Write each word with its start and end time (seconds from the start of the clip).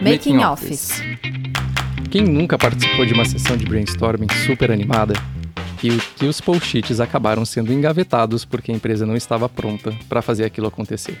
Making 0.00 0.44
Office. 0.44 1.02
Quem 2.10 2.22
nunca 2.22 2.56
participou 2.56 3.04
de 3.04 3.12
uma 3.12 3.24
sessão 3.24 3.56
de 3.56 3.64
brainstorming 3.64 4.28
super 4.46 4.70
animada 4.70 5.14
e 5.82 5.98
que 6.16 6.26
os 6.26 6.40
post-its 6.40 7.00
acabaram 7.00 7.44
sendo 7.44 7.72
engavetados 7.72 8.44
porque 8.44 8.70
a 8.70 8.74
empresa 8.74 9.04
não 9.04 9.16
estava 9.16 9.48
pronta 9.48 9.92
para 10.08 10.22
fazer 10.22 10.44
aquilo 10.44 10.68
acontecer? 10.68 11.18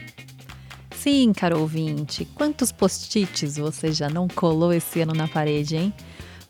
Sim, 0.92 1.32
caro 1.32 1.58
ouvinte, 1.58 2.24
quantos 2.34 2.70
post-its 2.70 3.58
você 3.58 3.90
já 3.90 4.08
não 4.08 4.28
colou 4.28 4.72
esse 4.72 5.00
ano 5.00 5.12
na 5.12 5.26
parede, 5.26 5.76
hein? 5.76 5.92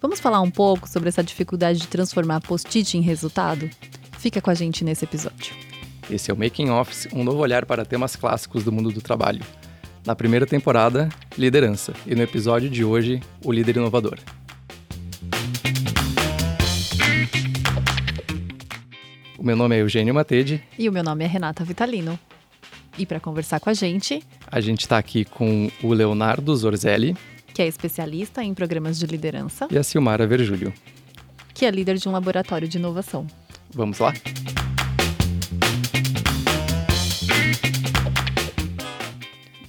Vamos 0.03 0.21
falar 0.21 0.43
um 0.43 0.51
pouco 0.51 0.87
sobre 0.87 1.09
essa 1.09 1.25
dificuldade 1.25 1.79
de 1.79 1.89
transformar 1.89 2.41
post-it 2.43 2.99
em 2.99 3.01
resultado? 3.01 3.71
Fica 4.19 4.43
com 4.43 4.51
a 4.51 4.55
gente 4.55 4.85
nesse 4.85 5.07
episódio. 5.07 5.74
Esse 6.11 6.31
é 6.31 6.35
o 6.35 6.37
Making 6.37 6.71
Office, 6.71 7.09
um 7.13 7.25
novo 7.25 7.39
olhar 7.39 7.65
para 7.65 7.85
temas 7.85 8.15
clássicos 8.15 8.63
do 8.63 8.71
mundo 8.71 8.91
do 8.91 9.01
trabalho. 9.01 9.43
Na 10.05 10.15
primeira 10.15 10.47
temporada, 10.47 11.09
liderança, 11.37 11.95
e 12.07 12.15
no 12.15 12.23
episódio 12.23 12.69
de 12.69 12.85
hoje, 12.85 13.23
o 13.43 13.51
líder 13.51 13.77
inovador. 13.77 14.19
O 19.39 19.43
meu 19.43 19.57
nome 19.57 19.77
é 19.77 19.81
Eugênio 19.81 20.15
Matede. 20.15 20.63
E 20.79 20.89
o 20.89 20.93
meu 20.93 21.03
nome 21.03 21.25
é 21.25 21.27
Renata 21.27 21.65
Vitalino. 21.65 22.19
E 22.99 23.07
para 23.07 23.19
conversar 23.19 23.59
com 23.59 23.71
a 23.71 23.75
gente, 23.75 24.23
a 24.47 24.61
gente 24.61 24.81
está 24.81 24.99
aqui 24.99 25.25
com 25.25 25.71
o 25.83 25.93
Leonardo 25.93 26.55
Zorzelli, 26.55 27.17
que 27.53 27.63
é 27.63 27.67
especialista 27.67 28.43
em 28.43 28.53
programas 28.53 28.99
de 28.99 29.07
liderança, 29.07 29.69
e 29.71 29.79
a 29.79 29.83
Silmara 29.83 30.27
Verjúlio, 30.27 30.73
que 31.53 31.65
é 31.65 31.71
líder 31.71 31.97
de 31.97 32.09
um 32.09 32.13
laboratório 32.13 32.69
de 32.69 32.79
inovação. 32.79 33.27
Vamos 33.73 33.99
lá? 33.99 34.13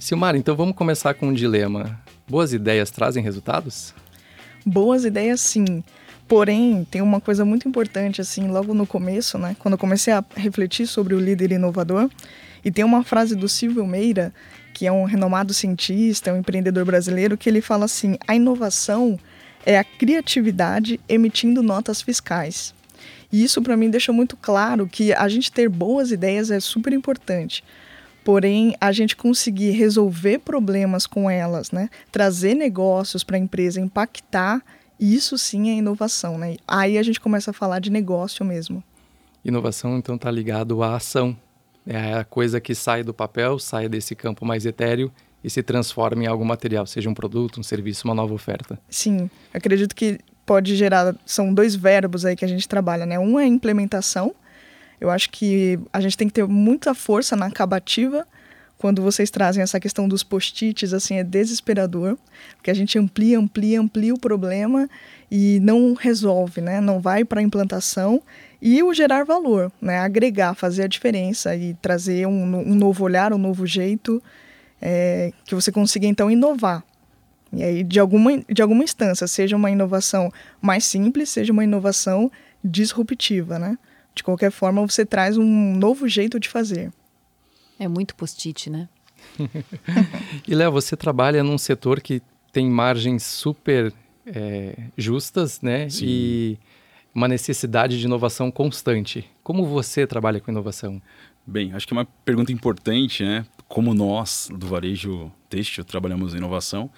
Silmara, 0.06 0.38
então 0.38 0.54
vamos 0.54 0.76
começar 0.76 1.14
com 1.14 1.26
um 1.26 1.32
dilema. 1.32 2.00
Boas 2.28 2.52
ideias 2.52 2.92
trazem 2.92 3.24
resultados? 3.24 3.92
Boas 4.64 5.04
ideias, 5.04 5.40
sim. 5.40 5.82
Porém, 6.28 6.86
tem 6.88 7.02
uma 7.02 7.20
coisa 7.20 7.44
muito 7.44 7.66
importante, 7.66 8.20
assim, 8.20 8.46
logo 8.46 8.72
no 8.72 8.86
começo, 8.86 9.36
né? 9.36 9.56
Quando 9.58 9.72
eu 9.72 9.78
comecei 9.78 10.12
a 10.12 10.24
refletir 10.36 10.86
sobre 10.86 11.12
o 11.12 11.18
líder 11.18 11.50
inovador, 11.50 12.08
e 12.64 12.70
tem 12.70 12.84
uma 12.84 13.02
frase 13.02 13.34
do 13.34 13.48
Silvio 13.48 13.84
Meira, 13.84 14.32
que 14.72 14.86
é 14.86 14.92
um 14.92 15.02
renomado 15.02 15.52
cientista, 15.52 16.32
um 16.32 16.36
empreendedor 16.38 16.84
brasileiro, 16.84 17.36
que 17.36 17.48
ele 17.48 17.60
fala 17.60 17.86
assim: 17.86 18.16
a 18.28 18.36
inovação 18.36 19.18
é 19.64 19.76
a 19.76 19.82
criatividade 19.82 21.00
emitindo 21.08 21.64
notas 21.64 22.00
fiscais. 22.00 22.72
E 23.32 23.42
isso 23.42 23.60
para 23.60 23.76
mim 23.76 23.90
deixa 23.90 24.12
muito 24.12 24.36
claro 24.36 24.86
que 24.86 25.12
a 25.12 25.28
gente 25.28 25.50
ter 25.50 25.68
boas 25.68 26.12
ideias 26.12 26.52
é 26.52 26.60
super 26.60 26.92
importante. 26.92 27.64
Porém, 28.26 28.74
a 28.80 28.90
gente 28.90 29.14
conseguir 29.14 29.70
resolver 29.70 30.40
problemas 30.40 31.06
com 31.06 31.30
elas, 31.30 31.70
né? 31.70 31.88
trazer 32.10 32.56
negócios 32.56 33.22
para 33.22 33.36
a 33.36 33.38
empresa, 33.38 33.80
impactar, 33.80 34.64
isso 34.98 35.38
sim 35.38 35.70
é 35.70 35.74
inovação. 35.74 36.36
Né? 36.36 36.56
Aí 36.66 36.98
a 36.98 37.04
gente 37.04 37.20
começa 37.20 37.52
a 37.52 37.54
falar 37.54 37.78
de 37.78 37.88
negócio 37.88 38.44
mesmo. 38.44 38.82
Inovação, 39.44 39.96
então, 39.96 40.16
está 40.16 40.28
ligado 40.28 40.82
à 40.82 40.96
ação. 40.96 41.36
É 41.86 42.14
a 42.14 42.24
coisa 42.24 42.60
que 42.60 42.74
sai 42.74 43.04
do 43.04 43.14
papel, 43.14 43.60
sai 43.60 43.88
desse 43.88 44.16
campo 44.16 44.44
mais 44.44 44.66
etéreo 44.66 45.12
e 45.44 45.48
se 45.48 45.62
transforma 45.62 46.24
em 46.24 46.26
algo 46.26 46.44
material, 46.44 46.84
seja 46.84 47.08
um 47.08 47.14
produto, 47.14 47.60
um 47.60 47.62
serviço, 47.62 48.08
uma 48.08 48.14
nova 48.14 48.34
oferta. 48.34 48.76
Sim, 48.90 49.30
acredito 49.54 49.94
que 49.94 50.18
pode 50.44 50.74
gerar. 50.74 51.14
São 51.24 51.54
dois 51.54 51.76
verbos 51.76 52.24
aí 52.24 52.34
que 52.34 52.44
a 52.44 52.48
gente 52.48 52.66
trabalha, 52.66 53.06
né? 53.06 53.20
Um 53.20 53.38
é 53.38 53.46
implementação, 53.46 54.34
eu 55.00 55.10
acho 55.10 55.30
que 55.30 55.78
a 55.92 56.00
gente 56.00 56.16
tem 56.16 56.28
que 56.28 56.34
ter 56.34 56.46
muita 56.46 56.94
força 56.94 57.36
na 57.36 57.46
acabativa. 57.46 58.26
Quando 58.78 59.00
vocês 59.00 59.30
trazem 59.30 59.62
essa 59.62 59.80
questão 59.80 60.06
dos 60.06 60.22
post-its, 60.22 60.92
assim, 60.92 61.16
é 61.16 61.24
desesperador, 61.24 62.18
porque 62.56 62.70
a 62.70 62.74
gente 62.74 62.98
amplia, 62.98 63.38
amplia, 63.38 63.80
amplia 63.80 64.12
o 64.12 64.18
problema 64.18 64.88
e 65.30 65.58
não 65.60 65.94
resolve, 65.94 66.60
né? 66.60 66.80
Não 66.80 67.00
vai 67.00 67.24
para 67.24 67.40
a 67.40 67.42
implantação 67.42 68.22
e 68.60 68.82
o 68.82 68.92
gerar 68.92 69.24
valor, 69.24 69.72
né? 69.80 69.98
Agregar, 69.98 70.54
fazer 70.54 70.82
a 70.82 70.86
diferença 70.86 71.56
e 71.56 71.74
trazer 71.74 72.26
um, 72.26 72.70
um 72.70 72.74
novo 72.74 73.04
olhar, 73.04 73.32
um 73.32 73.38
novo 73.38 73.66
jeito 73.66 74.22
é, 74.80 75.32
que 75.44 75.54
você 75.54 75.72
consiga 75.72 76.06
então 76.06 76.30
inovar. 76.30 76.84
E 77.52 77.62
aí, 77.62 77.82
de 77.82 77.98
alguma, 77.98 78.38
de 78.38 78.60
alguma 78.60 78.84
instância, 78.84 79.26
seja 79.26 79.56
uma 79.56 79.70
inovação 79.70 80.30
mais 80.60 80.84
simples, 80.84 81.30
seja 81.30 81.52
uma 81.52 81.64
inovação 81.64 82.30
disruptiva, 82.62 83.58
né? 83.58 83.78
De 84.16 84.24
qualquer 84.24 84.50
forma, 84.50 84.80
você 84.84 85.04
traz 85.04 85.36
um 85.36 85.76
novo 85.76 86.08
jeito 86.08 86.40
de 86.40 86.48
fazer. 86.48 86.90
É 87.78 87.86
muito 87.86 88.16
post-it, 88.16 88.70
né? 88.70 88.88
e 90.48 90.54
Léo, 90.54 90.72
você 90.72 90.96
trabalha 90.96 91.44
num 91.44 91.58
setor 91.58 92.00
que 92.00 92.22
tem 92.50 92.66
margens 92.66 93.22
super 93.22 93.92
é, 94.26 94.74
justas, 94.96 95.60
né? 95.60 95.90
Sim. 95.90 96.06
E 96.08 96.58
uma 97.14 97.28
necessidade 97.28 97.98
de 97.98 98.06
inovação 98.06 98.50
constante. 98.50 99.30
Como 99.42 99.66
você 99.66 100.06
trabalha 100.06 100.40
com 100.40 100.50
inovação? 100.50 101.00
Bem, 101.46 101.72
acho 101.74 101.86
que 101.86 101.92
é 101.92 101.96
uma 101.96 102.08
pergunta 102.24 102.50
importante, 102.50 103.22
né? 103.22 103.44
Como 103.68 103.92
nós 103.92 104.48
do 104.50 104.66
varejo 104.66 105.30
têxtil 105.50 105.84
trabalhamos 105.84 106.34
em 106.34 106.38
inovação, 106.38 106.90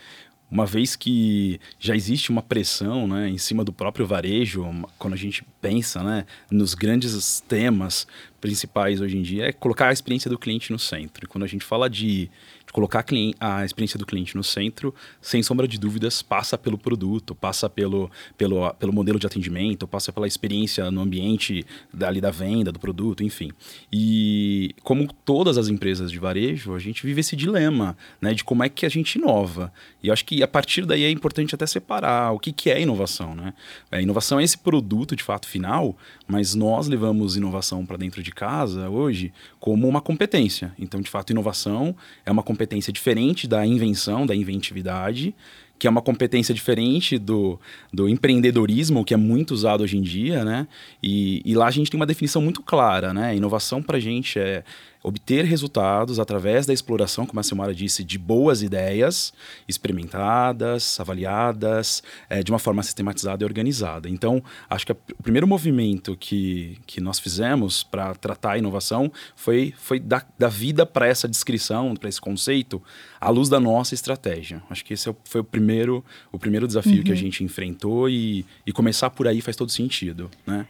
uma 0.51 0.65
vez 0.65 0.97
que 0.97 1.61
já 1.79 1.95
existe 1.95 2.31
uma 2.31 2.43
pressão 2.43 3.07
né, 3.07 3.29
em 3.29 3.39
cima 3.39 3.63
do 3.63 3.73
próprio 3.73 4.07
varejo, 4.07 4.65
quando 4.99 5.15
a 5.15 5.17
gente 5.17 5.45
pensa 5.61 6.03
né, 6.03 6.25
nos 6.51 6.75
grandes 6.75 7.41
temas 7.41 8.07
principais 8.41 9.01
hoje 9.01 9.19
em 9.19 9.23
dia, 9.23 9.47
é 9.47 9.53
colocar 9.53 9.89
a 9.89 9.93
experiência 9.93 10.31
do 10.31 10.39
cliente 10.39 10.73
no 10.73 10.79
centro. 10.79 11.25
E 11.25 11.29
quando 11.29 11.45
a 11.45 11.47
gente 11.47 11.65
fala 11.65 11.89
de 11.91 12.31
colocar 12.73 13.05
a 13.41 13.65
experiência 13.65 13.99
do 13.99 14.07
cliente 14.07 14.37
no 14.37 14.45
centro, 14.45 14.95
sem 15.21 15.43
sombra 15.43 15.67
de 15.67 15.79
dúvidas, 15.79 16.23
passa 16.23 16.59
pelo 16.59 16.77
produto, 16.77 17.35
passa 17.35 17.69
pelo, 17.69 18.11
pelo, 18.37 18.73
pelo 18.75 18.93
modelo 18.93 19.19
de 19.19 19.27
atendimento, 19.27 19.87
passa 19.87 20.13
pela 20.13 20.27
experiência 20.27 20.91
no 20.91 21.01
ambiente 21.01 21.65
dali 21.93 22.21
da 22.21 22.31
venda 22.31 22.71
do 22.71 22.79
produto, 22.79 23.25
enfim. 23.25 23.51
E 23.93 24.75
como 24.83 25.11
todas 25.25 25.57
as 25.57 25.69
empresas 25.69 26.11
de 26.11 26.19
varejo, 26.19 26.75
a 26.75 26.79
gente 26.79 27.05
vive 27.07 27.21
esse 27.21 27.35
dilema 27.35 27.97
né, 28.21 28.35
de 28.35 28.45
como 28.45 28.63
é 28.63 28.69
que 28.69 28.85
a 28.85 28.89
gente 28.89 29.17
inova. 29.17 29.73
E 30.03 30.09
eu 30.09 30.13
acho 30.13 30.25
que 30.25 30.43
a 30.43 30.49
partir 30.49 30.85
daí 30.85 31.05
é 31.05 31.11
importante 31.11 31.55
até 31.55 31.67
separar 31.67 32.33
o 32.33 32.39
que, 32.39 32.53
que 32.53 32.71
é 32.71 32.81
inovação. 32.81 33.35
Né? 33.35 33.55
A 33.91 34.01
inovação 34.01 34.39
é 34.39 34.45
esse 34.45 34.59
produto 34.59 35.17
de 35.17 35.23
fato 35.23 35.49
final, 35.49 35.97
mas 36.27 36.55
nós 36.55 36.87
levamos 36.87 37.37
inovação 37.37 37.85
para 37.87 37.97
dentro 37.97 38.23
de 38.23 38.31
casa 38.31 38.89
hoje 38.89 39.33
como 39.59 39.89
uma 39.89 40.01
competência. 40.01 40.75
Então, 40.79 41.01
de 41.01 41.11
fato, 41.11 41.31
inovação 41.31 41.97
é 42.25 42.31
uma 42.31 42.43
competência 42.43 42.58
diferente 42.93 43.47
da 43.47 43.67
invenção, 43.67 44.27
da 44.27 44.35
inventividade, 44.35 45.35
que 45.79 45.87
é 45.87 45.91
uma 45.91 46.03
competência 46.03 46.53
diferente 46.53 47.19
do, 47.19 47.59
do 47.93 48.09
empreendedorismo, 48.09 49.05
que 49.05 49.15
é 49.15 49.17
muito 49.17 49.53
usado 49.53 49.85
hoje 49.85 49.97
em 49.97 50.03
dia, 50.03 50.45
né? 50.45 50.67
E, 51.03 51.41
e 51.45 51.55
lá 51.55 51.67
a 51.67 51.71
gente 51.71 51.91
tem 51.91 51.99
uma 51.99 52.07
definição 52.07 52.43
muito 52.43 52.63
clara, 52.63 53.15
né? 53.15 53.37
inovação 53.37 53.81
para 53.81 53.97
a 53.97 54.01
gente 54.01 54.39
é 54.39 54.65
obter 55.09 55.45
resultados 55.45 56.19
através 56.19 56.67
da 56.67 56.73
exploração, 56.73 57.27
como 57.27 57.41
a 57.41 57.43
Silmara 57.43 57.75
disse, 57.75 58.05
de 58.05 58.19
boas 58.19 58.63
ideias 58.63 59.33
experimentadas, 59.67 60.99
avaliadas, 61.01 62.03
é, 62.29 62.43
de 62.43 62.51
uma 62.51 62.59
forma 62.59 62.83
sistematizada 62.83 63.43
e 63.43 63.47
organizada. 63.47 64.09
Então, 64.09 64.43
acho 64.69 64.87
que 64.87 64.93
a, 64.93 64.97
o 65.19 65.23
primeiro 65.23 65.47
movimento 65.47 66.17
que, 66.17 66.79
que 66.87 67.01
nós 67.01 67.19
fizemos 67.19 67.83
para 67.83 68.15
tratar 68.15 68.53
a 68.53 68.59
inovação 68.59 69.11
foi, 69.35 69.75
foi 69.79 69.99
dar, 69.99 70.29
dar 70.39 70.49
vida 70.49 70.85
para 70.85 71.07
essa 71.07 71.27
descrição, 71.27 71.95
para 71.95 72.09
esse 72.09 72.21
conceito, 72.21 72.83
à 73.21 73.31
luz 73.31 73.49
da 73.49 73.59
nossa 73.59 73.95
estratégia. 73.95 74.63
Acho 74.71 74.85
que 74.85 74.95
esse 74.95 75.09
é 75.09 75.15
foi 75.25 75.41
o 75.41 75.45
primeiro, 75.45 76.05
o 76.31 76.39
primeiro 76.39 76.67
desafio 76.67 76.99
uhum. 76.99 77.03
que 77.03 77.11
a 77.11 77.15
uhum. 77.15 77.21
gente 77.21 77.43
enfrentou 77.43 78.09
e, 78.09 78.45
e 78.67 78.73
começar 78.73 79.11
por 79.11 79.27
aí 79.27 79.41
faz 79.41 79.57
todo 79.57 79.71
sentido, 79.71 80.31
né? 80.47 80.67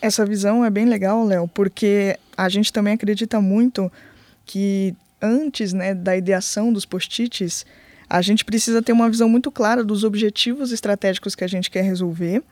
Essa 0.00 0.24
visão 0.24 0.64
é 0.64 0.70
bem 0.70 0.86
legal, 0.86 1.24
Léo, 1.24 1.46
porque 1.48 2.18
a 2.36 2.48
gente 2.48 2.72
também 2.72 2.94
acredita 2.94 3.40
muito 3.40 3.92
que 4.46 4.94
antes 5.20 5.72
né, 5.72 5.94
da 5.94 6.16
ideação 6.16 6.72
dos 6.72 6.86
post-its, 6.86 7.66
a 8.08 8.22
gente 8.22 8.44
precisa 8.44 8.82
ter 8.82 8.92
uma 8.92 9.08
visão 9.08 9.28
muito 9.28 9.50
clara 9.50 9.84
dos 9.84 10.02
objetivos 10.02 10.72
estratégicos 10.72 11.34
que 11.34 11.44
a 11.44 11.46
gente 11.46 11.70
quer 11.70 11.82
resolver 11.82 12.42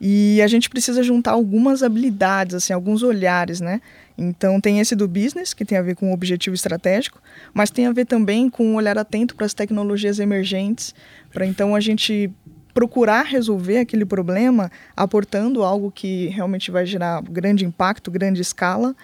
e 0.00 0.40
a 0.42 0.46
gente 0.46 0.70
precisa 0.70 1.02
juntar 1.02 1.32
algumas 1.32 1.82
habilidades, 1.82 2.54
assim, 2.54 2.72
alguns 2.72 3.02
olhares, 3.02 3.60
né? 3.60 3.80
Então 4.16 4.60
tem 4.60 4.80
esse 4.80 4.96
do 4.96 5.06
business, 5.08 5.52
que 5.52 5.64
tem 5.64 5.76
a 5.76 5.82
ver 5.82 5.96
com 5.96 6.10
o 6.10 6.14
objetivo 6.14 6.54
estratégico, 6.54 7.20
mas 7.52 7.70
tem 7.70 7.86
a 7.86 7.92
ver 7.92 8.06
também 8.06 8.48
com 8.48 8.64
um 8.64 8.74
olhar 8.76 8.96
atento 8.96 9.36
para 9.36 9.46
as 9.46 9.54
tecnologias 9.54 10.18
emergentes, 10.18 10.94
para 11.32 11.46
então 11.46 11.74
a 11.74 11.80
gente 11.80 12.30
procurar 12.78 13.22
resolver 13.22 13.78
aquele 13.78 14.04
problema 14.04 14.70
aportando 14.96 15.64
algo 15.64 15.90
que 15.90 16.28
realmente 16.28 16.70
vai 16.70 16.86
gerar 16.86 17.20
grande 17.22 17.64
impacto, 17.64 18.08
grande 18.08 18.40
escala. 18.40 18.94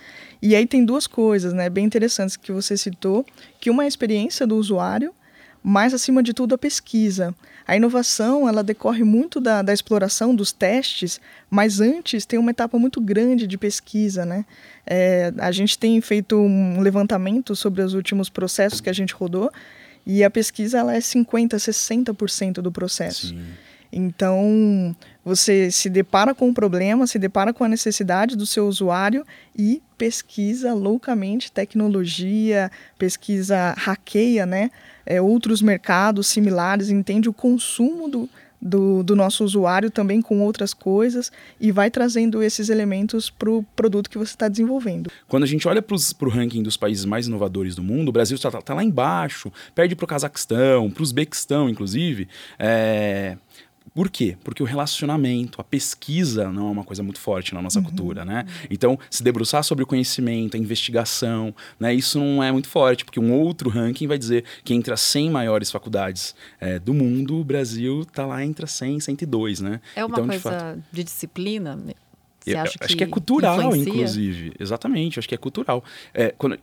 E 0.41 0.55
aí 0.55 0.65
tem 0.65 0.85
duas 0.85 1.09
coisas, 1.09 1.53
né, 1.53 1.69
bem 1.69 1.85
interessantes 1.85 2.37
que 2.37 2.53
você 2.53 2.76
citou, 2.76 3.26
que 3.59 3.71
uma 3.71 3.82
é 3.82 3.87
a 3.87 3.88
experiência 3.88 4.47
do 4.47 4.56
usuário, 4.56 5.12
mas 5.61 5.93
acima 5.93 6.23
de 6.23 6.32
tudo 6.32 6.55
a 6.55 6.59
pesquisa. 6.59 7.35
A 7.67 7.75
inovação 7.75 8.49
ela 8.49 8.62
decorre 8.62 9.03
muito 9.03 9.41
da, 9.41 9.61
da 9.61 9.73
exploração 9.73 10.37
dos 10.37 10.53
testes, 10.53 11.21
mas 11.50 11.81
antes 11.81 12.25
tem 12.25 12.38
uma 12.38 12.53
etapa 12.53 12.79
muito 12.79 13.00
grande 13.00 13.44
de 13.44 13.59
pesquisa, 13.59 14.25
né? 14.25 14.44
É, 14.87 15.32
a 15.38 15.50
gente 15.50 15.76
tem 15.76 16.00
feito 16.00 16.37
um 16.37 16.81
levantamento 16.81 17.56
sobre 17.56 17.82
os 17.82 17.93
últimos 17.93 18.29
processos 18.29 18.81
que 18.81 18.88
a 18.88 18.93
gente 18.93 19.12
rodou 19.12 19.50
e 20.06 20.22
a 20.22 20.30
pesquisa 20.30 20.78
ela 20.78 20.94
é 20.94 21.00
50, 21.00 21.56
60% 21.56 22.54
do 22.54 22.70
processo. 22.70 23.28
Sim. 23.28 23.44
Então, 23.96 24.94
você 25.24 25.70
se 25.70 25.88
depara 25.88 26.34
com 26.34 26.48
o 26.48 26.54
problema, 26.54 27.06
se 27.06 27.16
depara 27.16 27.54
com 27.54 27.62
a 27.62 27.68
necessidade 27.68 28.36
do 28.36 28.44
seu 28.44 28.66
usuário 28.66 29.24
e 29.56 29.80
pesquisa 29.96 30.74
loucamente 30.74 31.52
tecnologia, 31.52 32.72
pesquisa, 32.98 33.72
hackeia 33.76 34.44
né, 34.44 34.68
é, 35.06 35.20
outros 35.20 35.62
mercados 35.62 36.26
similares, 36.26 36.90
entende 36.90 37.28
o 37.28 37.32
consumo 37.32 38.08
do, 38.08 38.28
do, 38.64 39.02
do, 39.02 39.14
nosso 39.14 39.44
usuário 39.44 39.90
também 39.90 40.22
com 40.22 40.40
outras 40.40 40.72
coisas 40.72 41.31
e 41.61 41.70
vai 41.70 41.90
trazendo 41.90 42.43
esses 42.43 42.70
elementos 42.70 43.28
para 43.28 43.50
o 43.50 43.62
produto 43.76 44.08
que 44.08 44.16
você 44.16 44.32
está 44.32 44.49
desenvolvendo. 44.49 45.11
Quando 45.28 45.43
a 45.43 45.46
gente 45.46 45.69
olha 45.69 45.82
para 45.82 45.94
o 45.94 46.28
ranking 46.31 46.62
dos 46.62 46.76
países 46.76 47.05
mais 47.05 47.26
inovadores 47.26 47.75
do 47.75 47.82
mundo, 47.82 48.08
o 48.08 48.12
Brasil 48.12 48.37
está 48.37 48.50
tá 48.50 48.72
lá 48.72 48.82
embaixo, 48.82 49.52
perde 49.75 49.94
para 49.94 50.05
o 50.05 50.08
Cazaquistão, 50.08 50.90
para 50.90 51.00
o 51.00 51.02
Uzbequistão, 51.02 51.69
inclusive. 51.69 52.26
É, 52.58 53.37
por 53.94 54.11
quê? 54.11 54.37
Porque 54.43 54.61
o 54.61 54.67
relacionamento, 54.67 55.61
a 55.61 55.64
pesquisa 55.64 56.50
não 56.50 56.67
é 56.67 56.70
uma 56.73 56.85
coisa 56.85 57.00
muito 57.00 57.20
forte 57.20 57.55
na 57.55 57.62
nossa 57.62 57.79
uhum. 57.79 57.85
cultura, 57.85 58.25
né? 58.25 58.44
Então, 58.69 58.99
se 59.08 59.23
debruçar 59.23 59.62
sobre 59.62 59.85
o 59.85 59.87
conhecimento, 59.87 60.56
a 60.56 60.61
investigação, 60.61 61.55
né? 61.79 61.94
Isso 61.94 62.19
não 62.19 62.43
é 62.43 62.50
muito 62.50 62.69
forte, 62.69 63.05
porque 63.05 63.20
um 63.20 63.32
outro 63.32 63.70
ranking 63.70 64.08
vai 64.08 64.19
dizer 64.19 64.44
que 64.64 64.75
entre 64.75 64.93
as 64.93 65.00
100 65.00 65.31
maiores 65.31 65.70
faculdades 65.70 66.35
é, 66.61 66.81
do 66.81 66.93
mundo, 66.93 67.38
o 67.38 67.44
Brasil 67.44 68.02
está 68.02 68.26
lá 68.26 68.44
entre 68.44 68.64
as 68.64 68.73
100 68.73 68.96
e 68.96 69.00
102, 69.00 69.61
né? 69.61 69.81
É 69.94 70.05
uma 70.05 70.12
então, 70.12 70.26
coisa 70.26 70.50
de, 70.50 70.56
fato, 70.56 70.82
de 70.93 71.05
disciplina 71.05 71.79
você 72.44 72.56
acha 72.56 72.79
que 72.79 72.85
acho 72.85 72.96
que 72.96 73.05
é 73.05 73.06
cultural, 73.06 73.58
influencia? 73.58 73.91
inclusive. 73.91 74.52
Exatamente, 74.61 75.19
acho 75.19 75.29
que 75.29 75.35
é 75.35 75.38
cultural. 75.38 75.82
É, 76.12 76.35
quando, 76.37 76.58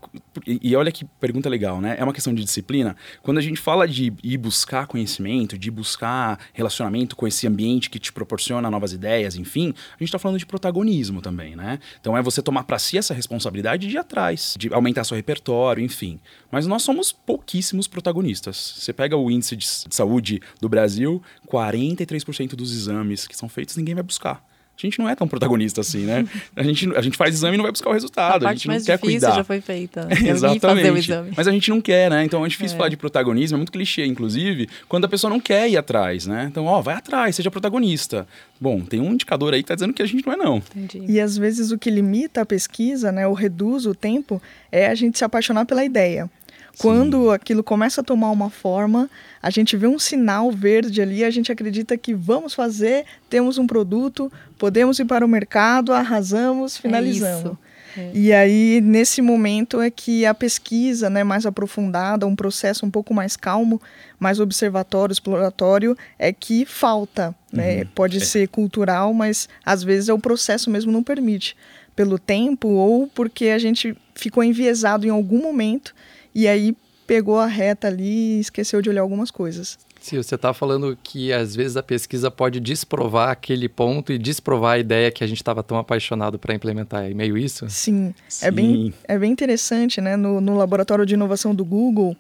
e, 0.45 0.60
e, 0.62 0.75
olha 0.75 0.92
que 0.92 1.06
pergunta 1.19 1.50
legal, 1.50 1.81
né? 1.81 1.95
É 1.98 2.04
uma 2.04 2.13
questão 2.13 2.33
de 2.33 2.44
disciplina. 2.44 2.95
Quando 3.24 3.39
a 3.39 3.42
gente 3.42 3.60
fala 3.60 3.88
de 3.88 4.13
ir 4.24 4.38
buscar 4.38 4.86
conhecimento, 4.86 5.57
de 5.57 5.72
buscar 5.72 6.39
relacionamento 6.54 7.16
com 7.16 7.28
esse 7.28 7.48
ambiente 7.48 7.89
que 7.89 7.98
te 7.98 8.13
proporciona 8.13 8.69
novas 8.69 8.94
ideias, 8.94 9.36
enfim, 9.36 9.69
a 9.69 9.98
gente 9.98 10.10
está 10.10 10.19
falando 10.19 10.38
de 10.38 10.45
protagonismo 10.45 11.19
também, 11.19 11.56
né? 11.56 11.80
Então 12.00 12.16
é 12.16 12.22
você 12.22 12.44
tomar 12.44 12.63
para 12.63 12.77
si 12.77 12.98
essa 12.98 13.13
responsabilidade 13.13 13.88
de 13.88 13.95
ir 13.95 13.98
atrás, 13.98 14.56
de 14.60 14.72
aumentar 14.72 15.04
seu 15.04 15.18
repertório, 15.18 15.84
enfim. 15.84 16.19
Mas 16.51 16.68
nós 16.68 16.84
somos 16.84 17.12
pouquíssimos 17.12 17.88
protagonistas. 17.88 18.75
Você 18.77 18.94
pega 18.94 19.18
o 19.18 19.31
índice 19.31 19.56
de 19.56 19.66
saúde 19.68 20.42
do 20.60 20.69
Brasil, 20.69 21.24
43% 21.48 22.56
dos 22.56 22.72
exames 22.72 23.27
que 23.27 23.36
são 23.36 23.50
feitos 23.50 23.75
ninguém 23.77 23.95
vai 23.95 24.04
buscar 24.04 24.50
a 24.88 24.89
gente 24.89 25.00
não 25.00 25.10
é 25.10 25.16
tão 25.16 25.28
protagonista 25.28 25.81
assim, 25.81 26.06
né? 26.06 26.25
A 26.56 26.63
gente, 26.63 26.89
a 26.95 27.01
gente 27.01 27.18
faz 27.18 27.36
exame 27.36 27.56
e 27.56 27.57
não 27.57 27.63
vai 27.63 27.72
buscar 27.72 27.89
o 27.89 27.94
resultado. 27.94 28.45
A, 28.45 28.50
a 28.50 28.54
gente 28.54 28.68
não 28.68 28.81
quer 28.81 28.98
cuidar. 28.98 29.36
já 29.36 29.44
foi 29.44 29.62
feita. 29.62 30.07
Exatamente. 30.25 31.12
Mas 31.36 31.48
a 31.48 31.51
gente 31.51 31.69
não 31.69 31.81
quer, 31.81 32.10
né? 32.10 32.24
Então 32.24 32.45
é 32.45 32.50
difícil 32.50 32.75
é. 32.75 32.78
falar 32.78 32.89
de 32.89 32.98
protagonismo, 32.98 33.56
é 33.56 33.57
muito 33.57 33.72
clichê, 33.72 34.06
inclusive, 34.06 34.68
quando 34.88 35.06
a 35.06 35.07
pessoa 35.07 35.30
não 35.30 35.39
quer 35.39 35.69
ir 35.69 35.78
atrás, 35.78 36.25
né? 36.25 36.48
Então, 36.50 36.66
ó, 36.66 36.81
vai 36.81 36.95
atrás, 36.95 37.36
seja 37.36 37.51
protagonista. 37.51 38.28
Bom, 38.60 38.81
tem 38.81 39.00
um 39.00 39.13
indicador 39.13 39.54
aí 39.54 39.62
que 39.62 39.66
está 39.66 39.75
dizendo 39.75 39.94
que 39.94 40.01
a 40.01 40.06
gente 40.06 40.25
não 40.25 40.33
é, 40.33 40.38
não. 40.38 40.62
Entendi. 40.75 41.12
E 41.12 41.19
às 41.19 41.38
vezes 41.38 41.72
o 41.72 41.77
que 41.77 41.89
limita 41.89 42.42
a 42.42 42.45
pesquisa, 42.45 43.12
né, 43.12 43.27
ou 43.27 43.34
reduz 43.34 43.86
o 43.86 43.95
tempo, 43.95 44.42
é 44.72 44.88
a 44.88 44.95
gente 44.95 45.18
se 45.18 45.24
apaixonar 45.24 45.66
pela 45.66 45.84
ideia. 45.84 46.30
Quando 46.77 47.25
Sim. 47.25 47.33
aquilo 47.33 47.63
começa 47.63 48.01
a 48.01 48.03
tomar 48.03 48.31
uma 48.31 48.50
forma, 48.50 49.09
a 49.41 49.50
gente 49.50 49.75
vê 49.75 49.88
um 49.88 50.00
sinal 50.00 50.51
verde 50.51 51.01
ali, 51.01 51.23
a 51.23 51.29
gente 51.29 51.51
acredita 51.51 51.97
que 51.97 52.13
vamos 52.13 52.53
fazer, 52.53 53.06
temos 53.29 53.57
um 53.57 53.68
produto, 53.68 54.31
podemos 54.57 55.00
ir 55.00 55.06
para 55.06 55.25
o 55.25 55.29
mercado, 55.29 55.94
arrasamos, 55.94 56.77
é 56.77 56.81
finalizamos. 56.81 57.57
É 57.68 57.71
é. 57.97 58.12
E 58.13 58.33
aí, 58.33 58.81
nesse 58.81 59.21
momento, 59.21 59.81
é 59.81 59.89
que 59.89 60.25
a 60.25 60.33
pesquisa 60.33 61.09
né, 61.09 61.23
mais 61.23 61.45
aprofundada, 61.45 62.25
um 62.25 62.35
processo 62.35 62.85
um 62.85 62.91
pouco 62.91 63.13
mais 63.13 63.35
calmo, 63.35 63.81
mais 64.19 64.39
observatório, 64.39 65.12
exploratório, 65.12 65.97
é 66.17 66.31
que 66.31 66.65
falta. 66.65 67.35
Né? 67.51 67.79
Uhum. 67.79 67.88
Pode 67.94 68.17
é. 68.17 68.21
ser 68.21 68.47
cultural, 68.47 69.13
mas 69.13 69.50
às 69.65 69.83
vezes 69.83 70.09
é 70.09 70.13
o 70.13 70.19
processo 70.19 70.69
mesmo 70.69 70.91
não 70.91 71.03
permite. 71.03 71.56
Pelo 71.95 72.17
tempo 72.17 72.69
ou 72.69 73.07
porque 73.07 73.47
a 73.47 73.59
gente 73.59 73.95
ficou 74.15 74.44
enviesado 74.44 75.06
em 75.06 75.09
algum 75.09 75.41
momento 75.41 75.94
e 76.33 76.48
aí 76.48 76.75
pegou 77.06 77.39
a 77.39 77.45
reta 77.45 77.88
ali 77.88 78.38
e 78.38 78.39
esqueceu 78.39 78.81
de 78.81 78.89
olhar 78.89 79.01
algumas 79.01 79.31
coisas. 79.31 79.78
Sim, 80.01 80.18
você 80.18 80.33
está 80.33 80.51
falando 80.51 80.98
que 81.04 81.31
às 81.31 81.56
vezes 81.56 81.78
a 81.78 81.83
pesquisa 81.83 82.31
pode 82.31 82.60
desprovar 82.60 83.30
aquele 83.30 83.69
ponto 83.69 84.12
e 84.12 84.18
desprovar 84.18 84.74
a 84.74 84.80
ideia 84.80 85.12
que 85.12 85.24
a 85.24 85.28
gente 85.28 85.38
estava 85.38 85.62
tão 85.62 85.78
apaixonado 85.78 86.39
para 86.39 86.56
implementar. 86.56 87.06
É 87.06 87.13
meio 87.13 87.38
isso? 87.38 87.69
Sim, 87.69 88.12
Sim, 88.28 88.45
É, 88.48 88.50
bem, 88.50 88.94
é 89.07 89.19
bem 89.19 89.31
interessante, 89.31 90.01
né? 90.01 90.16
No, 90.16 90.42
no 90.42 90.57
laboratório 90.57 91.06
de 91.06 91.13
inovação 91.13 91.54
do 91.54 91.63
Google 91.63 92.18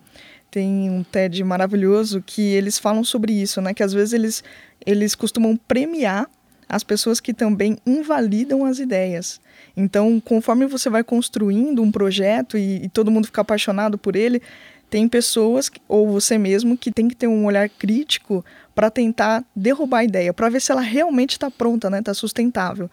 tem 0.51 0.91
um 0.91 1.03
TED 1.03 1.43
maravilhoso 1.43 2.21
que 2.23 2.41
eles 2.41 2.77
falam 2.77 3.03
sobre 3.03 3.33
isso, 3.33 3.59
né? 3.61 3.73
Que 3.73 3.81
às 3.81 3.93
vezes 3.93 4.13
eles, 4.13 4.43
eles 4.85 5.15
costumam 5.15 5.57
premiar 5.57 6.29
as 6.69 6.83
pessoas 6.83 7.19
que 7.19 7.33
também 7.33 7.77
invalidam 7.85 8.63
as 8.63 8.77
ideias. 8.77 9.41
Então, 9.75 10.19
conforme 10.19 10.65
você 10.65 10.89
vai 10.89 11.03
construindo 11.03 11.81
um 11.81 11.91
projeto 11.91 12.57
e, 12.57 12.83
e 12.83 12.89
todo 12.89 13.11
mundo 13.11 13.25
fica 13.25 13.41
apaixonado 13.41 13.97
por 13.97 14.15
ele, 14.15 14.41
tem 14.89 15.07
pessoas, 15.07 15.71
ou 15.87 16.11
você 16.11 16.37
mesmo, 16.37 16.77
que 16.77 16.91
tem 16.91 17.07
que 17.07 17.15
ter 17.15 17.27
um 17.27 17.45
olhar 17.45 17.69
crítico 17.69 18.43
para 18.75 18.89
tentar 18.89 19.43
derrubar 19.55 19.99
a 19.99 20.03
ideia, 20.03 20.33
para 20.33 20.49
ver 20.49 20.61
se 20.61 20.71
ela 20.71 20.81
realmente 20.81 21.31
está 21.31 21.49
pronta, 21.49 21.89
né? 21.89 21.99
Está 21.99 22.13
sustentável. 22.13 22.91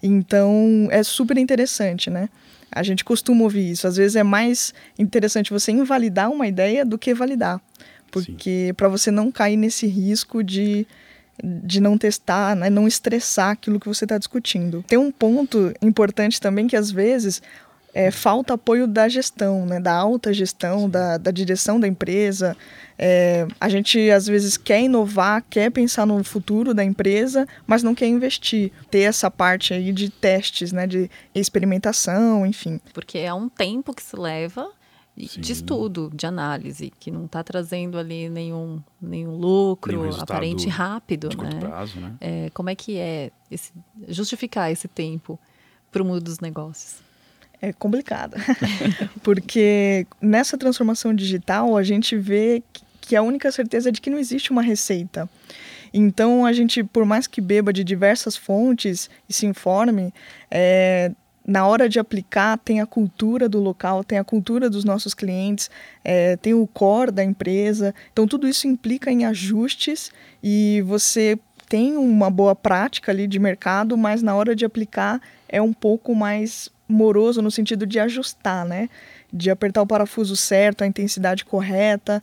Então, 0.00 0.88
é 0.90 1.02
super 1.02 1.36
interessante, 1.36 2.08
né? 2.08 2.28
A 2.70 2.84
gente 2.84 3.04
costuma 3.04 3.42
ouvir 3.42 3.68
isso. 3.68 3.86
Às 3.86 3.96
vezes 3.96 4.14
é 4.14 4.22
mais 4.22 4.72
interessante 4.96 5.50
você 5.50 5.72
invalidar 5.72 6.30
uma 6.30 6.46
ideia 6.46 6.84
do 6.84 6.96
que 6.96 7.12
validar. 7.12 7.60
Porque 8.12 8.72
para 8.76 8.88
você 8.88 9.10
não 9.10 9.30
cair 9.32 9.56
nesse 9.56 9.86
risco 9.86 10.42
de 10.42 10.86
de 11.42 11.80
não 11.80 11.96
testar, 11.96 12.54
né, 12.56 12.70
não 12.70 12.86
estressar 12.86 13.50
aquilo 13.50 13.80
que 13.80 13.88
você 13.88 14.04
está 14.04 14.18
discutindo. 14.18 14.84
Tem 14.86 14.98
um 14.98 15.10
ponto 15.10 15.72
importante 15.82 16.40
também 16.40 16.66
que 16.66 16.76
às 16.76 16.90
vezes 16.90 17.42
é, 17.92 18.10
falta 18.10 18.54
apoio 18.54 18.86
da 18.86 19.08
gestão, 19.08 19.66
né, 19.66 19.80
da 19.80 19.92
alta 19.92 20.32
gestão, 20.32 20.88
da, 20.88 21.16
da 21.18 21.30
direção 21.30 21.80
da 21.80 21.88
empresa. 21.88 22.56
É, 22.98 23.46
a 23.60 23.68
gente 23.68 24.10
às 24.10 24.26
vezes 24.26 24.56
quer 24.56 24.80
inovar, 24.82 25.44
quer 25.48 25.70
pensar 25.70 26.06
no 26.06 26.22
futuro 26.22 26.72
da 26.72 26.84
empresa, 26.84 27.46
mas 27.66 27.82
não 27.82 27.94
quer 27.94 28.06
investir. 28.06 28.70
Ter 28.90 29.00
essa 29.00 29.30
parte 29.30 29.74
aí 29.74 29.92
de 29.92 30.08
testes, 30.10 30.72
né, 30.72 30.86
de 30.86 31.10
experimentação, 31.34 32.46
enfim. 32.46 32.80
Porque 32.92 33.18
é 33.18 33.32
um 33.32 33.48
tempo 33.48 33.94
que 33.94 34.02
se 34.02 34.16
leva 34.16 34.70
Sim. 35.28 35.40
de 35.40 35.52
estudo, 35.52 36.10
de 36.14 36.26
análise, 36.26 36.92
que 36.98 37.10
não 37.10 37.24
está 37.24 37.42
trazendo 37.42 37.98
ali 37.98 38.28
nenhum, 38.28 38.82
nenhum 39.00 39.36
lucro 39.36 39.92
nenhum 39.92 40.14
aparente 40.20 40.68
rápido. 40.68 41.28
De 41.28 41.36
né? 41.36 41.50
prazo, 41.58 42.00
né? 42.00 42.14
É, 42.20 42.50
como 42.50 42.70
é 42.70 42.74
que 42.74 42.98
é 42.98 43.30
esse, 43.50 43.72
justificar 44.08 44.70
esse 44.70 44.88
tempo 44.88 45.38
para 45.90 46.02
o 46.02 46.04
mundo 46.04 46.20
dos 46.20 46.40
negócios? 46.40 46.96
É 47.62 47.72
complicado, 47.72 48.36
porque 49.22 50.06
nessa 50.20 50.56
transformação 50.56 51.14
digital 51.14 51.76
a 51.76 51.82
gente 51.82 52.16
vê 52.16 52.62
que 53.00 53.14
a 53.14 53.22
única 53.22 53.52
certeza 53.52 53.90
é 53.90 53.92
de 53.92 54.00
que 54.00 54.08
não 54.08 54.18
existe 54.18 54.50
uma 54.50 54.62
receita. 54.62 55.28
Então 55.92 56.46
a 56.46 56.52
gente, 56.52 56.82
por 56.84 57.04
mais 57.04 57.26
que 57.26 57.40
beba 57.40 57.72
de 57.72 57.82
diversas 57.84 58.36
fontes 58.36 59.10
e 59.28 59.32
se 59.32 59.46
informe, 59.46 60.14
é, 60.50 61.12
na 61.50 61.66
hora 61.66 61.88
de 61.88 61.98
aplicar, 61.98 62.56
tem 62.58 62.80
a 62.80 62.86
cultura 62.86 63.48
do 63.48 63.58
local, 63.58 64.04
tem 64.04 64.18
a 64.18 64.22
cultura 64.22 64.70
dos 64.70 64.84
nossos 64.84 65.14
clientes, 65.14 65.68
é, 66.04 66.36
tem 66.36 66.54
o 66.54 66.64
core 66.64 67.10
da 67.10 67.24
empresa. 67.24 67.92
Então, 68.12 68.24
tudo 68.24 68.46
isso 68.46 68.68
implica 68.68 69.10
em 69.10 69.24
ajustes 69.24 70.12
e 70.40 70.80
você 70.86 71.36
tem 71.68 71.96
uma 71.96 72.30
boa 72.30 72.54
prática 72.54 73.10
ali 73.10 73.26
de 73.26 73.40
mercado, 73.40 73.96
mas 73.96 74.22
na 74.22 74.32
hora 74.32 74.54
de 74.54 74.64
aplicar 74.64 75.20
é 75.48 75.60
um 75.60 75.72
pouco 75.72 76.14
mais 76.14 76.68
moroso 76.88 77.42
no 77.42 77.50
sentido 77.50 77.84
de 77.84 77.98
ajustar, 77.98 78.64
né? 78.64 78.88
De 79.32 79.50
apertar 79.50 79.82
o 79.82 79.86
parafuso 79.86 80.36
certo, 80.36 80.82
a 80.82 80.86
intensidade 80.86 81.44
correta. 81.44 82.22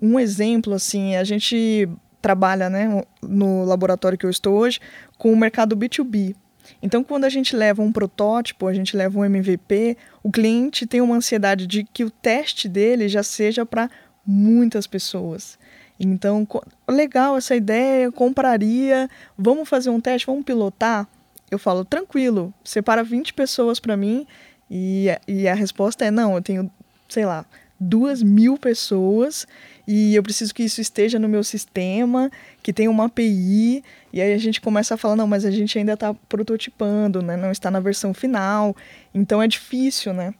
Um 0.00 0.20
exemplo, 0.20 0.72
assim, 0.72 1.16
a 1.16 1.24
gente 1.24 1.88
trabalha, 2.20 2.70
né, 2.70 3.02
no 3.20 3.64
laboratório 3.64 4.16
que 4.16 4.24
eu 4.24 4.30
estou 4.30 4.56
hoje, 4.56 4.78
com 5.18 5.32
o 5.32 5.36
mercado 5.36 5.76
B2B. 5.76 6.36
Então, 6.80 7.02
quando 7.02 7.24
a 7.24 7.28
gente 7.28 7.54
leva 7.56 7.82
um 7.82 7.92
protótipo, 7.92 8.66
a 8.66 8.74
gente 8.74 8.96
leva 8.96 9.18
um 9.18 9.24
MVP, 9.24 9.96
o 10.22 10.30
cliente 10.30 10.86
tem 10.86 11.00
uma 11.00 11.16
ansiedade 11.16 11.66
de 11.66 11.84
que 11.84 12.04
o 12.04 12.10
teste 12.10 12.68
dele 12.68 13.08
já 13.08 13.22
seja 13.22 13.66
para 13.66 13.90
muitas 14.26 14.86
pessoas. 14.86 15.58
Então, 15.98 16.46
legal 16.88 17.36
essa 17.36 17.54
ideia, 17.54 18.10
compraria, 18.10 19.08
vamos 19.36 19.68
fazer 19.68 19.90
um 19.90 20.00
teste, 20.00 20.26
vamos 20.26 20.44
pilotar? 20.44 21.06
Eu 21.50 21.58
falo, 21.58 21.84
tranquilo, 21.84 22.52
separa 22.64 23.04
20 23.04 23.34
pessoas 23.34 23.78
para 23.78 23.96
mim 23.96 24.26
e, 24.70 25.06
e 25.28 25.46
a 25.46 25.54
resposta 25.54 26.04
é 26.04 26.10
não, 26.10 26.34
eu 26.34 26.42
tenho, 26.42 26.70
sei 27.08 27.26
lá, 27.26 27.44
duas 27.82 28.22
mil 28.22 28.56
pessoas 28.56 29.46
e 29.86 30.14
eu 30.14 30.22
preciso 30.22 30.54
que 30.54 30.62
isso 30.62 30.80
esteja 30.80 31.18
no 31.18 31.28
meu 31.28 31.42
sistema, 31.42 32.30
que 32.62 32.72
tenha 32.72 32.90
uma 32.90 33.06
API, 33.06 33.82
e 34.12 34.20
aí 34.20 34.32
a 34.32 34.38
gente 34.38 34.60
começa 34.60 34.94
a 34.94 34.96
falar, 34.96 35.16
não, 35.16 35.26
mas 35.26 35.44
a 35.44 35.50
gente 35.50 35.76
ainda 35.76 35.94
está 35.94 36.14
prototipando, 36.28 37.20
né? 37.20 37.36
Não 37.36 37.50
está 37.50 37.70
na 37.70 37.80
versão 37.80 38.14
final, 38.14 38.76
então 39.12 39.42
é 39.42 39.48
difícil, 39.48 40.14
né? 40.14 40.32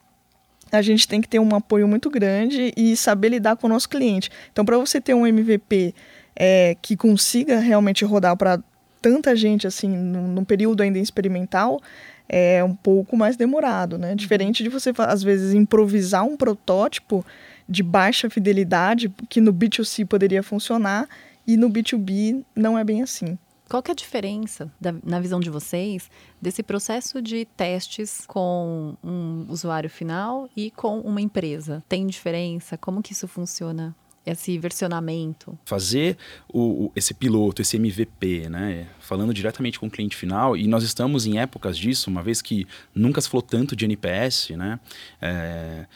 A 0.71 0.81
gente 0.81 1.07
tem 1.07 1.21
que 1.21 1.29
ter 1.29 1.39
um 1.39 1.55
apoio 1.55 1.87
muito 1.89 2.09
grande 2.09 2.73
e 2.77 2.97
saber 2.97 3.31
lidar 3.31 3.57
com 3.57 3.67
o 3.67 3.71
nosso 3.71 3.89
cliente. 3.89 4.31
Então, 4.53 4.65
para 4.65 4.79
você 4.79 5.01
ter 5.01 5.13
um 5.13 5.27
MVP 5.27 5.95
é, 6.35 6.77
que 6.81 6.97
consiga 6.97 7.59
realmente 7.59 8.05
rodar 8.05 8.37
para 8.37 8.63
tanta 9.03 9.35
gente 9.35 9.67
assim, 9.67 9.89
num, 9.89 10.45
período 10.45 10.83
ainda 10.83 10.99
experimental, 10.99 11.81
é 12.29 12.63
um 12.63 12.75
pouco 12.75 13.17
mais 13.17 13.37
demorado, 13.37 13.99
né? 13.99 14.15
Diferente 14.15 14.63
de 14.63 14.69
você, 14.69 14.93
às 14.99 15.23
vezes, 15.23 15.55
improvisar 15.55 16.25
um 16.25 16.37
protótipo 16.37 17.25
de 17.69 17.83
baixa 17.83 18.29
fidelidade, 18.29 19.13
que 19.29 19.41
no 19.41 19.53
B2C 19.53 20.07
poderia 20.07 20.43
funcionar, 20.43 21.09
e 21.47 21.57
no 21.57 21.69
B2B 21.69 22.45
não 22.55 22.79
é 22.79 22.85
bem 22.85 23.03
assim. 23.03 23.39
Qual 23.69 23.83
que 23.83 23.91
é 23.91 23.93
a 23.93 23.97
diferença, 23.97 24.71
da, 24.79 24.95
na 25.03 25.19
visão 25.19 25.41
de 25.41 25.49
vocês, 25.49 26.11
desse 26.41 26.63
processo 26.63 27.23
de 27.23 27.47
testes 27.57 28.25
com 28.27 28.95
um 29.03 29.47
usuário 29.49 29.89
final 29.89 30.47
e 30.55 30.71
com 30.71 31.01
uma 31.01 31.23
empresa? 31.23 31.83
Tem 31.89 32.07
diferença? 32.07 32.77
Como 32.77 33.03
que 33.03 33.15
isso 33.15 33.27
funciona? 33.27 33.97
Esse 34.25 34.59
versionamento? 34.59 35.59
Fazer 35.65 36.17
o, 36.49 36.87
o, 36.87 36.93
esse 36.95 37.13
piloto, 37.15 37.63
esse 37.63 37.77
MVP, 37.77 38.49
né? 38.49 38.87
Falando 39.01 39.35
diretamente 39.35 39.79
com 39.79 39.87
o 39.87 39.91
cliente 39.91 40.17
final, 40.17 40.57
e 40.57 40.67
nós 40.67 40.83
estamos 40.83 41.27
em 41.27 41.39
épocas 41.39 41.77
disso, 41.77 42.11
uma 42.11 42.23
vez 42.23 42.41
que 42.41 42.67
nunca 42.95 43.21
se 43.21 43.29
falou 43.29 43.43
tanto 43.43 43.75
de 43.75 43.85
NPS, 43.85 44.51
né? 44.51 44.79
É, 45.21 45.87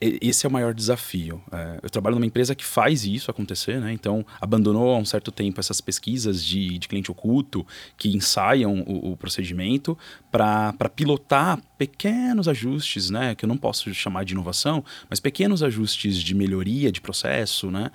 esse 0.00 0.46
é 0.46 0.48
o 0.48 0.52
maior 0.52 0.74
desafio. 0.74 1.42
É, 1.52 1.80
eu 1.82 1.90
trabalho 1.90 2.16
numa 2.16 2.26
empresa 2.26 2.54
que 2.54 2.64
faz 2.64 3.04
isso 3.04 3.30
acontecer, 3.30 3.80
né? 3.80 3.92
então 3.92 4.24
abandonou 4.40 4.94
há 4.94 4.98
um 4.98 5.04
certo 5.04 5.30
tempo 5.30 5.60
essas 5.60 5.80
pesquisas 5.80 6.44
de, 6.44 6.78
de 6.78 6.88
cliente 6.88 7.10
oculto 7.10 7.66
que 7.96 8.14
ensaiam 8.14 8.80
o, 8.86 9.12
o 9.12 9.16
procedimento 9.16 9.96
para 10.30 10.72
pilotar 10.94 11.60
pequenos 11.76 12.48
ajustes, 12.48 13.10
né? 13.10 13.34
que 13.34 13.44
eu 13.44 13.48
não 13.48 13.56
posso 13.56 13.92
chamar 13.94 14.24
de 14.24 14.32
inovação, 14.32 14.84
mas 15.08 15.20
pequenos 15.20 15.62
ajustes 15.62 16.16
de 16.16 16.34
melhoria 16.34 16.90
de 16.90 17.00
processo, 17.00 17.70
né? 17.70 17.90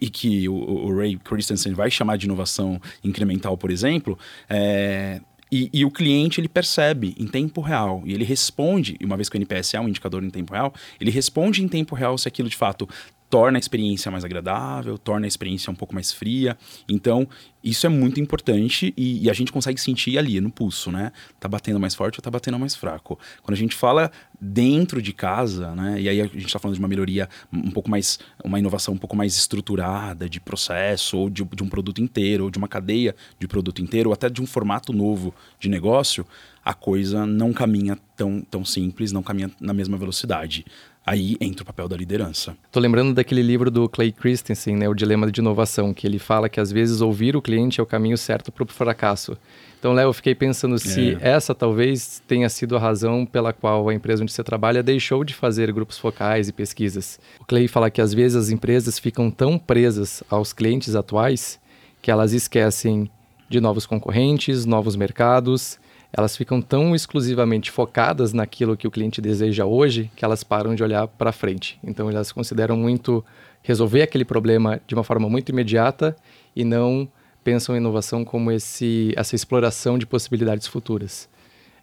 e 0.00 0.10
que 0.10 0.48
o, 0.48 0.54
o 0.54 0.96
Ray 0.96 1.16
Christensen 1.16 1.72
vai 1.72 1.90
chamar 1.90 2.16
de 2.16 2.26
inovação 2.26 2.80
incremental, 3.04 3.56
por 3.56 3.70
exemplo, 3.70 4.18
é, 4.48 5.20
e, 5.50 5.70
e, 5.72 5.84
o 5.84 5.90
cliente 5.90 6.40
ele 6.40 6.48
percebe 6.48 7.14
em 7.18 7.26
tempo 7.26 7.60
real 7.60 8.02
e 8.04 8.12
ele 8.12 8.24
responde, 8.24 8.96
uma 9.02 9.16
vez 9.16 9.28
que 9.28 9.36
o 9.36 9.38
NPS 9.38 9.74
é 9.74 9.80
um 9.80 9.88
indicador 9.88 10.24
em 10.24 10.30
tempo 10.30 10.52
real, 10.52 10.74
ele 11.00 11.10
responde 11.10 11.62
em 11.62 11.68
tempo 11.68 11.94
real 11.94 12.18
se 12.18 12.26
aquilo 12.26 12.48
de 12.48 12.56
fato 12.56 12.88
torna 13.28 13.58
a 13.58 13.60
experiência 13.60 14.10
mais 14.10 14.24
agradável, 14.24 14.96
torna 14.96 15.26
a 15.26 15.28
experiência 15.28 15.70
um 15.70 15.74
pouco 15.74 15.94
mais 15.94 16.12
fria. 16.12 16.56
Então, 16.88 17.28
isso 17.62 17.84
é 17.84 17.88
muito 17.88 18.20
importante 18.20 18.94
e, 18.96 19.24
e, 19.24 19.30
a 19.30 19.32
gente 19.32 19.50
consegue 19.50 19.80
sentir 19.80 20.16
ali 20.16 20.40
no 20.40 20.50
pulso, 20.50 20.92
né? 20.92 21.10
Tá 21.40 21.48
batendo 21.48 21.80
mais 21.80 21.94
forte 21.94 22.18
ou 22.18 22.22
tá 22.22 22.30
batendo 22.30 22.58
mais 22.58 22.76
fraco. 22.76 23.18
Quando 23.42 23.54
a 23.54 23.58
gente 23.58 23.74
fala 23.74 24.12
dentro 24.40 25.02
de 25.02 25.12
casa, 25.12 25.74
né? 25.74 26.00
E 26.00 26.08
aí 26.08 26.20
a 26.20 26.26
gente 26.26 26.46
está 26.46 26.60
falando 26.60 26.76
de 26.76 26.80
uma 26.80 26.88
melhoria 26.88 27.28
um 27.52 27.72
pouco 27.72 27.90
mais, 27.90 28.20
uma 28.44 28.58
inovação 28.58 28.94
um 28.94 28.98
pouco 28.98 29.16
mais 29.16 29.36
estruturada 29.36 30.28
de 30.28 30.38
processo, 30.38 31.18
ou 31.18 31.28
de, 31.28 31.44
de 31.44 31.62
um 31.62 31.68
produto 31.68 32.00
inteiro, 32.00 32.44
ou 32.44 32.50
de 32.50 32.58
uma 32.58 32.68
cadeia 32.68 33.16
de 33.38 33.48
produto 33.48 33.82
inteiro, 33.82 34.10
ou 34.10 34.14
até 34.14 34.30
de 34.30 34.40
um 34.40 34.46
formato 34.46 34.92
novo 34.92 35.34
de 35.58 35.68
negócio, 35.68 36.24
a 36.64 36.74
coisa 36.74 37.26
não 37.26 37.52
caminha 37.52 37.98
tão, 38.16 38.40
tão 38.40 38.64
simples, 38.64 39.12
não 39.12 39.22
caminha 39.22 39.50
na 39.60 39.72
mesma 39.72 39.96
velocidade. 39.96 40.64
Aí 41.06 41.36
entra 41.40 41.62
o 41.62 41.66
papel 41.66 41.86
da 41.86 41.96
liderança. 41.96 42.56
Tô 42.72 42.80
lembrando 42.80 43.14
daquele 43.14 43.40
livro 43.40 43.70
do 43.70 43.88
Clay 43.88 44.10
Christensen, 44.10 44.74
né, 44.74 44.88
O 44.88 44.94
Dilema 44.94 45.30
de 45.30 45.40
Inovação, 45.40 45.94
que 45.94 46.04
ele 46.04 46.18
fala 46.18 46.48
que 46.48 46.58
às 46.58 46.72
vezes 46.72 47.00
ouvir 47.00 47.36
o 47.36 47.40
cliente 47.40 47.78
é 47.78 47.82
o 47.82 47.86
caminho 47.86 48.18
certo 48.18 48.50
para 48.50 48.64
o 48.64 48.66
fracasso. 48.66 49.38
Então, 49.78 49.92
Léo, 49.92 50.08
eu 50.08 50.12
fiquei 50.12 50.34
pensando 50.34 50.80
se 50.80 51.16
é. 51.20 51.28
essa 51.28 51.54
talvez 51.54 52.20
tenha 52.26 52.48
sido 52.48 52.76
a 52.76 52.80
razão 52.80 53.24
pela 53.24 53.52
qual 53.52 53.88
a 53.88 53.94
empresa 53.94 54.24
onde 54.24 54.32
você 54.32 54.42
trabalha 54.42 54.82
deixou 54.82 55.22
de 55.22 55.32
fazer 55.32 55.72
grupos 55.72 55.96
focais 55.96 56.48
e 56.48 56.52
pesquisas. 56.52 57.20
O 57.38 57.44
Clay 57.44 57.68
fala 57.68 57.88
que 57.88 58.00
às 58.00 58.12
vezes 58.12 58.36
as 58.36 58.50
empresas 58.50 58.98
ficam 58.98 59.30
tão 59.30 59.60
presas 59.60 60.24
aos 60.28 60.52
clientes 60.52 60.96
atuais 60.96 61.60
que 62.02 62.10
elas 62.10 62.32
esquecem 62.32 63.08
de 63.48 63.60
novos 63.60 63.86
concorrentes, 63.86 64.66
novos 64.66 64.96
mercados 64.96 65.78
elas 66.12 66.36
ficam 66.36 66.60
tão 66.60 66.94
exclusivamente 66.94 67.70
focadas 67.70 68.32
naquilo 68.32 68.76
que 68.76 68.86
o 68.86 68.90
cliente 68.90 69.20
deseja 69.20 69.64
hoje 69.64 70.10
que 70.16 70.24
elas 70.24 70.42
param 70.42 70.74
de 70.74 70.82
olhar 70.82 71.06
para 71.06 71.32
frente. 71.32 71.78
Então 71.84 72.10
elas 72.10 72.32
consideram 72.32 72.76
muito 72.76 73.24
resolver 73.62 74.02
aquele 74.02 74.24
problema 74.24 74.80
de 74.86 74.94
uma 74.94 75.04
forma 75.04 75.28
muito 75.28 75.50
imediata 75.50 76.16
e 76.54 76.64
não 76.64 77.08
pensam 77.42 77.74
em 77.74 77.78
inovação 77.78 78.24
como 78.24 78.50
esse, 78.50 79.12
essa 79.16 79.34
exploração 79.34 79.98
de 79.98 80.06
possibilidades 80.06 80.66
futuras. 80.66 81.28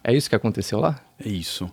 É 0.06 0.14
isso 0.14 0.28
que 0.28 0.36
aconteceu 0.36 0.78
lá? 0.78 1.00
É 1.18 1.26
isso. 1.26 1.70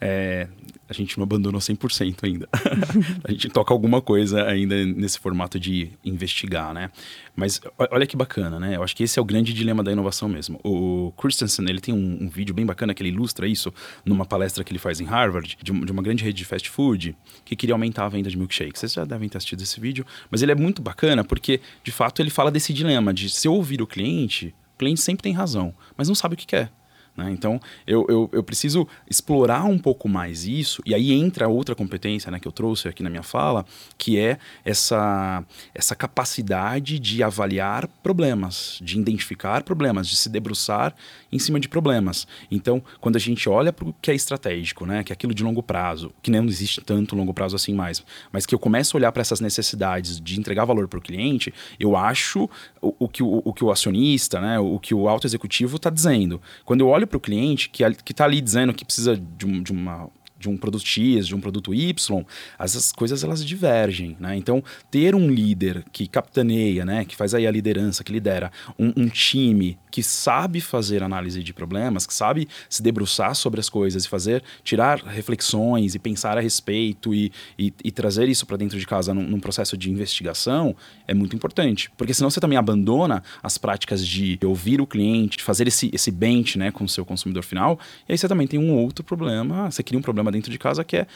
É, 0.00 0.48
a 0.88 0.92
gente 0.94 1.18
não 1.18 1.24
abandonou 1.24 1.60
100% 1.60 2.24
ainda. 2.24 2.48
a 3.22 3.30
gente 3.30 3.50
toca 3.50 3.74
alguma 3.74 4.00
coisa 4.00 4.42
ainda 4.46 4.86
nesse 4.86 5.18
formato 5.18 5.60
de 5.60 5.90
investigar, 6.02 6.72
né? 6.72 6.90
Mas 7.36 7.60
olha 7.90 8.06
que 8.06 8.16
bacana, 8.16 8.58
né? 8.58 8.76
Eu 8.76 8.82
acho 8.82 8.96
que 8.96 9.02
esse 9.02 9.18
é 9.18 9.22
o 9.22 9.24
grande 9.24 9.52
dilema 9.52 9.82
da 9.82 9.92
inovação 9.92 10.30
mesmo. 10.30 10.58
O 10.64 11.12
Christensen, 11.18 11.66
ele 11.68 11.78
tem 11.78 11.92
um, 11.92 12.24
um 12.24 12.28
vídeo 12.30 12.54
bem 12.54 12.64
bacana 12.64 12.94
que 12.94 13.02
ele 13.02 13.10
ilustra 13.10 13.46
isso 13.46 13.70
numa 14.02 14.24
palestra 14.24 14.64
que 14.64 14.72
ele 14.72 14.78
faz 14.78 14.98
em 14.98 15.04
Harvard, 15.04 15.58
de, 15.62 15.72
de 15.72 15.92
uma 15.92 16.02
grande 16.02 16.24
rede 16.24 16.38
de 16.38 16.44
fast 16.46 16.70
food, 16.70 17.14
que 17.44 17.54
queria 17.54 17.74
aumentar 17.74 18.06
a 18.06 18.08
venda 18.08 18.30
de 18.30 18.38
milkshakes. 18.38 18.80
Vocês 18.80 18.94
já 18.94 19.04
devem 19.04 19.28
ter 19.28 19.36
assistido 19.36 19.60
esse 19.60 19.78
vídeo, 19.78 20.06
mas 20.30 20.40
ele 20.40 20.52
é 20.52 20.54
muito 20.54 20.80
bacana 20.80 21.22
porque, 21.22 21.60
de 21.82 21.92
fato, 21.92 22.22
ele 22.22 22.30
fala 22.30 22.50
desse 22.50 22.72
dilema 22.72 23.12
de 23.12 23.28
se 23.28 23.46
eu 23.46 23.52
ouvir 23.52 23.82
o 23.82 23.86
cliente, 23.86 24.54
o 24.74 24.78
cliente 24.78 25.02
sempre 25.02 25.22
tem 25.22 25.34
razão, 25.34 25.74
mas 25.98 26.08
não 26.08 26.14
sabe 26.14 26.34
o 26.34 26.38
que 26.38 26.46
quer. 26.46 26.72
Né? 27.16 27.30
Então, 27.30 27.60
eu, 27.86 28.04
eu, 28.08 28.28
eu, 28.32 28.42
preciso 28.42 28.86
explorar 29.08 29.64
um 29.64 29.78
pouco 29.78 30.08
mais 30.08 30.44
isso, 30.44 30.82
e 30.84 30.94
aí 30.94 31.12
entra 31.12 31.48
outra 31.48 31.74
competência 31.74 32.30
né, 32.30 32.40
que 32.40 32.48
eu 32.48 32.52
trouxe 32.52 32.88
aqui 32.88 33.02
na 33.02 33.10
minha 33.10 33.22
fala, 33.22 33.64
que 33.96 34.18
é 34.18 34.38
essa, 34.64 35.44
essa 35.72 35.94
capacidade 35.94 36.98
de 36.98 37.22
avaliar 37.22 37.86
problemas, 38.02 38.78
de 38.82 38.98
identificar 38.98 39.62
problemas, 39.62 40.08
de 40.08 40.16
se 40.16 40.28
debruçar 40.28 40.94
em 41.30 41.38
cima 41.38 41.60
de 41.60 41.68
problemas. 41.68 42.26
Então, 42.50 42.82
quando 43.00 43.16
a 43.16 43.20
gente 43.20 43.48
olha 43.48 43.72
para 43.72 43.88
o 43.88 43.94
que 44.02 44.10
é 44.10 44.14
estratégico, 44.14 44.84
né, 44.84 45.04
que 45.04 45.12
é 45.12 45.14
aquilo 45.14 45.34
de 45.34 45.44
longo 45.44 45.62
prazo, 45.62 46.12
que 46.20 46.30
não 46.30 46.44
existe 46.46 46.80
tanto 46.80 47.14
longo 47.14 47.32
prazo 47.32 47.54
assim 47.54 47.74
mais, 47.74 48.04
mas 48.32 48.44
que 48.44 48.54
eu 48.54 48.58
começo 48.58 48.96
a 48.96 48.98
olhar 48.98 49.12
para 49.12 49.20
essas 49.20 49.40
necessidades 49.40 50.20
de 50.20 50.38
entregar 50.38 50.64
valor 50.64 50.88
para 50.88 50.98
o 50.98 51.02
cliente, 51.02 51.54
eu 51.78 51.96
acho 51.96 52.48
o, 52.80 52.94
o, 52.98 53.08
que 53.08 53.22
o, 53.22 53.42
o 53.44 53.52
que 53.52 53.64
o 53.64 53.70
acionista, 53.70 54.40
né, 54.40 54.58
o 54.58 54.78
que 54.80 54.94
o 54.94 55.08
alto 55.08 55.26
executivo 55.26 55.76
está 55.76 55.90
dizendo. 55.90 56.40
Quando 56.64 56.80
eu 56.80 56.88
olho 56.88 57.03
para 57.06 57.16
o 57.16 57.20
cliente 57.20 57.68
que 57.68 57.84
está 57.84 58.24
ali 58.24 58.40
dizendo 58.40 58.72
que 58.72 58.84
precisa 58.84 59.16
de, 59.16 59.46
um, 59.46 59.62
de 59.62 59.72
uma 59.72 60.08
de 60.44 60.48
um 60.50 60.56
produto 60.58 60.86
X, 60.86 61.26
de 61.26 61.34
um 61.34 61.40
produto 61.40 61.74
Y, 61.74 62.24
essas 62.58 62.92
coisas 62.92 63.24
elas 63.24 63.44
divergem, 63.44 64.14
né? 64.20 64.36
Então, 64.36 64.62
ter 64.90 65.14
um 65.14 65.30
líder 65.30 65.84
que 65.90 66.06
capitaneia, 66.06 66.84
né, 66.84 67.04
que 67.04 67.16
faz 67.16 67.34
aí 67.34 67.46
a 67.46 67.50
liderança, 67.50 68.04
que 68.04 68.12
lidera 68.12 68.52
um, 68.78 68.92
um 68.96 69.08
time 69.08 69.78
que 69.90 70.02
sabe 70.02 70.60
fazer 70.60 71.04
análise 71.04 71.40
de 71.40 71.54
problemas, 71.54 72.04
que 72.04 72.12
sabe 72.12 72.48
se 72.68 72.82
debruçar 72.82 73.34
sobre 73.36 73.60
as 73.60 73.68
coisas 73.68 74.04
e 74.04 74.08
fazer, 74.08 74.42
tirar 74.64 74.98
reflexões 74.98 75.94
e 75.94 76.00
pensar 76.00 76.36
a 76.36 76.40
respeito 76.40 77.14
e, 77.14 77.30
e, 77.56 77.72
e 77.84 77.92
trazer 77.92 78.28
isso 78.28 78.44
para 78.44 78.56
dentro 78.56 78.76
de 78.76 78.84
casa 78.88 79.14
num, 79.14 79.22
num, 79.22 79.38
processo 79.38 79.76
de 79.76 79.88
investigação, 79.88 80.74
é 81.06 81.14
muito 81.14 81.36
importante. 81.36 81.92
Porque 81.96 82.12
senão 82.12 82.28
você 82.28 82.40
também 82.40 82.58
abandona 82.58 83.22
as 83.40 83.56
práticas 83.56 84.04
de 84.04 84.36
ouvir 84.44 84.80
o 84.80 84.86
cliente, 84.86 85.36
de 85.38 85.44
fazer 85.44 85.68
esse, 85.68 85.90
esse 85.92 86.10
bench 86.10 86.58
né, 86.58 86.72
com 86.72 86.82
o 86.82 86.88
seu 86.88 87.04
consumidor 87.04 87.44
final, 87.44 87.78
e 88.08 88.12
aí 88.12 88.18
você 88.18 88.26
também 88.26 88.48
tem 88.48 88.58
um 88.58 88.74
outro 88.74 89.04
problema, 89.04 89.70
você 89.70 89.82
cria 89.84 89.98
um 89.98 90.02
problema 90.02 90.32
dentro 90.34 90.50
de 90.50 90.58
casa 90.58 90.84
que 90.84 90.96
é 90.96 91.06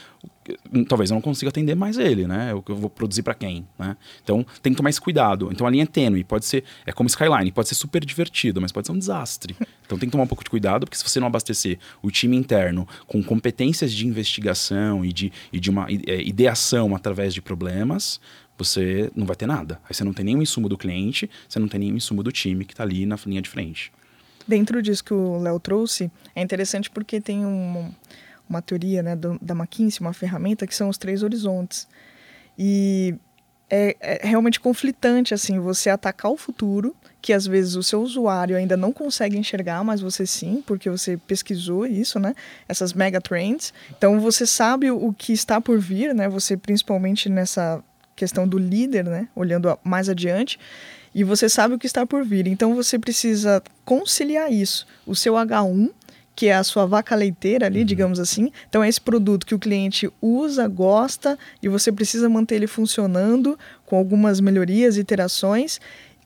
talvez 0.88 1.10
eu 1.10 1.14
não 1.14 1.20
consiga 1.20 1.50
atender 1.50 1.74
mais 1.74 1.98
ele, 1.98 2.26
né? 2.26 2.52
Eu, 2.52 2.64
eu 2.68 2.76
vou 2.76 2.88
produzir 2.88 3.22
para 3.22 3.34
quem, 3.34 3.66
né? 3.78 3.96
Então 4.22 4.44
tem 4.62 4.72
que 4.72 4.76
tomar 4.76 4.90
esse 4.90 5.00
cuidado. 5.00 5.50
Então 5.52 5.66
a 5.66 5.70
linha 5.70 5.82
é 5.82 5.86
tênue, 5.86 6.24
pode 6.24 6.46
ser, 6.46 6.64
é 6.86 6.92
como 6.92 7.08
Skyline, 7.08 7.52
pode 7.52 7.68
ser 7.68 7.74
super 7.74 8.04
divertido, 8.04 8.60
mas 8.60 8.72
pode 8.72 8.86
ser 8.86 8.92
um 8.92 8.98
desastre. 8.98 9.56
Então 9.84 9.98
tem 9.98 10.08
que 10.08 10.12
tomar 10.12 10.24
um 10.24 10.26
pouco 10.26 10.44
de 10.44 10.50
cuidado, 10.50 10.84
porque 10.84 10.96
se 10.96 11.02
você 11.02 11.18
não 11.20 11.26
abastecer 11.26 11.78
o 12.02 12.10
time 12.10 12.36
interno 12.36 12.86
com 13.06 13.22
competências 13.22 13.92
de 13.92 14.06
investigação 14.06 15.04
e 15.04 15.12
de, 15.12 15.32
e 15.52 15.58
de 15.58 15.70
uma 15.70 15.86
é, 15.90 16.22
ideação 16.22 16.94
através 16.94 17.32
de 17.32 17.40
problemas, 17.40 18.20
você 18.58 19.10
não 19.14 19.24
vai 19.24 19.36
ter 19.36 19.46
nada. 19.46 19.80
Aí 19.88 19.94
você 19.94 20.04
não 20.04 20.12
tem 20.12 20.24
nenhum 20.24 20.42
insumo 20.42 20.68
do 20.68 20.76
cliente, 20.76 21.30
você 21.48 21.58
não 21.58 21.68
tem 21.68 21.80
nenhum 21.80 21.96
insumo 21.96 22.22
do 22.22 22.32
time 22.32 22.64
que 22.64 22.72
está 22.72 22.82
ali 22.82 23.06
na 23.06 23.18
linha 23.24 23.40
de 23.40 23.48
frente. 23.48 23.92
Dentro 24.46 24.82
disso 24.82 25.04
que 25.04 25.12
o 25.12 25.38
Léo 25.38 25.60
trouxe, 25.60 26.10
é 26.34 26.42
interessante 26.42 26.90
porque 26.90 27.20
tem 27.20 27.44
um 27.44 27.90
uma 28.48 28.62
teoria 28.62 29.02
né, 29.02 29.16
do, 29.16 29.38
da 29.40 29.54
McKinsey, 29.54 30.00
uma 30.00 30.12
ferramenta 30.12 30.66
que 30.66 30.74
são 30.74 30.88
os 30.88 30.98
três 30.98 31.22
horizontes. 31.22 31.86
E 32.58 33.14
é, 33.70 33.96
é 34.00 34.26
realmente 34.26 34.58
conflitante, 34.58 35.34
assim, 35.34 35.60
você 35.60 35.90
atacar 35.90 36.30
o 36.32 36.36
futuro, 36.36 36.96
que 37.20 37.32
às 37.32 37.46
vezes 37.46 37.74
o 37.74 37.82
seu 37.82 38.00
usuário 38.00 38.56
ainda 38.56 38.76
não 38.76 38.92
consegue 38.92 39.36
enxergar, 39.36 39.84
mas 39.84 40.00
você 40.00 40.26
sim, 40.26 40.62
porque 40.66 40.88
você 40.88 41.16
pesquisou 41.16 41.86
isso, 41.86 42.18
né? 42.18 42.34
Essas 42.68 42.92
mega 42.92 43.20
trends. 43.20 43.74
Então 43.96 44.20
você 44.20 44.46
sabe 44.46 44.90
o 44.90 45.12
que 45.12 45.32
está 45.32 45.60
por 45.60 45.78
vir, 45.78 46.14
né? 46.14 46.28
Você 46.28 46.56
principalmente 46.56 47.28
nessa 47.28 47.82
questão 48.16 48.48
do 48.48 48.58
líder, 48.58 49.04
né? 49.04 49.28
Olhando 49.34 49.78
mais 49.84 50.08
adiante. 50.08 50.58
E 51.14 51.24
você 51.24 51.48
sabe 51.48 51.74
o 51.74 51.78
que 51.78 51.86
está 51.86 52.06
por 52.06 52.24
vir. 52.24 52.46
Então 52.46 52.74
você 52.74 52.98
precisa 52.98 53.62
conciliar 53.84 54.52
isso. 54.52 54.86
O 55.06 55.14
seu 55.14 55.34
H1 55.34 55.90
que 56.38 56.46
é 56.46 56.54
a 56.54 56.62
sua 56.62 56.86
vaca 56.86 57.16
leiteira 57.16 57.66
ali, 57.66 57.80
uhum. 57.80 57.84
digamos 57.84 58.20
assim. 58.20 58.52
Então 58.68 58.80
é 58.80 58.88
esse 58.88 59.00
produto 59.00 59.44
que 59.44 59.56
o 59.56 59.58
cliente 59.58 60.08
usa, 60.22 60.68
gosta 60.68 61.36
e 61.60 61.68
você 61.68 61.90
precisa 61.90 62.28
manter 62.28 62.54
ele 62.54 62.68
funcionando 62.68 63.58
com 63.84 63.96
algumas 63.96 64.38
melhorias, 64.38 64.96
iterações 64.96 65.80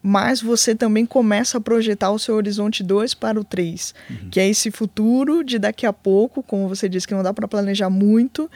mas 0.05 0.43
você 0.43 0.75
também 0.75 1.07
começa 1.07 1.59
a 1.59 1.61
projetar 1.61 2.11
o 2.11 2.19
seu 2.19 2.35
horizonte 2.35 2.83
2 2.83 3.15
para 3.15 3.39
o 3.39 3.45
3, 3.45 3.95
uhum. 4.11 4.31
que 4.31 4.41
é 4.41 4.49
esse 4.49 4.69
futuro 4.69 5.45
de 5.45 5.61
daqui 5.61 5.87
a 5.87 5.93
pouco, 5.93 6.43
como 6.43 6.69
você 6.69 6.89
disse 6.89 7.07
que 7.07 7.15
não 7.15 7.23
dá 7.23 7.33
para 7.33 7.47
planejar 7.47 7.89
muito, 7.89 8.51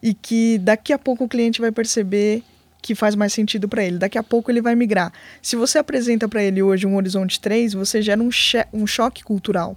e 0.00 0.14
que 0.14 0.58
daqui 0.58 0.92
a 0.92 0.98
pouco 0.98 1.24
o 1.24 1.28
cliente 1.28 1.60
vai 1.60 1.72
perceber 1.72 2.44
que 2.80 2.94
faz 2.94 3.16
mais 3.16 3.32
sentido 3.32 3.68
para 3.68 3.82
ele. 3.82 3.98
Daqui 3.98 4.16
a 4.16 4.22
pouco 4.22 4.48
ele 4.48 4.62
vai 4.62 4.76
migrar. 4.76 5.12
Se 5.42 5.56
você 5.56 5.76
apresenta 5.78 6.28
para 6.28 6.44
ele 6.44 6.62
hoje 6.62 6.86
um 6.86 6.94
horizonte 6.94 7.40
3, 7.40 7.74
você 7.74 8.00
gera 8.00 8.22
um, 8.22 8.30
um 8.72 8.86
choque 8.86 9.24
cultural. 9.24 9.76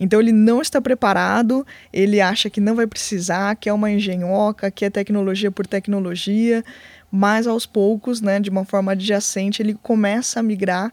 Então 0.00 0.20
ele 0.20 0.32
não 0.32 0.60
está 0.60 0.80
preparado, 0.80 1.66
ele 1.92 2.20
acha 2.20 2.48
que 2.48 2.60
não 2.60 2.74
vai 2.74 2.86
precisar, 2.86 3.56
que 3.56 3.68
é 3.68 3.72
uma 3.72 3.90
engenhoca, 3.90 4.70
que 4.70 4.84
é 4.84 4.90
tecnologia 4.90 5.50
por 5.50 5.66
tecnologia 5.66 6.64
mas 7.10 7.46
aos 7.46 7.64
poucos, 7.64 8.20
né, 8.20 8.38
de 8.38 8.50
uma 8.50 8.64
forma 8.64 8.92
adjacente, 8.92 9.62
ele 9.62 9.74
começa 9.74 10.40
a 10.40 10.42
migrar 10.42 10.92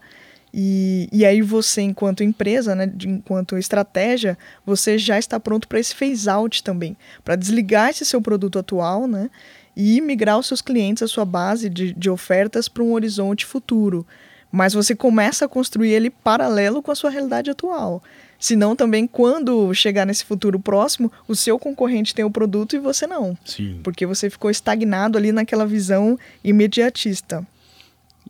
e, 0.52 1.08
e 1.12 1.26
aí 1.26 1.42
você, 1.42 1.82
enquanto 1.82 2.22
empresa, 2.22 2.74
né, 2.74 2.86
de, 2.86 3.08
enquanto 3.08 3.58
estratégia, 3.58 4.38
você 4.64 4.96
já 4.96 5.18
está 5.18 5.38
pronto 5.38 5.68
para 5.68 5.78
esse 5.78 5.94
phase 5.94 6.28
out 6.28 6.62
também, 6.62 6.96
para 7.22 7.36
desligar 7.36 7.90
esse 7.90 8.04
seu 8.04 8.22
produto 8.22 8.58
atual, 8.58 9.06
né, 9.06 9.28
e 9.76 10.00
migrar 10.00 10.38
os 10.38 10.46
seus 10.46 10.62
clientes, 10.62 11.02
a 11.02 11.08
sua 11.08 11.26
base 11.26 11.68
de, 11.68 11.92
de 11.92 12.08
ofertas 12.08 12.68
para 12.68 12.82
um 12.82 12.92
horizonte 12.92 13.44
futuro. 13.44 14.06
Mas 14.50 14.72
você 14.72 14.94
começa 14.94 15.44
a 15.44 15.48
construir 15.48 15.90
ele 15.90 16.08
paralelo 16.08 16.82
com 16.82 16.90
a 16.90 16.94
sua 16.94 17.10
realidade 17.10 17.50
atual. 17.50 18.02
Senão 18.38 18.76
também 18.76 19.06
quando 19.06 19.72
chegar 19.74 20.06
nesse 20.06 20.24
futuro 20.24 20.58
próximo, 20.58 21.10
o 21.26 21.34
seu 21.34 21.58
concorrente 21.58 22.14
tem 22.14 22.24
o 22.24 22.30
produto 22.30 22.76
e 22.76 22.78
você 22.78 23.06
não. 23.06 23.36
Sim. 23.44 23.80
Porque 23.82 24.06
você 24.06 24.28
ficou 24.28 24.50
estagnado 24.50 25.16
ali 25.16 25.32
naquela 25.32 25.66
visão 25.66 26.18
imediatista. 26.44 27.46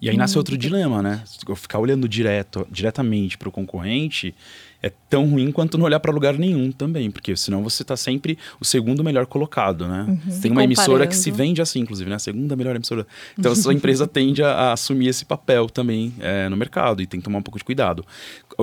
E 0.00 0.10
aí 0.10 0.16
nasce 0.16 0.36
hum. 0.36 0.38
outro 0.38 0.58
dilema, 0.58 1.02
né? 1.02 1.22
Ficar 1.56 1.78
olhando 1.78 2.08
direto, 2.08 2.66
diretamente 2.70 3.38
para 3.38 3.48
o 3.48 3.52
concorrente 3.52 4.34
é 4.86 4.92
tão 5.08 5.28
ruim 5.28 5.50
quanto 5.52 5.76
não 5.76 5.84
olhar 5.84 6.00
para 6.00 6.12
lugar 6.12 6.34
nenhum 6.34 6.70
também, 6.72 7.10
porque 7.10 7.36
senão 7.36 7.62
você 7.62 7.82
está 7.82 7.96
sempre 7.96 8.38
o 8.60 8.64
segundo 8.64 9.02
melhor 9.04 9.26
colocado, 9.26 9.86
né? 9.86 10.06
Uhum. 10.08 10.40
Tem 10.40 10.50
uma 10.50 10.64
emissora 10.64 11.06
que 11.06 11.16
se 11.16 11.30
vende 11.30 11.60
assim, 11.60 11.80
inclusive, 11.80 12.08
né? 12.08 12.16
A 12.16 12.20
segunda 12.20 12.56
melhor 12.56 12.74
emissora. 12.74 13.06
Então 13.38 13.52
a 13.52 13.56
sua 13.56 13.72
empresa 13.74 14.06
tende 14.06 14.42
a, 14.42 14.50
a, 14.50 14.72
assumir 14.72 15.08
esse 15.08 15.24
papel 15.24 15.68
também 15.68 16.14
é, 16.20 16.48
no 16.48 16.56
mercado 16.56 17.02
e 17.02 17.06
tem 17.06 17.20
que 17.20 17.24
tomar 17.24 17.38
um 17.38 17.42
pouco 17.42 17.58
de 17.58 17.64
cuidado. 17.64 18.04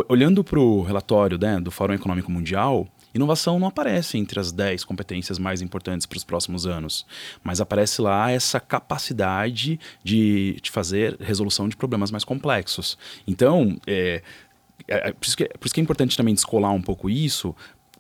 Olhando 0.10 0.44
para 0.44 0.60
o 0.60 0.82
relatório 0.82 1.38
né, 1.38 1.60
do 1.60 1.72
Fórum 1.72 1.94
Econômico 1.94 2.32
Mundial, 2.32 2.88
Inovação 3.14 3.60
não 3.60 3.68
aparece 3.68 4.18
entre 4.18 4.40
as 4.40 4.52
10 4.52 4.84
competências 4.84 5.38
mais 5.38 5.62
importantes 5.62 6.08
para 6.08 6.18
os 6.18 6.24
próximos 6.24 6.66
anos, 6.66 7.06
mas 7.44 7.62
aparece 7.62 8.02
lá 8.02 8.32
essa 8.32 8.60
capacidade 8.60 9.80
de, 10.04 10.58
de 10.62 10.72
fazer 10.72 11.18
resolução 11.20 11.70
de 11.70 11.78
problemas 11.78 12.10
mais 12.10 12.24
complexos. 12.24 12.98
Então, 13.28 13.80
é, 13.86 14.24
é, 14.88 15.10
é, 15.10 15.14
por, 15.14 15.26
isso 15.26 15.38
que, 15.38 15.46
por 15.46 15.66
isso 15.66 15.74
que 15.74 15.80
é 15.80 15.84
importante 15.84 16.18
também 16.18 16.34
descolar 16.34 16.72
um 16.72 16.82
pouco 16.82 17.10
isso, 17.10 17.56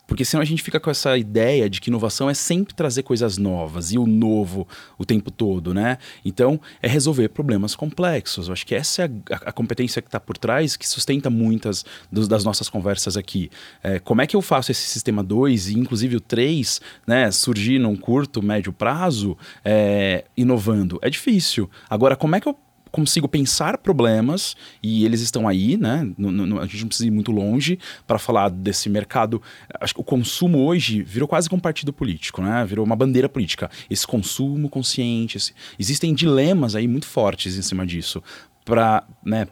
porque 0.06 0.26
senão 0.26 0.42
a 0.42 0.46
gente 0.46 0.62
fica 0.62 0.80
com 0.80 0.90
essa 0.90 1.18
ideia 1.18 1.70
de 1.70 1.80
que 1.80 1.90
inovação 1.90 2.30
é 2.30 2.34
sempre 2.34 2.74
trazer 2.74 3.04
coisas 3.04 3.38
novas 3.38 3.94
e 3.94 3.98
o 3.98 4.06
novo 4.06 4.68
o 4.98 5.06
tempo 5.06 5.32
todo, 5.32 5.74
né? 5.74 5.98
Então, 6.26 6.60
é 6.82 6.88
resolver 6.88 7.30
problemas 7.30 7.74
complexos. 7.74 8.48
Eu 8.48 8.54
acho 8.54 8.66
que 8.66 8.76
essa 8.76 9.04
é 9.04 9.06
a, 9.32 9.50
a 9.50 9.52
competência 9.52 10.02
que 10.02 10.08
está 10.10 10.20
por 10.20 10.38
trás, 10.38 10.76
que 10.76 10.88
sustenta 10.88 11.30
muitas 11.30 11.86
dos, 12.12 12.28
das 12.28 12.44
nossas 12.44 12.70
conversas 12.70 13.16
aqui. 13.16 13.50
É, 13.82 13.98
como 13.98 14.22
é 14.22 14.28
que 14.28 14.36
eu 14.36 14.42
faço 14.42 14.72
esse 14.72 14.86
sistema 14.86 15.24
2 15.24 15.70
e 15.70 15.80
inclusive 15.80 16.18
o 16.18 16.22
3 16.22 16.82
né, 17.08 17.32
surgir 17.32 17.80
num 17.80 17.96
curto, 17.96 18.42
médio 18.42 18.74
prazo, 18.74 19.38
é, 19.64 20.26
inovando? 20.36 21.00
É 21.02 21.10
difícil. 21.10 21.70
Agora, 21.90 22.16
como 22.18 22.36
é 22.36 22.42
que 22.42 22.48
eu 22.48 22.58
consigo 22.94 23.28
pensar 23.28 23.80
problemas 23.80 24.56
e 24.82 25.04
eles 25.04 25.20
estão 25.20 25.48
aí, 25.48 25.76
né? 25.78 26.08
No, 26.16 26.32
no, 26.32 26.60
a 26.60 26.66
gente 26.68 26.82
não 26.82 26.88
precisa 26.90 27.08
ir 27.08 27.12
muito 27.12 27.32
longe 27.32 27.80
para 28.06 28.20
falar 28.20 28.50
desse 28.50 28.88
mercado. 28.88 29.42
Acho 29.82 29.96
que 29.96 30.00
o 30.00 30.04
consumo 30.04 30.60
hoje 30.60 31.02
virou 31.02 31.28
quase 31.28 31.50
que 31.50 31.56
um 31.56 31.60
partido 31.60 31.92
político, 31.92 32.40
né? 32.44 32.64
Virou 32.66 32.86
uma 32.86 32.96
bandeira 32.96 33.28
política. 33.28 33.70
Esse 33.90 34.06
consumo 34.06 34.70
consciente. 34.70 35.38
Esse... 35.38 35.54
Existem 35.80 36.14
dilemas 36.14 36.76
aí 36.76 36.88
muito 36.88 37.08
fortes 37.08 37.58
em 37.58 37.64
cima 37.64 37.84
disso 37.84 38.22
para 38.64 39.04
né, 39.26 39.46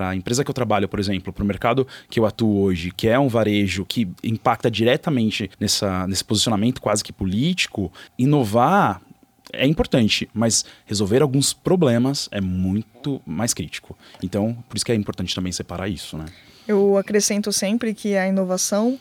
a 0.00 0.16
empresa 0.16 0.42
que 0.42 0.50
eu 0.50 0.54
trabalho, 0.54 0.88
por 0.88 0.98
exemplo, 0.98 1.32
para 1.32 1.44
o 1.44 1.46
mercado 1.46 1.86
que 2.10 2.18
eu 2.18 2.26
atuo 2.26 2.62
hoje, 2.62 2.90
que 2.90 3.06
é 3.06 3.16
um 3.16 3.28
varejo 3.28 3.84
que 3.84 4.08
impacta 4.24 4.68
diretamente 4.68 5.48
nessa, 5.60 6.04
nesse 6.08 6.24
posicionamento 6.24 6.80
quase 6.80 7.04
que 7.04 7.12
político, 7.12 7.92
inovar 8.18 9.00
é 9.52 9.66
importante, 9.66 10.28
mas 10.34 10.64
resolver 10.84 11.22
alguns 11.22 11.52
problemas 11.52 12.28
é 12.30 12.40
muito 12.40 13.20
mais 13.26 13.54
crítico. 13.54 13.96
Então, 14.22 14.56
por 14.68 14.76
isso 14.76 14.84
que 14.84 14.92
é 14.92 14.94
importante 14.94 15.34
também 15.34 15.52
separar 15.52 15.88
isso, 15.88 16.16
né? 16.16 16.26
Eu 16.66 16.96
acrescento 16.96 17.52
sempre 17.52 17.94
que 17.94 18.16
a 18.16 18.26
inovação, 18.26 18.98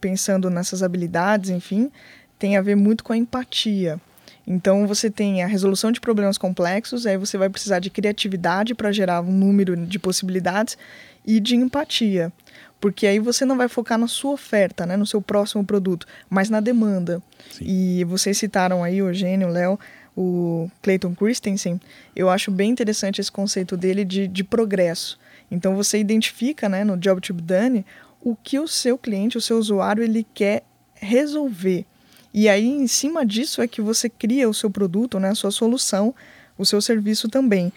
pensando 0.00 0.48
nessas 0.48 0.82
habilidades, 0.82 1.50
enfim, 1.50 1.90
tem 2.38 2.56
a 2.56 2.62
ver 2.62 2.76
muito 2.76 3.02
com 3.02 3.12
a 3.12 3.16
empatia. 3.16 4.00
Então, 4.46 4.86
você 4.86 5.10
tem 5.10 5.42
a 5.42 5.46
resolução 5.46 5.92
de 5.92 6.00
problemas 6.00 6.38
complexos, 6.38 7.06
aí 7.06 7.16
você 7.16 7.36
vai 7.36 7.48
precisar 7.48 7.78
de 7.78 7.90
criatividade 7.90 8.74
para 8.74 8.90
gerar 8.90 9.20
um 9.20 9.30
número 9.30 9.76
de 9.76 9.98
possibilidades 9.98 10.78
e 11.26 11.38
de 11.38 11.54
empatia 11.54 12.32
porque 12.80 13.06
aí 13.06 13.18
você 13.18 13.44
não 13.44 13.56
vai 13.56 13.68
focar 13.68 13.98
na 13.98 14.08
sua 14.08 14.32
oferta, 14.32 14.86
né, 14.86 14.96
no 14.96 15.06
seu 15.06 15.20
próximo 15.20 15.64
produto, 15.64 16.06
mas 16.28 16.48
na 16.48 16.60
demanda. 16.60 17.22
Sim. 17.50 17.64
E 17.66 18.04
vocês 18.04 18.38
citaram 18.38 18.82
aí, 18.82 18.98
Eugênio, 18.98 19.48
Léo, 19.48 19.78
o 20.16 20.70
Clayton 20.82 21.14
Christensen, 21.14 21.80
eu 22.16 22.28
acho 22.30 22.50
bem 22.50 22.70
interessante 22.70 23.20
esse 23.20 23.30
conceito 23.30 23.76
dele 23.76 24.04
de, 24.04 24.26
de 24.26 24.42
progresso. 24.42 25.18
Então 25.50 25.76
você 25.76 25.98
identifica, 25.98 26.68
né, 26.68 26.84
no 26.84 26.96
Job 26.96 27.20
to 27.20 27.34
be 27.34 27.42
done, 27.42 27.84
o 28.20 28.34
que 28.34 28.58
o 28.58 28.66
seu 28.66 28.96
cliente, 28.96 29.38
o 29.38 29.40
seu 29.40 29.58
usuário, 29.58 30.02
ele 30.02 30.26
quer 30.34 30.62
resolver. 30.94 31.84
E 32.32 32.48
aí, 32.48 32.68
em 32.68 32.86
cima 32.86 33.26
disso, 33.26 33.60
é 33.60 33.66
que 33.66 33.80
você 33.80 34.08
cria 34.08 34.48
o 34.48 34.54
seu 34.54 34.70
produto, 34.70 35.18
né, 35.18 35.30
a 35.30 35.34
sua 35.34 35.50
solução, 35.50 36.14
o 36.56 36.64
seu 36.64 36.80
serviço 36.80 37.28
também. 37.28 37.72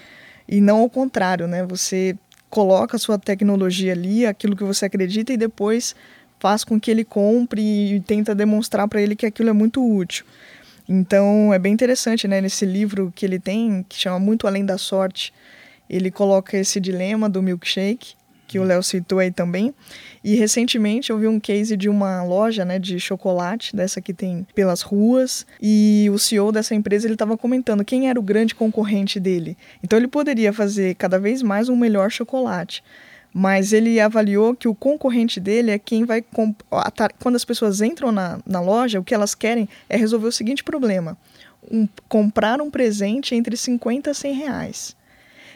E 0.48 0.60
não 0.60 0.80
ao 0.80 0.89
contrário, 0.89 1.48
né? 1.48 1.63
Você 1.66 2.18
coloca 2.54 2.98
a 2.98 3.00
sua 3.00 3.18
tecnologia 3.18 3.94
ali, 3.94 4.28
aquilo 4.28 4.56
que 4.56 4.63
você 4.63 4.86
acredita, 4.86 5.34
e 5.34 5.38
depois 5.38 5.96
faz 6.39 6.63
com 6.63 6.80
que 6.80 6.92
ele 6.92 7.04
compre 7.04 7.96
e 7.96 8.00
tenta 8.00 8.36
demonstrar 8.36 8.88
para 8.88 9.02
ele 9.02 9.16
que 9.16 9.26
aquilo 9.26 9.50
é 9.50 9.54
muito 9.54 9.84
útil. 9.84 10.24
Então 10.88 11.52
é 11.52 11.58
bem 11.58 11.74
interessante, 11.74 12.28
né? 12.28 12.39
Nesse 12.39 12.63
livro 12.63 13.12
que 13.16 13.26
ele 13.26 13.39
tem, 13.39 13.84
que 13.89 13.98
chama 13.98 14.20
Muito 14.20 14.46
Além 14.46 14.63
da 14.63 14.78
Sorte, 14.78 15.34
ele 15.89 16.12
coloca 16.12 16.56
esse 16.56 16.80
dilema 16.80 17.28
do 17.28 17.42
milkshake 17.42 18.13
que 18.54 18.60
o 18.60 18.63
Léo 18.63 18.84
citou 18.84 19.18
aí 19.18 19.32
também. 19.32 19.74
E 20.24 20.36
recentemente 20.36 21.10
eu 21.10 21.18
vi 21.18 21.28
um 21.28 21.39
case 21.39 21.76
de 21.76 21.89
uma 21.89 22.24
loja 22.24 22.63
né, 22.63 22.78
de 22.78 23.00
chocolate, 23.00 23.76
dessa 23.76 24.00
que 24.00 24.13
tem 24.13 24.46
pelas 24.54 24.84
ruas, 24.84 25.44
e 25.60 26.08
o 26.13 26.20
CEO 26.20 26.52
dessa 26.52 26.76
empresa 26.76 27.08
ele 27.08 27.16
estava 27.16 27.36
comentando 27.36 27.84
quem 27.84 28.10
era 28.10 28.20
o 28.20 28.22
grande 28.22 28.54
concorrente 28.54 29.20
dele. 29.20 29.58
Então 29.84 29.98
ele 29.98 30.08
poderia 30.08 30.54
fazer 30.54 30.94
cada 30.94 31.18
vez 31.18 31.42
mais 31.42 31.68
um 31.68 31.76
melhor 31.76 32.12
chocolate. 32.12 32.84
Mas 33.34 33.74
ele 33.74 34.00
avaliou 34.00 34.56
que 34.56 34.68
o 34.68 34.76
concorrente 34.76 35.39
dele 35.39 35.72
é 35.72 35.80
quem 35.80 36.06
vai. 36.06 36.24
Quando 37.20 37.36
as 37.36 37.44
pessoas 37.44 37.82
entram 37.82 38.12
na, 38.12 38.39
na 38.46 38.62
loja, 38.62 39.00
o 39.00 39.04
que 39.04 39.16
elas 39.16 39.34
querem 39.34 39.68
é 39.89 39.98
resolver 39.98 40.28
o 40.28 40.32
seguinte 40.32 40.63
problema: 40.63 41.18
um, 41.72 41.88
comprar 42.08 42.62
um 42.62 42.70
presente 42.70 43.34
entre 43.34 43.58
50 43.58 44.12
a 44.12 44.13
100 44.13 44.34
reais. 44.36 44.96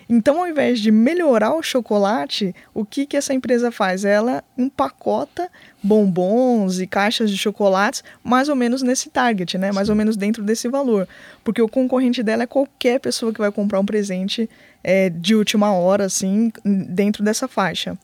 Então, 0.10 0.40
ao 0.40 0.48
invés 0.48 0.80
de 0.80 0.90
melhorar 0.90 1.54
o 1.54 1.62
chocolate, 1.62 2.56
o 2.74 2.86
que, 2.86 3.06
que 3.06 3.18
essa 3.18 3.34
empresa 3.34 3.72
faz? 3.72 4.06
Ela 4.06 4.44
empacota 4.58 5.50
bombons 5.84 6.80
e 6.80 6.88
caixas 6.88 7.30
de 7.30 7.38
chocolates 7.38 8.04
mais 8.24 8.48
ou 8.48 8.56
menos 8.56 8.82
nesse 8.82 9.10
target, 9.10 9.58
né? 9.58 9.72
Mais 9.72 9.90
ou 9.90 9.96
menos 9.96 10.16
dentro 10.16 10.44
desse 10.44 10.70
valor. 10.70 11.08
Porque 11.44 11.62
o 11.62 11.68
concorrente 11.68 12.24
dela 12.24 12.44
é 12.44 12.48
qualquer 12.48 13.00
pessoa 13.00 13.34
que 13.34 13.40
vai 13.40 13.52
comprar 13.52 13.80
um 13.80 13.86
presente 13.86 14.50
é, 14.84 15.10
de 15.10 15.36
última 15.36 15.74
hora, 15.74 16.06
assim, 16.06 16.52
dentro 16.64 17.24
dessa 17.24 17.48
faixa. 17.48 17.98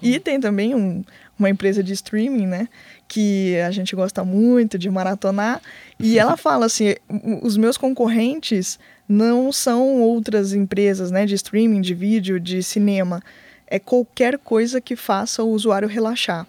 E 0.00 0.18
tem 0.18 0.40
também 0.40 0.74
um, 0.74 1.04
uma 1.38 1.50
empresa 1.50 1.82
de 1.82 1.92
streaming, 1.92 2.46
né? 2.46 2.68
que 3.12 3.60
a 3.60 3.70
gente 3.70 3.94
gosta 3.94 4.24
muito 4.24 4.78
de 4.78 4.88
maratonar. 4.88 5.60
E 6.00 6.18
ela 6.18 6.34
fala 6.38 6.64
assim: 6.64 6.94
os 7.42 7.58
meus 7.58 7.76
concorrentes 7.76 8.78
não 9.08 9.52
são 9.52 10.00
outras 10.00 10.52
empresas 10.52 11.10
né, 11.10 11.26
de 11.26 11.34
streaming, 11.34 11.80
de 11.80 11.94
vídeo, 11.94 12.40
de 12.40 12.62
cinema. 12.62 13.22
É 13.66 13.78
qualquer 13.78 14.38
coisa 14.38 14.80
que 14.80 14.96
faça 14.96 15.42
o 15.42 15.50
usuário 15.50 15.88
relaxar. 15.88 16.46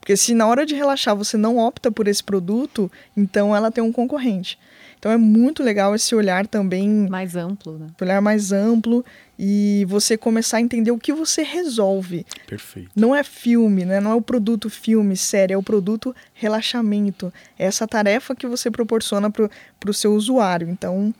Porque 0.00 0.16
se 0.16 0.34
na 0.34 0.46
hora 0.46 0.66
de 0.66 0.74
relaxar 0.74 1.16
você 1.16 1.36
não 1.36 1.56
opta 1.56 1.90
por 1.90 2.06
esse 2.06 2.22
produto, 2.22 2.92
então 3.16 3.56
ela 3.56 3.70
tem 3.70 3.82
um 3.82 3.92
concorrente. 3.92 4.58
Então 4.98 5.12
é 5.12 5.16
muito 5.16 5.62
legal 5.62 5.94
esse 5.94 6.14
olhar 6.14 6.46
também. 6.46 6.88
Mais 7.10 7.36
amplo, 7.36 7.78
né? 7.78 7.86
Olhar 8.00 8.20
mais 8.22 8.52
amplo 8.52 9.04
e 9.38 9.84
você 9.88 10.16
começar 10.16 10.58
a 10.58 10.60
entender 10.60 10.90
o 10.90 10.98
que 10.98 11.12
você 11.12 11.42
resolve. 11.42 12.24
Perfeito. 12.46 12.90
Não 12.96 13.14
é 13.14 13.22
filme, 13.22 13.84
né? 13.84 14.00
Não 14.00 14.12
é 14.12 14.14
o 14.14 14.22
produto 14.22 14.70
filme, 14.70 15.16
série, 15.16 15.52
é 15.52 15.58
o 15.58 15.62
produto 15.62 16.14
relaxamento. 16.32 17.32
É 17.58 17.66
essa 17.66 17.86
tarefa 17.86 18.34
que 18.34 18.46
você 18.46 18.70
proporciona 18.70 19.30
para 19.30 19.50
o 19.86 19.94
seu 19.94 20.14
usuário. 20.14 20.68
Então, 20.70 21.14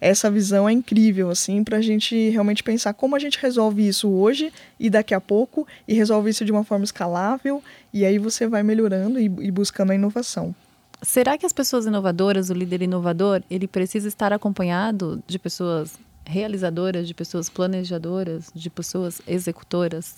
essa 0.00 0.30
visão 0.30 0.68
é 0.68 0.72
incrível, 0.72 1.30
assim, 1.30 1.62
para 1.62 1.76
a 1.76 1.82
gente 1.82 2.30
realmente 2.30 2.62
pensar 2.62 2.94
como 2.94 3.14
a 3.14 3.18
gente 3.18 3.38
resolve 3.38 3.86
isso 3.86 4.08
hoje 4.08 4.52
e 4.78 4.88
daqui 4.88 5.12
a 5.12 5.20
pouco, 5.20 5.66
e 5.86 5.92
resolve 5.92 6.30
isso 6.30 6.44
de 6.44 6.50
uma 6.50 6.64
forma 6.64 6.84
escalável, 6.84 7.62
e 7.92 8.04
aí 8.04 8.18
você 8.18 8.46
vai 8.46 8.62
melhorando 8.62 9.20
e, 9.20 9.24
e 9.24 9.50
buscando 9.50 9.90
a 9.90 9.94
inovação. 9.94 10.54
Será 11.02 11.36
que 11.36 11.46
as 11.46 11.52
pessoas 11.52 11.86
inovadoras, 11.86 12.50
o 12.50 12.54
líder 12.54 12.82
inovador, 12.82 13.42
ele 13.50 13.66
precisa 13.66 14.08
estar 14.08 14.32
acompanhado 14.32 15.22
de 15.26 15.38
pessoas 15.38 15.98
realizadoras, 16.24 17.06
de 17.06 17.14
pessoas 17.14 17.48
planejadoras, 17.48 18.50
de 18.54 18.70
pessoas 18.70 19.20
executoras? 19.26 20.16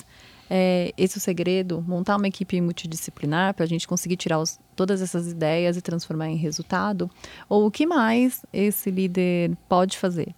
É 0.55 0.93
esse 0.99 1.17
é 1.17 1.19
o 1.19 1.21
segredo? 1.21 1.83
Montar 1.88 2.17
uma 2.17 2.29
equipe 2.29 2.61
multidisciplinar 2.61 3.55
para 3.55 3.65
a 3.65 3.67
gente 3.67 3.88
conseguir 3.88 4.19
tirar 4.19 4.38
os, 4.38 4.61
todas 4.77 5.01
essas 5.01 5.31
ideias 5.31 5.79
e 5.79 5.81
transformar 5.81 6.29
em 6.29 6.37
resultado? 6.37 7.11
Ou 7.49 7.67
o 7.67 7.71
que 7.71 7.87
mais 7.87 8.45
esse 8.53 8.91
líder 8.91 9.57
pode 9.67 9.97
fazer? 9.97 10.35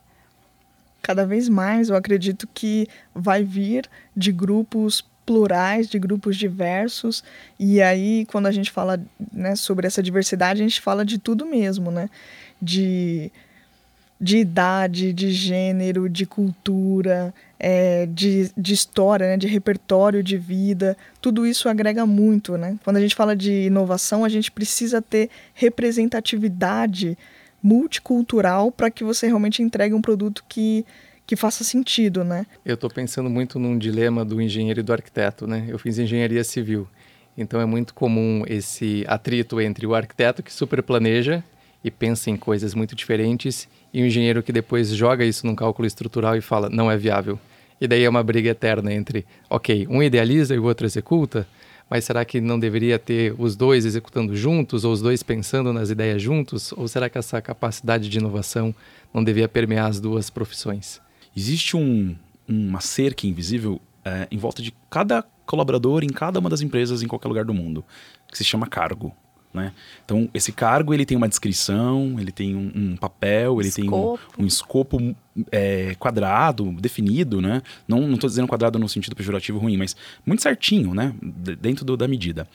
Cada 1.03 1.27
vez 1.27 1.49
mais 1.49 1.89
eu 1.89 1.97
acredito 1.97 2.49
que 2.55 2.87
vai 3.13 3.43
vir 3.43 3.91
de 4.17 4.31
grupos 4.31 5.05
plurais, 5.27 5.89
de 5.89 5.99
grupos 5.99 6.37
diversos. 6.37 7.25
E 7.59 7.83
aí, 7.83 8.25
quando 8.27 8.47
a 8.47 8.53
gente 8.53 8.71
fala 8.71 9.05
né, 9.33 9.57
sobre 9.57 9.89
essa 9.89 10.01
diversidade, 10.01 10.61
a 10.61 10.65
gente 10.65 10.81
fala 10.81 11.05
de 11.05 11.19
tudo 11.19 11.45
mesmo, 11.45 11.91
né? 11.91 12.09
De, 12.63 13.33
de 14.21 14.39
idade, 14.39 15.13
de 15.13 15.31
gênero, 15.31 16.09
de 16.09 16.25
cultura, 16.25 17.35
é, 17.59 18.07
de, 18.07 18.51
de 18.57 18.73
história, 18.73 19.29
né, 19.29 19.37
de 19.37 19.47
repertório 19.47 20.23
de 20.23 20.37
vida. 20.37 20.97
Tudo 21.21 21.47
isso 21.47 21.69
agrega 21.69 22.07
muito, 22.07 22.57
né? 22.57 22.79
Quando 22.85 22.97
a 22.97 23.01
gente 23.01 23.15
fala 23.15 23.35
de 23.35 23.67
inovação, 23.67 24.25
a 24.25 24.29
gente 24.29 24.51
precisa 24.51 25.03
ter 25.03 25.31
representatividade 25.53 27.19
multicultural 27.63 28.71
para 28.71 28.91
que 28.91 29.03
você 29.03 29.27
realmente 29.27 29.63
entregue 29.63 29.95
um 29.95 30.03
produto 30.03 30.45
que 30.49 30.85
que 31.27 31.37
faça 31.37 31.65
sentido, 31.65 32.23
né? 32.23 32.45
Eu 32.65 32.75
estou 32.75 32.91
pensando 32.91 33.31
muito 33.31 33.59
num 33.59 33.79
dilema 33.79 34.27
do 34.27 34.43
engenheiro 34.43 34.81
e 34.81 34.83
do 34.83 34.93
arquiteto, 34.93 35.47
né? 35.47 35.65
Eu 35.69 35.79
fiz 35.79 35.99
engenharia 35.99 36.45
civil, 36.45 36.87
então 37.35 37.59
é 37.61 37.65
muito 37.65 37.95
comum 37.95 38.45
esse 38.47 39.05
atrito 39.09 39.59
entre 39.59 39.87
o 39.87 39.95
arquiteto 39.95 40.43
que 40.43 40.53
super 40.53 40.83
planeja 40.83 41.43
e 41.83 41.91
pensa 41.91 42.29
em 42.29 42.37
coisas 42.37 42.75
muito 42.75 42.95
diferentes 42.95 43.67
e 43.95 44.03
o 44.03 44.07
engenheiro 44.07 44.43
que 44.43 44.51
depois 44.51 44.89
joga 44.89 45.25
isso 45.25 45.47
num 45.47 45.55
cálculo 45.55 45.87
estrutural 45.87 46.37
e 46.37 46.41
fala 46.41 46.69
não 46.69 46.91
é 46.91 46.97
viável. 46.97 47.39
E 47.81 47.87
daí 47.87 48.03
é 48.03 48.09
uma 48.09 48.25
briga 48.25 48.51
eterna 48.51 48.93
entre, 48.93 49.25
ok, 49.49 49.87
um 49.89 50.03
idealiza 50.03 50.53
e 50.53 50.59
o 50.59 50.65
outro 50.65 50.85
executa, 50.85 51.47
mas 51.89 52.05
será 52.05 52.25
que 52.25 52.41
não 52.41 52.59
deveria 52.59 52.99
ter 52.99 53.35
os 53.39 53.55
dois 53.55 53.85
executando 53.85 54.35
juntos 54.35 54.85
ou 54.85 54.93
os 54.93 55.01
dois 55.01 55.23
pensando 55.23 55.73
nas 55.73 55.91
ideias 55.91 56.21
juntos? 56.21 56.73
Ou 56.73 56.89
será 56.89 57.09
que 57.09 57.19
essa 57.19 57.41
capacidade 57.41 58.09
de 58.09 58.19
inovação 58.19 58.75
não 59.13 59.23
devia 59.23 59.49
permear 59.49 59.87
as 59.87 60.01
duas 60.01 60.29
profissões? 60.29 61.01
Existe 61.37 61.77
um, 61.77 62.17
uma 62.49 62.81
cerca 62.81 63.27
invisível 63.27 63.81
é, 64.05 64.27
em 64.31 64.39
volta 64.39 64.61
de 64.61 64.75
cada 64.91 65.23
colaborador 65.47 66.03
em 66.03 66.09
cada 66.09 66.41
uma 66.41 66.51
das 66.51 66.63
empresas 66.63 67.03
em 67.03 67.07
qualquer 67.07 67.29
lugar 67.29 67.45
do 67.45 67.55
mundo, 67.55 67.85
que 68.31 68.39
se 68.39 68.45
chama 68.45 68.67
cargo. 68.67 69.15
Né? 69.55 69.73
Então, 70.05 70.29
esse 70.35 70.51
cargo 70.51 70.93
ele 70.93 71.07
tem 71.07 71.17
uma 71.17 71.29
descrição, 71.29 72.17
ele 72.19 72.33
tem 72.33 72.57
um, 72.57 72.73
um 72.75 72.97
papel, 72.97 73.61
ele 73.61 73.69
escopo. 73.69 74.19
tem 74.35 74.43
um, 74.43 74.45
um 74.45 74.47
escopo 74.47 75.17
é, 75.53 75.95
quadrado, 75.97 76.73
definido, 76.73 77.41
né? 77.41 77.63
Não 77.87 78.13
estou 78.15 78.29
dizendo 78.29 78.49
quadrado 78.49 78.81
no 78.81 78.89
sentido 78.89 79.15
pejorativo 79.15 79.59
ruim, 79.59 79.77
mas 79.77 79.97
muito 80.27 80.43
certinho, 80.43 80.93
né? 80.93 81.15
dentro 81.61 81.85
do, 81.85 81.97
da 81.97 82.09
medida. 82.09 82.49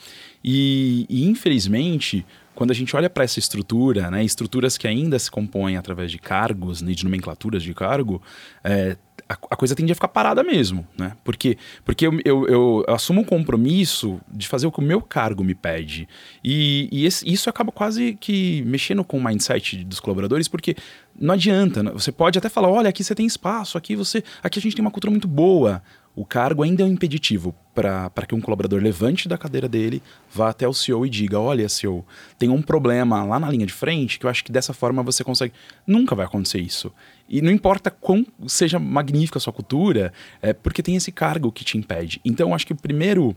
E, 0.43 1.05
e, 1.09 1.25
infelizmente, 1.25 2.25
quando 2.53 2.71
a 2.71 2.73
gente 2.73 2.93
olha 2.93 3.09
para 3.09 3.23
essa 3.23 3.39
estrutura, 3.39 4.11
né, 4.11 4.21
estruturas 4.21 4.77
que 4.77 4.85
ainda 4.85 5.17
se 5.17 5.31
compõem 5.31 5.77
através 5.77 6.11
de 6.11 6.17
cargos, 6.17 6.81
né, 6.81 6.91
de 6.91 7.05
nomenclaturas 7.05 7.63
de 7.63 7.73
cargo, 7.73 8.21
é, 8.61 8.97
a, 9.29 9.33
a, 9.51 9.55
coisa 9.55 9.75
tende 9.75 9.91
a 9.91 9.95
ficar 9.95 10.07
parada 10.07 10.43
mesmo, 10.43 10.87
né? 10.97 11.13
Porque, 11.23 11.55
porque 11.85 12.07
eu, 12.07 12.19
eu, 12.25 12.47
eu, 12.47 12.85
assumo 12.87 13.21
um 13.21 13.23
compromisso 13.23 14.19
de 14.27 14.47
fazer 14.47 14.65
o 14.65 14.71
que 14.71 14.79
o 14.79 14.83
meu 14.83 15.01
cargo 15.01 15.43
me 15.43 15.53
pede. 15.53 16.09
E, 16.43 16.89
e 16.91 17.05
esse, 17.05 17.31
isso 17.31 17.47
acaba 17.47 17.71
quase 17.71 18.17
que 18.19 18.63
mexendo 18.65 19.03
com 19.03 19.19
o 19.19 19.23
mindset 19.23 19.83
dos 19.83 19.99
colaboradores, 19.99 20.47
porque 20.47 20.75
não 21.15 21.35
adianta. 21.35 21.83
Né? 21.83 21.91
Você 21.91 22.11
pode 22.11 22.39
até 22.39 22.49
falar: 22.49 22.69
olha, 22.69 22.89
aqui 22.89 23.03
você 23.03 23.13
tem 23.13 23.27
espaço, 23.27 23.77
aqui 23.77 23.95
você. 23.95 24.23
Aqui 24.41 24.57
a 24.57 24.61
gente 24.61 24.75
tem 24.75 24.83
uma 24.83 24.91
cultura 24.91 25.11
muito 25.11 25.27
boa 25.27 25.83
o 26.15 26.25
cargo 26.25 26.63
ainda 26.63 26.83
é 26.83 26.85
um 26.85 26.89
impeditivo 26.89 27.55
para 27.73 28.25
que 28.27 28.35
um 28.35 28.41
colaborador 28.41 28.81
levante 28.81 29.29
da 29.29 29.37
cadeira 29.37 29.69
dele, 29.69 30.03
vá 30.33 30.49
até 30.49 30.67
o 30.67 30.73
CEO 30.73 31.05
e 31.05 31.09
diga: 31.09 31.39
Olha, 31.39 31.69
CEO, 31.69 32.05
tem 32.37 32.49
um 32.49 32.61
problema 32.61 33.23
lá 33.23 33.39
na 33.39 33.49
linha 33.49 33.65
de 33.65 33.71
frente 33.71 34.19
que 34.19 34.25
eu 34.25 34.29
acho 34.29 34.43
que 34.43 34.51
dessa 34.51 34.73
forma 34.73 35.01
você 35.01 35.23
consegue. 35.23 35.53
Nunca 35.87 36.15
vai 36.15 36.25
acontecer 36.25 36.59
isso. 36.59 36.91
E 37.27 37.41
não 37.41 37.51
importa 37.51 37.89
quão 37.89 38.25
seja 38.47 38.79
magnífica 38.79 39.37
a 39.37 39.41
sua 39.41 39.53
cultura, 39.53 40.11
é 40.41 40.51
porque 40.51 40.83
tem 40.83 40.95
esse 40.95 41.11
cargo 41.11 41.51
que 41.51 41.63
te 41.63 41.77
impede. 41.77 42.19
Então, 42.25 42.53
acho 42.53 42.67
que 42.67 42.73
o 42.73 42.75
primeiro. 42.75 43.35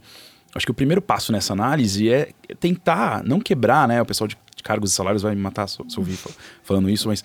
Acho 0.55 0.67
que 0.67 0.73
o 0.73 0.75
primeiro 0.75 1.01
passo 1.01 1.33
nessa 1.33 1.55
análise 1.55 2.11
é 2.11 2.31
tentar 2.61 3.25
não 3.25 3.41
quebrar, 3.41 3.89
né? 3.89 4.03
O 4.03 4.05
pessoal 4.05 4.29
de 4.29 4.37
cargos 4.63 4.93
e 4.93 4.95
salários 4.95 5.23
vai 5.23 5.35
me 5.35 5.41
matar 5.41 5.67
se 5.67 5.79
eu 5.81 5.87
ouvir 5.97 6.19
falando 6.63 6.91
isso, 6.91 7.09
mas 7.09 7.25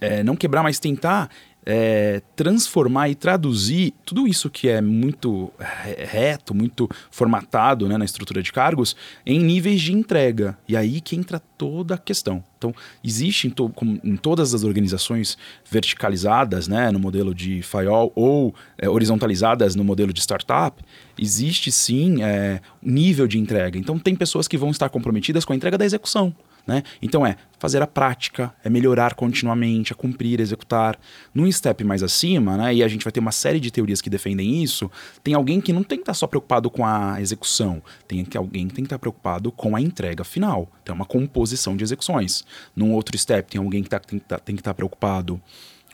é, 0.00 0.22
não 0.22 0.34
quebrar, 0.34 0.62
mas 0.62 0.78
tentar 0.78 1.30
é, 1.66 2.22
transformar 2.36 3.08
e 3.08 3.16
traduzir 3.16 3.92
tudo 4.04 4.28
isso 4.28 4.48
que 4.48 4.68
é 4.68 4.80
muito 4.80 5.52
reto, 5.98 6.54
muito 6.54 6.88
formatado 7.10 7.88
né, 7.88 7.98
na 7.98 8.04
estrutura 8.04 8.40
de 8.40 8.52
cargos, 8.52 8.94
em 9.26 9.40
níveis 9.40 9.82
de 9.82 9.92
entrega. 9.92 10.56
E 10.68 10.76
aí 10.76 11.00
que 11.00 11.16
entra 11.16 11.40
toda 11.58 11.96
a 11.96 11.98
questão. 11.98 12.44
Então, 12.56 12.72
existe 13.02 13.48
em, 13.48 13.50
to 13.50 13.72
em 14.04 14.16
todas 14.16 14.54
as 14.54 14.62
organizações 14.62 15.36
verticalizadas, 15.68 16.68
né, 16.68 16.92
no 16.92 17.00
modelo 17.00 17.34
de 17.34 17.60
FIOL, 17.62 18.12
ou 18.14 18.54
é, 18.78 18.88
horizontalizadas 18.88 19.74
no 19.74 19.82
modelo 19.82 20.12
de 20.12 20.20
startup, 20.20 20.80
existe 21.18 21.72
sim 21.72 22.22
é, 22.22 22.60
nível 22.80 23.26
de 23.26 23.38
entrega. 23.38 23.76
Então, 23.76 23.98
tem 23.98 24.14
pessoas 24.14 24.46
que 24.46 24.56
vão 24.56 24.70
estar 24.70 24.88
comprometidas 24.88 25.44
com 25.44 25.52
a 25.52 25.56
entrega 25.56 25.76
da 25.76 25.84
execução. 25.84 26.32
Né? 26.66 26.82
Então 27.00 27.24
é 27.24 27.36
fazer 27.58 27.80
a 27.80 27.86
prática, 27.86 28.52
é 28.62 28.68
melhorar 28.68 29.14
continuamente, 29.14 29.92
é 29.92 29.96
cumprir, 29.96 30.40
executar. 30.40 30.98
Num 31.32 31.50
step 31.50 31.84
mais 31.84 32.02
acima, 32.02 32.56
né, 32.56 32.74
e 32.74 32.82
a 32.82 32.88
gente 32.88 33.04
vai 33.04 33.12
ter 33.12 33.20
uma 33.20 33.32
série 33.32 33.60
de 33.60 33.70
teorias 33.70 34.00
que 34.00 34.10
defendem 34.10 34.62
isso, 34.62 34.90
tem 35.22 35.32
alguém 35.34 35.60
que 35.60 35.72
não 35.72 35.82
tem 35.82 35.98
que 35.98 36.02
estar 36.02 36.14
só 36.14 36.26
preocupado 36.26 36.70
com 36.70 36.84
a 36.84 37.20
execução, 37.20 37.82
tem 38.06 38.26
alguém 38.34 38.68
que 38.68 38.74
tem 38.74 38.84
que 38.84 38.86
estar 38.86 38.98
preocupado 38.98 39.50
com 39.52 39.76
a 39.76 39.80
entrega 39.80 40.24
final. 40.24 40.70
Tem 40.84 40.94
uma 40.94 41.04
composição 41.04 41.76
de 41.76 41.84
execuções. 41.84 42.44
Num 42.74 42.92
outro 42.92 43.16
step, 43.16 43.50
tem 43.50 43.60
alguém 43.60 43.82
que, 43.82 43.88
tá, 43.88 43.98
tem, 43.98 44.18
tá, 44.18 44.38
tem 44.38 44.54
que 44.54 44.60
estar 44.60 44.74
preocupado 44.74 45.40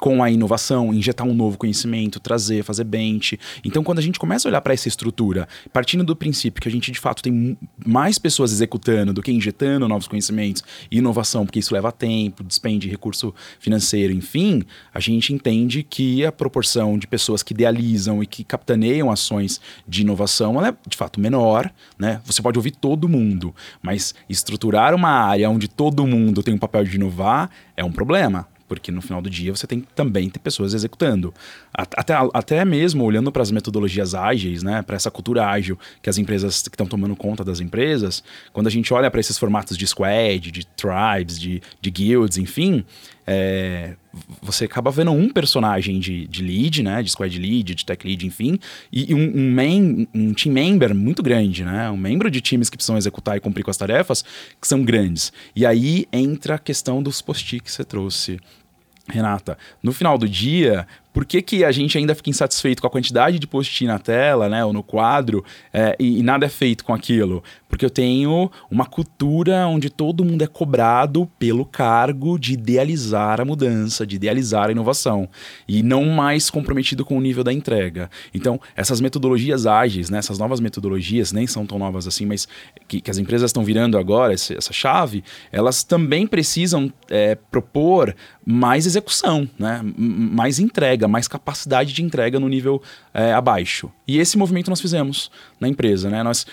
com 0.03 0.21
a 0.21 0.29
inovação, 0.29 0.93
injetar 0.93 1.25
um 1.25 1.33
novo 1.33 1.57
conhecimento, 1.57 2.19
trazer, 2.19 2.65
fazer 2.65 2.83
bench. 2.83 3.39
Então, 3.65 3.85
quando 3.85 4.01
a 4.01 4.03
gente 4.03 4.19
começa 4.19 4.49
a 4.49 4.51
olhar 4.51 4.61
para 4.61 4.75
essa 4.75 4.89
estrutura, 4.89 5.47
partindo 5.73 6.03
do 6.03 6.17
princípio 6.17 6.61
que 6.61 6.67
a 6.67 6.71
gente 6.73 6.91
de 6.91 6.99
fato 6.99 7.23
tem 7.23 7.57
mais 7.87 8.19
pessoas 8.19 8.51
executando 8.51 9.13
do 9.13 9.23
que 9.23 9.31
injetando 9.31 9.87
novos 9.87 10.09
conhecimentos 10.09 10.65
e 10.91 10.99
inovação, 10.99 11.47
porque 11.47 11.61
isso 11.61 11.73
leva 11.73 11.93
tempo, 11.93 12.43
despende 12.43 12.89
recurso 12.89 13.33
financeiro, 13.61 14.13
enfim, 14.13 14.65
a 14.93 14.99
gente 14.99 15.33
entende 15.33 15.85
que 15.85 16.27
a 16.27 16.33
proporção 16.33 16.99
de 16.99 17.07
pessoas 17.07 17.45
que 17.45 17.55
idealizam 17.55 18.25
e 18.25 18.27
que 18.27 18.43
capitaneam 18.43 19.09
ações 19.09 19.61
de 19.87 20.03
inovação 20.03 20.67
é 20.67 20.75
de 20.85 20.97
fato 20.97 21.21
menor, 21.21 21.73
né? 21.97 22.21
Você 22.25 22.43
pode 22.43 22.59
ouvir 22.59 22.73
todo 22.73 23.09
mundo, 23.09 23.55
mas 23.81 24.17
estruturar 24.29 24.97
uma 24.97 25.11
área 25.11 25.49
onde 25.49 25.69
todo 25.69 26.05
mundo 26.05 26.43
tem 26.43 26.53
um 26.53 26.59
papel 26.59 26.83
de 26.83 26.97
inovar 26.97 27.49
é 27.77 27.85
um 27.85 27.93
problema 27.93 28.49
porque 28.73 28.91
no 28.91 29.03
final 29.03 29.21
do 29.21 29.29
dia 29.29 29.55
você 29.55 29.67
tem 29.67 29.85
também 29.95 30.31
ter 30.31 30.39
pessoas 30.39 30.73
executando. 30.73 31.35
Até, 31.75 32.15
até 32.33 32.65
mesmo 32.65 33.05
olhando 33.05 33.31
para 33.31 33.43
as 33.43 33.51
metodologias 33.51 34.15
ágeis, 34.15 34.63
né, 34.63 34.81
para 34.81 34.97
essa 34.97 35.11
cultura 35.11 35.47
ágil 35.47 35.79
que 36.01 36.09
as 36.09 36.17
empresas 36.17 36.63
que 36.63 36.75
estão 36.75 36.87
tomando 36.87 37.15
conta 37.15 37.45
das 37.45 37.61
empresas, 37.61 38.25
quando 38.51 38.67
a 38.67 38.71
gente 38.71 38.93
olha 38.95 39.11
para 39.11 39.21
esses 39.21 39.37
formatos 39.37 39.77
de 39.77 39.87
squad, 39.87 40.51
de 40.51 40.67
tribes, 40.67 41.39
de, 41.39 41.61
de 41.83 41.91
guilds, 41.91 42.39
enfim, 42.39 42.83
é, 43.27 43.95
você 44.43 44.65
acaba 44.65 44.91
vendo 44.91 45.13
um 45.13 45.29
personagem 45.29 45.99
de, 46.01 46.27
de 46.27 46.43
lead, 46.43 46.83
né? 46.83 47.03
De 47.03 47.11
squad 47.11 47.39
lead, 47.39 47.75
de 47.75 47.85
tech 47.85 48.07
lead, 48.07 48.27
enfim, 48.27 48.59
e, 48.93 49.15
um, 49.15 49.39
um, 49.39 49.51
main, 49.51 50.09
um 50.13 50.35
team 50.35 50.53
member 50.53 50.95
muito 50.95 51.23
grande, 51.23 51.65
né? 51.65 51.91
Um 51.91 51.97
membro 51.97 52.31
de 52.31 52.41
times 52.41 52.69
que 52.69 52.77
precisam 52.77 52.97
executar 52.97 53.37
e 53.37 53.41
cumprir 53.41 53.63
com 53.63 53.71
as 53.71 53.77
tarefas 53.77 54.25
que 54.61 54.67
são 54.67 54.83
grandes. 54.85 55.33
E 55.55 55.65
aí 55.65 56.07
entra 56.13 56.57
a 56.57 56.59
questão 56.59 57.03
dos 57.03 57.23
post-it 57.23 57.63
que 57.63 57.71
você 57.71 57.85
trouxe. 57.85 58.39
Renata, 59.13 59.59
no 59.83 59.93
final 59.93 60.17
do 60.17 60.29
dia, 60.29 60.87
por 61.13 61.25
que, 61.27 61.43
que 61.43 61.65
a 61.65 61.71
gente 61.71 61.99
ainda 61.99 62.15
fica 62.15 62.31
insatisfeito 62.31 62.81
com 62.81 62.89
a 62.89 62.91
quantidade 62.91 63.39
de 63.39 63.47
post-it 63.47 63.87
na 63.87 63.99
tela, 63.99 64.49
né, 64.49 64.65
ou 64.65 64.73
no 64.73 64.83
quadro, 64.83 65.45
é, 65.73 65.95
e, 65.99 66.19
e, 66.19 66.23
nada 66.23 66.47
é 66.47 66.49
feito 66.49 66.85
com 66.85 66.95
aquilo? 66.95 67.43
Porque 67.69 67.85
eu 67.85 67.91
tenho 67.91 68.51
uma 68.71 68.87
cultura 68.87 69.67
onde 69.67 69.91
todo 69.91 70.25
mundo 70.25 70.43
é 70.43 70.47
cobrado 70.47 71.29
pelo 71.39 71.67
cargo 71.67 72.39
de 72.39 72.55
idealizar 72.55 73.41
a 73.41 73.45
mudança, 73.45 74.07
de 74.07 74.17
idealizar 74.17 74.69
a 74.69 74.73
inovação, 74.73 75.29
e 75.69 75.83
não 75.83 76.05
mais 76.07 76.49
comprometido 76.49 77.05
com 77.05 77.19
o 77.19 77.21
nível 77.21 77.45
da 77.45 77.53
entrega. 77.53 78.11
Então, 78.33 78.61
essas 78.75 79.01
metodologias 79.01 79.67
ágeis, 79.67 80.09
né, 80.09 80.19
essas 80.19 80.39
novas 80.39 80.61
metodologias, 80.61 81.33
nem 81.33 81.47
são 81.47 81.67
tão 81.67 81.79
novas 81.79 82.07
assim, 82.07 82.25
mas 82.25 82.49
que, 82.89 83.01
que 83.01 83.11
as 83.11 83.19
empresas 83.19 83.51
estão 83.51 83.65
virando 83.65 83.99
agora, 83.99 84.33
essa, 84.33 84.55
essa 84.55 84.73
chave, 84.73 85.23
elas 85.51 85.85
também 85.85 86.27
precisam 86.27 86.93
é, 87.11 87.35
propor 87.35 88.15
mais 88.45 88.87
execução, 88.87 89.49
né, 89.59 89.81
mais 89.97 90.59
entrega 90.59 91.02
entrega, 91.03 91.09
mais 91.09 91.29
capacidade 91.29 91.93
de 91.93 92.03
entrega 92.03 92.39
no 92.39 92.49
nível 92.49 92.83
é, 93.13 93.33
abaixo. 93.33 93.91
E 94.07 94.19
esse 94.19 94.37
movimento 94.37 94.69
nós 94.69 94.81
fizemos 94.81 95.31
na 95.61 95.69
empresa, 95.69 96.09
né? 96.09 96.23
Nós 96.23 96.47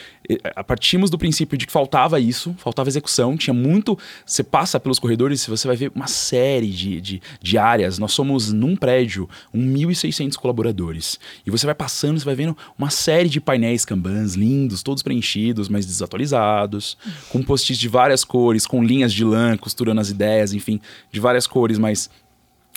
partimos 0.68 1.10
do 1.10 1.18
princípio 1.18 1.58
de 1.58 1.66
que 1.66 1.72
faltava 1.72 2.20
isso, 2.20 2.56
faltava 2.58 2.90
execução, 2.90 3.36
tinha 3.36 3.54
muito. 3.54 3.98
Você 4.26 4.44
passa 4.44 4.80
pelos 4.80 5.00
corredores 5.00 5.44
e 5.44 5.50
você 5.50 5.68
vai 5.68 5.76
ver 5.76 5.92
uma 5.96 6.08
série 6.08 6.70
de, 6.70 7.02
de, 7.02 7.22
de 7.42 7.58
áreas. 7.58 7.98
Nós 7.98 8.14
somos, 8.14 8.52
num 8.52 8.76
prédio, 8.76 9.28
1.600 9.54 10.36
colaboradores. 10.36 11.20
E 11.46 11.52
você 11.52 11.66
vai 11.66 11.76
passando, 11.76 12.20
você 12.20 12.26
vai 12.26 12.36
vendo 12.36 12.56
uma 12.78 12.90
série 12.90 13.30
de 13.30 13.42
painéis 13.42 13.86
Kanbans 13.86 14.36
lindos, 14.36 14.84
todos 14.84 15.04
preenchidos, 15.04 15.70
mas 15.70 15.86
desatualizados, 15.86 16.98
com 17.30 17.42
post-its 17.42 17.80
de 17.80 17.88
várias 17.88 18.24
cores, 18.24 18.66
com 18.66 18.84
linhas 18.84 19.14
de 19.14 19.24
lã 19.24 19.58
costurando 19.58 20.02
as 20.02 20.10
ideias, 20.10 20.54
enfim, 20.54 20.80
de 21.12 21.20
várias 21.20 21.48
cores, 21.48 21.78
mas 21.78 22.10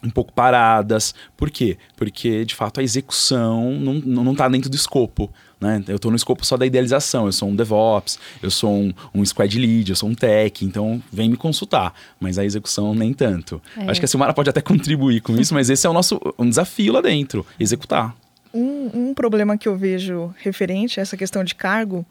um 0.03 0.11
pouco 0.11 0.33
paradas. 0.33 1.15
Por 1.37 1.51
quê? 1.51 1.77
Porque, 1.97 2.45
de 2.45 2.55
fato, 2.55 2.81
a 2.81 2.83
execução 2.83 3.73
não 3.73 4.33
está 4.33 4.49
dentro 4.49 4.69
do 4.69 4.77
escopo. 4.77 5.33
Né? 5.61 5.83
Eu 5.87 5.97
estou 5.97 6.11
no 6.11 6.17
escopo 6.17 6.45
só 6.45 6.57
da 6.57 6.67
idealização. 6.67 7.27
Eu 7.27 7.33
sou 7.33 7.49
um 7.49 7.55
DevOps, 7.55 8.19
eu 8.43 8.51
sou 8.51 8.75
um, 8.75 8.93
um 9.15 9.25
squad 9.25 9.57
lead, 9.57 9.91
eu 9.91 9.97
sou 9.97 10.09
um 10.09 10.15
tech, 10.15 10.65
então 10.65 11.01
vem 11.13 11.31
me 11.31 11.37
consultar. 11.37 11.95
Mas 12.19 12.37
a 12.37 12.45
execução 12.45 12.95
nem 12.95 13.13
tanto. 13.13 13.63
É. 13.77 13.89
Acho 13.89 14.01
que 14.01 14.05
a 14.05 14.09
Silmara 14.09 14.35
pode 14.35 14.51
até 14.51 14.61
contribuir 14.61 15.21
com 15.21 15.37
isso, 15.39 15.55
mas 15.55 15.71
esse 15.71 15.87
é 15.87 15.91
o 15.91 15.93
nosso 15.93 16.21
um 16.37 16.49
desafio 16.49 16.93
lá 16.93 17.01
dentro, 17.01 17.47
executar. 17.61 18.15
Um, 18.53 18.91
um 18.93 19.15
problema 19.15 19.57
que 19.57 19.67
eu 19.67 19.77
vejo 19.77 20.35
referente 20.39 21.01
a 21.01 21.03
essa 21.03 21.17
questão 21.17 21.43
de 21.43 21.55
cargo 21.55 22.05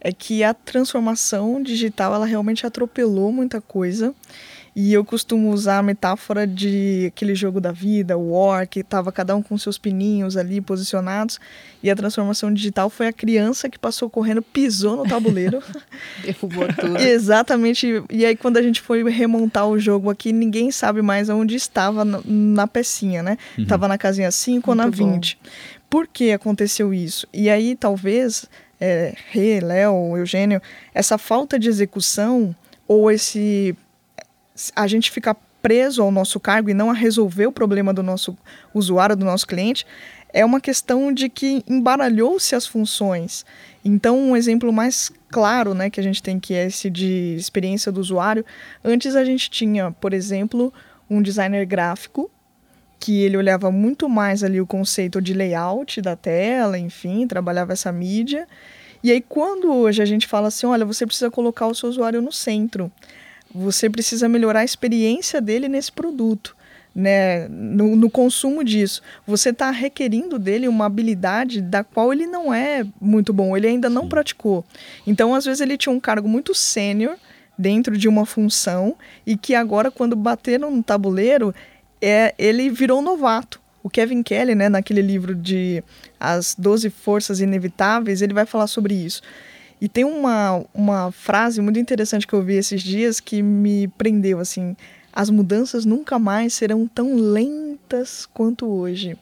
é 0.00 0.10
que 0.10 0.42
a 0.42 0.54
transformação 0.54 1.62
digital 1.62 2.14
ela 2.14 2.24
realmente 2.24 2.66
atropelou 2.66 3.30
muita 3.30 3.60
coisa 3.60 4.14
e 4.74 4.92
eu 4.92 5.04
costumo 5.04 5.50
usar 5.50 5.78
a 5.78 5.82
metáfora 5.82 6.46
de 6.46 7.06
aquele 7.08 7.34
jogo 7.34 7.60
da 7.60 7.72
vida, 7.72 8.16
o 8.16 8.32
War, 8.32 8.66
que 8.66 8.80
estava 8.80 9.12
cada 9.12 9.36
um 9.36 9.42
com 9.42 9.58
seus 9.58 9.76
pininhos 9.76 10.34
ali 10.34 10.62
posicionados, 10.62 11.38
e 11.82 11.90
a 11.90 11.96
transformação 11.96 12.52
digital 12.52 12.88
foi 12.88 13.08
a 13.08 13.12
criança 13.12 13.68
que 13.68 13.78
passou 13.78 14.08
correndo, 14.08 14.40
pisou 14.40 14.96
no 14.96 15.04
tabuleiro. 15.04 15.62
Derrubou 16.24 16.66
tudo. 16.68 16.96
Exatamente. 17.02 18.02
E 18.08 18.24
aí, 18.24 18.34
quando 18.34 18.56
a 18.56 18.62
gente 18.62 18.80
foi 18.80 19.02
remontar 19.10 19.68
o 19.68 19.78
jogo 19.78 20.08
aqui, 20.08 20.32
ninguém 20.32 20.70
sabe 20.70 21.02
mais 21.02 21.28
onde 21.28 21.54
estava 21.54 22.02
na 22.24 22.66
pecinha, 22.66 23.22
né? 23.22 23.36
Uhum. 23.58 23.66
Tava 23.66 23.86
na 23.86 23.98
casinha 23.98 24.30
5 24.30 24.70
ou 24.70 24.74
na 24.74 24.88
20. 24.88 25.38
Bom. 25.42 25.50
Por 25.90 26.06
que 26.06 26.32
aconteceu 26.32 26.94
isso? 26.94 27.26
E 27.30 27.50
aí, 27.50 27.76
talvez, 27.76 28.46
é, 28.80 29.14
Rê, 29.30 29.60
Léo, 29.60 30.16
Eugênio, 30.16 30.62
essa 30.94 31.18
falta 31.18 31.58
de 31.58 31.68
execução 31.68 32.56
ou 32.88 33.10
esse 33.10 33.76
a 34.74 34.86
gente 34.86 35.10
ficar 35.10 35.36
preso 35.62 36.02
ao 36.02 36.10
nosso 36.10 36.40
cargo 36.40 36.68
e 36.68 36.74
não 36.74 36.90
a 36.90 36.94
resolver 36.94 37.46
o 37.46 37.52
problema 37.52 37.92
do 37.92 38.02
nosso 38.02 38.36
usuário, 38.74 39.16
do 39.16 39.24
nosso 39.24 39.46
cliente, 39.46 39.86
é 40.32 40.44
uma 40.44 40.60
questão 40.60 41.12
de 41.12 41.28
que 41.28 41.62
embaralhou-se 41.68 42.54
as 42.54 42.66
funções. 42.66 43.44
Então, 43.84 44.18
um 44.18 44.36
exemplo 44.36 44.72
mais 44.72 45.12
claro 45.30 45.74
né, 45.74 45.90
que 45.90 46.00
a 46.00 46.02
gente 46.02 46.22
tem 46.22 46.40
que 46.40 46.54
é 46.54 46.66
esse 46.66 46.88
de 46.88 47.36
experiência 47.36 47.92
do 47.92 48.00
usuário. 48.00 48.44
Antes 48.82 49.14
a 49.14 49.24
gente 49.24 49.50
tinha, 49.50 49.92
por 49.92 50.12
exemplo, 50.12 50.72
um 51.08 51.20
designer 51.20 51.66
gráfico 51.66 52.30
que 52.98 53.22
ele 53.22 53.36
olhava 53.36 53.70
muito 53.70 54.08
mais 54.08 54.44
ali 54.44 54.60
o 54.60 54.66
conceito 54.66 55.20
de 55.20 55.34
layout 55.34 56.00
da 56.00 56.14
tela, 56.14 56.78
enfim, 56.78 57.26
trabalhava 57.26 57.72
essa 57.72 57.90
mídia. 57.90 58.46
E 59.02 59.10
aí, 59.10 59.20
quando 59.20 59.72
hoje 59.72 60.00
a 60.00 60.04
gente 60.04 60.28
fala 60.28 60.48
assim, 60.48 60.66
olha, 60.66 60.84
você 60.86 61.04
precisa 61.04 61.28
colocar 61.28 61.66
o 61.66 61.74
seu 61.74 61.88
usuário 61.88 62.22
no 62.22 62.30
centro. 62.30 62.90
Você 63.54 63.88
precisa 63.88 64.28
melhorar 64.28 64.60
a 64.60 64.64
experiência 64.64 65.40
dele 65.40 65.68
nesse 65.68 65.92
produto. 65.92 66.56
Né, 66.94 67.48
no, 67.48 67.96
no 67.96 68.10
consumo 68.10 68.62
disso. 68.62 69.00
Você 69.26 69.48
está 69.48 69.70
requerindo 69.70 70.38
dele 70.38 70.68
uma 70.68 70.84
habilidade 70.84 71.62
da 71.62 71.82
qual 71.82 72.12
ele 72.12 72.26
não 72.26 72.52
é 72.52 72.84
muito 73.00 73.32
bom, 73.32 73.56
ele 73.56 73.66
ainda 73.66 73.88
não 73.88 74.02
Sim. 74.02 74.08
praticou. 74.08 74.62
Então, 75.06 75.34
às 75.34 75.46
vezes, 75.46 75.62
ele 75.62 75.78
tinha 75.78 75.90
um 75.90 75.98
cargo 75.98 76.28
muito 76.28 76.54
sênior 76.54 77.16
dentro 77.56 77.96
de 77.96 78.08
uma 78.08 78.26
função 78.26 78.94
e 79.26 79.38
que 79.38 79.54
agora, 79.54 79.90
quando 79.90 80.14
bateram 80.14 80.70
no 80.70 80.82
tabuleiro, 80.82 81.54
é, 81.98 82.34
ele 82.36 82.68
virou 82.68 83.00
novato. 83.00 83.60
O 83.82 83.88
Kevin 83.88 84.22
Kelly, 84.22 84.54
né, 84.54 84.68
naquele 84.68 85.02
livro 85.02 85.34
de 85.34 85.82
As 86.18 86.54
12 86.56 86.90
Forças 86.90 87.40
Inevitáveis, 87.40 88.22
ele 88.22 88.34
vai 88.34 88.46
falar 88.46 88.66
sobre 88.66 88.94
isso. 88.94 89.22
E 89.82 89.88
tem 89.88 90.04
uma, 90.04 90.64
uma 90.72 91.10
frase 91.10 91.60
muito 91.60 91.76
interessante 91.76 92.24
que 92.24 92.32
eu 92.32 92.40
vi 92.40 92.54
esses 92.54 92.80
dias 92.80 93.18
que 93.18 93.42
me 93.42 93.88
prendeu 93.88 94.38
assim: 94.38 94.76
as 95.12 95.28
mudanças 95.28 95.84
nunca 95.84 96.20
mais 96.20 96.54
serão 96.54 96.86
tão 96.86 97.16
lentas 97.16 98.24
quanto 98.32 98.64
hoje. 98.64 99.18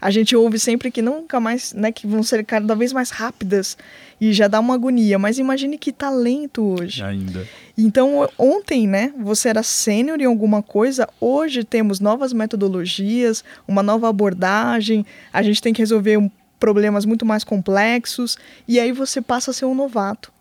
A 0.00 0.10
gente 0.10 0.34
ouve 0.34 0.58
sempre 0.58 0.90
que 0.90 1.02
nunca 1.02 1.38
mais, 1.38 1.74
né, 1.74 1.92
que 1.92 2.06
vão 2.06 2.22
ser 2.22 2.42
cada 2.42 2.74
vez 2.74 2.92
mais 2.92 3.10
rápidas 3.10 3.76
e 4.18 4.32
já 4.32 4.48
dá 4.48 4.58
uma 4.60 4.74
agonia, 4.74 5.18
mas 5.18 5.38
imagine 5.38 5.76
que 5.76 5.92
talento 5.92 6.64
hoje. 6.64 7.04
Ainda. 7.04 7.46
Então, 7.76 8.28
ontem, 8.38 8.88
né, 8.88 9.12
você 9.20 9.50
era 9.50 9.62
sênior 9.62 10.20
em 10.20 10.24
alguma 10.24 10.62
coisa, 10.62 11.06
hoje 11.20 11.64
temos 11.64 12.00
novas 12.00 12.32
metodologias, 12.32 13.44
uma 13.68 13.82
nova 13.82 14.08
abordagem, 14.08 15.04
a 15.30 15.42
gente 15.42 15.60
tem 15.60 15.72
que 15.72 15.82
resolver 15.82 16.16
um 16.16 16.30
problemas 16.62 17.04
muito 17.04 17.26
mais 17.26 17.42
complexos, 17.42 18.38
e 18.68 18.78
aí 18.78 18.92
você 18.92 19.20
passa 19.20 19.50
a 19.50 19.54
ser 19.54 19.64
um 19.64 19.74
novato. 19.74 20.32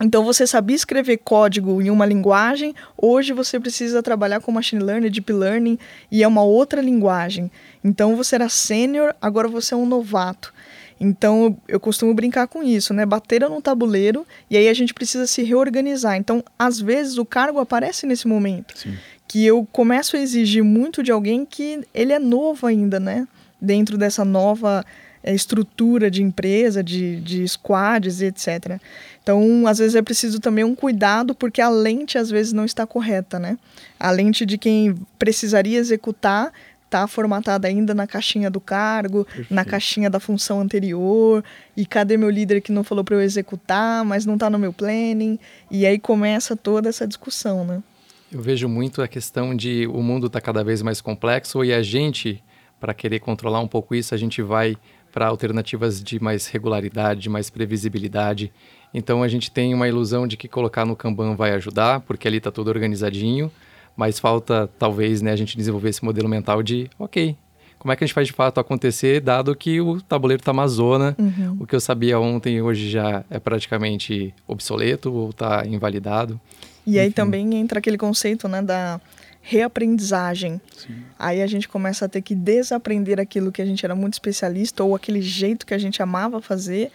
Então 0.00 0.24
você 0.24 0.46
sabia 0.46 0.74
escrever 0.74 1.18
código 1.18 1.82
em 1.82 1.90
uma 1.90 2.06
linguagem, 2.06 2.74
hoje 2.96 3.34
você 3.34 3.60
precisa 3.60 4.02
trabalhar 4.02 4.40
com 4.40 4.50
machine 4.50 4.82
learning, 4.82 5.10
deep 5.10 5.30
learning 5.30 5.78
e 6.10 6.22
é 6.22 6.26
uma 6.26 6.42
outra 6.42 6.80
linguagem. 6.80 7.50
Então 7.84 8.16
você 8.16 8.36
era 8.36 8.48
sênior, 8.48 9.14
agora 9.20 9.46
você 9.46 9.74
é 9.74 9.76
um 9.76 9.84
novato. 9.84 10.50
Então 10.98 11.58
eu 11.68 11.78
costumo 11.78 12.14
brincar 12.14 12.46
com 12.48 12.62
isso, 12.62 12.94
né? 12.94 13.04
Bateram 13.04 13.50
no 13.50 13.60
tabuleiro 13.60 14.26
e 14.48 14.56
aí 14.56 14.66
a 14.66 14.74
gente 14.74 14.94
precisa 14.94 15.26
se 15.26 15.42
reorganizar. 15.42 16.16
Então, 16.16 16.42
às 16.58 16.80
vezes 16.80 17.18
o 17.18 17.24
cargo 17.24 17.60
aparece 17.60 18.06
nesse 18.06 18.26
momento. 18.26 18.78
Sim. 18.78 18.94
Que 19.28 19.44
eu 19.44 19.68
começo 19.70 20.16
a 20.16 20.20
exigir 20.20 20.64
muito 20.64 21.02
de 21.02 21.12
alguém 21.12 21.44
que 21.44 21.86
ele 21.92 22.14
é 22.14 22.18
novo 22.18 22.66
ainda, 22.66 22.98
né? 22.98 23.28
Dentro 23.60 23.98
dessa 23.98 24.24
nova 24.24 24.84
estrutura 25.32 26.10
de 26.10 26.22
empresa, 26.22 26.82
de, 26.82 27.20
de 27.20 27.46
squads 27.48 28.20
e 28.20 28.26
etc. 28.26 28.80
Então, 29.22 29.66
às 29.66 29.78
vezes 29.78 29.94
é 29.94 30.02
preciso 30.02 30.38
também 30.38 30.64
um 30.64 30.74
cuidado, 30.74 31.34
porque 31.34 31.60
a 31.60 31.68
lente 31.68 32.18
às 32.18 32.30
vezes 32.30 32.52
não 32.52 32.64
está 32.64 32.86
correta, 32.86 33.38
né? 33.38 33.58
A 33.98 34.10
lente 34.10 34.44
de 34.44 34.58
quem 34.58 34.94
precisaria 35.18 35.78
executar 35.78 36.52
está 36.84 37.06
formatada 37.08 37.66
ainda 37.66 37.92
na 37.92 38.06
caixinha 38.06 38.48
do 38.48 38.60
cargo, 38.60 39.24
Perfeito. 39.24 39.52
na 39.52 39.64
caixinha 39.64 40.08
da 40.08 40.20
função 40.20 40.60
anterior, 40.60 41.42
e 41.76 41.84
cadê 41.84 42.16
meu 42.16 42.30
líder 42.30 42.60
que 42.60 42.70
não 42.70 42.84
falou 42.84 43.02
para 43.02 43.16
eu 43.16 43.20
executar, 43.20 44.04
mas 44.04 44.24
não 44.24 44.34
está 44.34 44.48
no 44.48 44.58
meu 44.58 44.72
planning? 44.72 45.38
E 45.70 45.86
aí 45.86 45.98
começa 45.98 46.54
toda 46.54 46.88
essa 46.88 47.06
discussão, 47.06 47.64
né? 47.64 47.82
Eu 48.30 48.40
vejo 48.40 48.68
muito 48.68 49.02
a 49.02 49.08
questão 49.08 49.56
de 49.56 49.86
o 49.86 50.02
mundo 50.02 50.26
está 50.26 50.40
cada 50.40 50.62
vez 50.62 50.82
mais 50.82 51.00
complexo 51.00 51.64
e 51.64 51.72
a 51.72 51.82
gente, 51.82 52.42
para 52.78 52.92
querer 52.94 53.20
controlar 53.20 53.60
um 53.60 53.68
pouco 53.68 53.94
isso, 53.94 54.14
a 54.14 54.18
gente 54.18 54.42
vai 54.42 54.76
para 55.14 55.28
alternativas 55.28 56.02
de 56.02 56.20
mais 56.20 56.48
regularidade, 56.48 57.20
de 57.20 57.30
mais 57.30 57.48
previsibilidade. 57.48 58.52
Então 58.92 59.22
a 59.22 59.28
gente 59.28 59.48
tem 59.48 59.72
uma 59.72 59.86
ilusão 59.86 60.26
de 60.26 60.36
que 60.36 60.48
colocar 60.48 60.84
no 60.84 60.96
Kanban 60.96 61.36
vai 61.36 61.52
ajudar, 61.52 62.00
porque 62.00 62.26
ali 62.26 62.38
está 62.38 62.50
tudo 62.50 62.66
organizadinho, 62.66 63.48
mas 63.96 64.18
falta 64.18 64.68
talvez 64.76 65.22
né, 65.22 65.30
a 65.30 65.36
gente 65.36 65.56
desenvolver 65.56 65.90
esse 65.90 66.04
modelo 66.04 66.28
mental 66.28 66.64
de, 66.64 66.90
ok, 66.98 67.36
como 67.78 67.92
é 67.92 67.96
que 67.96 68.02
a 68.02 68.06
gente 68.08 68.14
faz 68.14 68.26
de 68.26 68.32
fato 68.32 68.58
acontecer, 68.58 69.20
dado 69.20 69.54
que 69.54 69.80
o 69.80 70.00
tabuleiro 70.02 70.40
está 70.40 70.50
amazona, 70.50 71.14
uhum. 71.16 71.58
o 71.60 71.66
que 71.66 71.76
eu 71.76 71.80
sabia 71.80 72.18
ontem 72.18 72.60
hoje 72.60 72.90
já 72.90 73.24
é 73.30 73.38
praticamente 73.38 74.34
obsoleto 74.48 75.12
ou 75.12 75.30
está 75.30 75.64
invalidado. 75.64 76.40
E 76.84 76.90
Enfim. 76.90 76.98
aí 76.98 77.12
também 77.12 77.54
entra 77.54 77.78
aquele 77.78 77.96
conceito 77.96 78.48
né, 78.48 78.60
da 78.60 79.00
reaprendizagem. 79.44 80.58
Sim. 80.74 81.04
Aí 81.18 81.42
a 81.42 81.46
gente 81.46 81.68
começa 81.68 82.06
a 82.06 82.08
ter 82.08 82.22
que 82.22 82.34
desaprender 82.34 83.20
aquilo 83.20 83.52
que 83.52 83.60
a 83.60 83.66
gente 83.66 83.84
era 83.84 83.94
muito 83.94 84.14
especialista 84.14 84.82
ou 84.82 84.94
aquele 84.94 85.20
jeito 85.20 85.66
que 85.66 85.74
a 85.74 85.78
gente 85.78 86.02
amava 86.02 86.40
fazer 86.40 86.90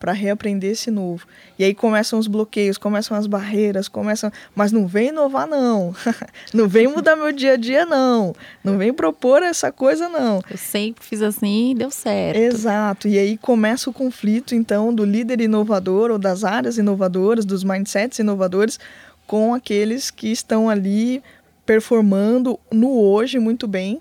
para 0.00 0.10
reaprender 0.10 0.72
esse 0.72 0.90
novo. 0.90 1.24
E 1.56 1.62
aí 1.62 1.72
começam 1.72 2.18
os 2.18 2.26
bloqueios, 2.26 2.76
começam 2.76 3.16
as 3.16 3.28
barreiras, 3.28 3.86
começam, 3.86 4.32
mas 4.52 4.72
não 4.72 4.84
vem 4.84 5.10
inovar 5.10 5.46
não. 5.46 5.94
não 6.52 6.66
vem 6.66 6.88
mudar 6.88 7.14
meu 7.14 7.30
dia 7.30 7.52
a 7.52 7.56
dia 7.56 7.86
não. 7.86 8.34
Não 8.64 8.76
vem 8.76 8.92
propor 8.92 9.44
essa 9.44 9.70
coisa 9.70 10.08
não. 10.08 10.42
Eu 10.50 10.58
sempre 10.58 11.04
fiz 11.04 11.22
assim 11.22 11.70
e 11.70 11.74
deu 11.76 11.90
certo. 11.92 12.36
Exato. 12.36 13.06
E 13.06 13.16
aí 13.16 13.38
começa 13.38 13.88
o 13.88 13.92
conflito 13.92 14.56
então 14.56 14.92
do 14.92 15.04
líder 15.04 15.40
inovador 15.40 16.10
ou 16.10 16.18
das 16.18 16.42
áreas 16.42 16.78
inovadoras, 16.78 17.44
dos 17.44 17.62
mindsets 17.62 18.18
inovadores 18.18 18.80
com 19.24 19.54
aqueles 19.54 20.10
que 20.10 20.32
estão 20.32 20.68
ali 20.68 21.22
performando 21.64 22.58
no 22.70 22.98
hoje 22.98 23.38
muito 23.38 23.66
bem. 23.66 24.00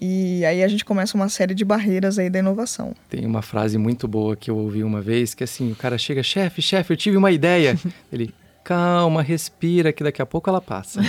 E 0.00 0.42
aí 0.46 0.62
a 0.62 0.68
gente 0.68 0.84
começa 0.84 1.14
uma 1.14 1.28
série 1.28 1.54
de 1.54 1.64
barreiras 1.64 2.18
aí 2.18 2.30
da 2.30 2.38
inovação. 2.38 2.94
Tem 3.08 3.26
uma 3.26 3.42
frase 3.42 3.76
muito 3.76 4.08
boa 4.08 4.34
que 4.34 4.50
eu 4.50 4.56
ouvi 4.56 4.82
uma 4.82 5.02
vez, 5.02 5.34
que 5.34 5.42
é 5.42 5.44
assim, 5.44 5.70
o 5.70 5.76
cara 5.76 5.98
chega, 5.98 6.22
chefe, 6.22 6.62
chefe, 6.62 6.92
eu 6.92 6.96
tive 6.96 7.18
uma 7.18 7.30
ideia. 7.30 7.78
Ele, 8.10 8.32
calma, 8.64 9.22
respira, 9.22 9.92
que 9.92 10.02
daqui 10.02 10.22
a 10.22 10.26
pouco 10.26 10.48
ela 10.48 10.60
passa. 10.60 11.02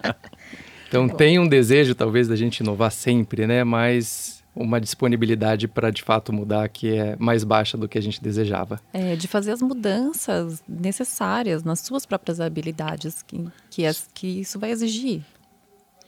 então 0.86 1.08
tem 1.08 1.38
um 1.38 1.48
desejo 1.48 1.94
talvez 1.94 2.28
da 2.28 2.36
gente 2.36 2.58
inovar 2.58 2.90
sempre, 2.90 3.46
né? 3.46 3.64
Mas 3.64 4.39
uma 4.54 4.80
disponibilidade 4.80 5.68
para 5.68 5.90
de 5.90 6.02
fato 6.02 6.32
mudar 6.32 6.68
que 6.68 6.96
é 6.96 7.16
mais 7.18 7.44
baixa 7.44 7.76
do 7.76 7.88
que 7.88 7.98
a 7.98 8.02
gente 8.02 8.22
desejava. 8.22 8.80
É, 8.92 9.16
de 9.16 9.28
fazer 9.28 9.52
as 9.52 9.62
mudanças 9.62 10.62
necessárias 10.68 11.62
nas 11.62 11.80
suas 11.80 12.04
próprias 12.04 12.40
habilidades 12.40 13.22
que, 13.22 13.46
que, 13.70 13.84
é, 13.84 13.92
que 14.12 14.40
isso 14.40 14.58
vai 14.58 14.70
exigir. 14.70 15.22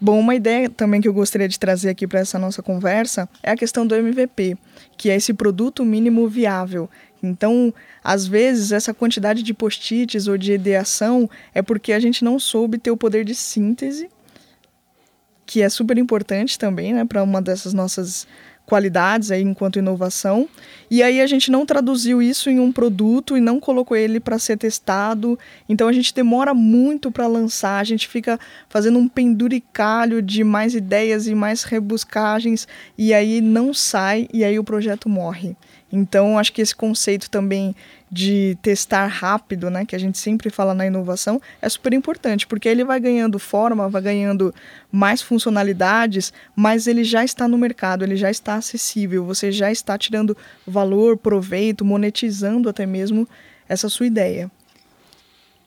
Bom, 0.01 0.19
uma 0.19 0.35
ideia 0.35 0.69
também 0.69 1.01
que 1.01 1.07
eu 1.07 1.15
gostaria 1.15 1.47
de 1.47 1.61
trazer 1.61 1.89
aqui 1.89 2.09
para 2.09 2.19
essa 2.19 2.37
nossa 2.37 2.61
conversa 2.61 3.29
é 3.41 3.53
a 3.53 3.57
questão 3.57 3.87
do 3.87 3.95
MVP, 3.95 4.57
que 4.97 5.09
é 5.09 5.15
esse 5.15 5.33
produto 5.33 5.85
mínimo 5.85 6.29
viável. 6.29 6.91
Então, 7.23 7.73
às 8.03 8.27
vezes, 8.27 8.73
essa 8.73 8.93
quantidade 8.93 9.45
de 9.45 9.55
post-its 9.55 10.27
ou 10.27 10.37
de 10.37 10.55
ideação 10.55 11.31
é 11.55 11.63
porque 11.63 11.93
a 11.93 12.01
gente 12.01 12.25
não 12.25 12.37
soube 12.41 12.79
ter 12.79 12.91
o 12.91 12.97
poder 12.97 13.25
de 13.25 13.33
síntese, 13.33 14.11
que 15.47 15.63
é 15.63 15.69
super 15.69 15.99
importante 15.99 16.59
também, 16.59 16.93
né, 16.93 17.05
para 17.05 17.23
uma 17.23 17.43
dessas 17.43 17.73
nossas 17.73 18.27
qualidades 18.65 19.31
aí 19.31 19.43
enquanto 19.43 19.79
inovação. 19.79 20.49
E 20.91 21.03
aí 21.03 21.21
a 21.21 21.27
gente 21.27 21.51
não 21.51 21.67
traduziu 21.67 22.23
isso 22.23 22.49
em 22.49 22.61
um 22.61 22.73
produto 22.73 23.37
e 23.37 23.41
não 23.41 23.59
colocou 23.59 23.97
ele 23.97 24.21
para 24.21 24.39
ser 24.39 24.57
testado. 24.57 25.39
Então 25.69 25.89
a 25.89 25.93
gente 25.93 26.15
demora 26.15 26.55
muito 26.55 27.11
para 27.11 27.27
lançar, 27.27 27.79
a 27.81 27.85
gente 27.85 28.09
fica 28.09 28.39
fazendo 28.69 28.99
um 28.99 29.09
penduricalho 29.09 30.23
de 30.23 30.45
mais 30.45 30.75
ideias 30.75 31.27
e 31.27 31.35
mais 31.35 31.65
rebuscagens 31.65 32.67
e 32.97 33.13
aí 33.13 33.41
não 33.41 33.75
sai 33.75 34.29
e 34.33 34.45
aí 34.45 34.59
o 34.59 34.65
projeto 34.65 35.09
morre. 35.09 35.57
Então 35.93 36.39
acho 36.39 36.53
que 36.53 36.63
esse 36.63 36.75
conceito 36.75 37.29
também 37.29 37.77
de 38.11 38.57
testar 38.63 39.07
rápido, 39.07 39.71
né, 39.71 39.85
que 39.85 39.95
a 39.95 39.99
gente 39.99 40.19
sempre 40.19 40.49
fala 40.51 40.75
na 40.75 40.87
inovação, 40.87 41.41
é 41.61 41.69
super 41.69 41.93
importante, 41.93 42.47
porque 42.47 42.69
ele 42.69 42.85
vai 42.85 42.99
ganhando 42.99 43.39
forma, 43.39 43.89
vai 43.89 44.03
ganhando 44.03 44.55
mais 44.91 45.21
funcionalidades, 45.21 46.33
mas 46.57 46.87
ele 46.87 47.05
já 47.05 47.25
está 47.25 47.47
no 47.47 47.59
mercado, 47.59 48.05
ele 48.05 48.17
já 48.17 48.31
está 48.31 48.55
acessível, 48.55 49.25
você 49.25 49.53
já 49.53 49.71
está 49.71 49.97
tirando 49.99 50.37
valor, 50.67 51.17
proveito, 51.17 51.85
monetizando 51.85 52.69
até 52.69 52.87
mesmo 52.87 53.29
essa 53.69 53.89
sua 53.89 54.07
ideia. 54.07 54.51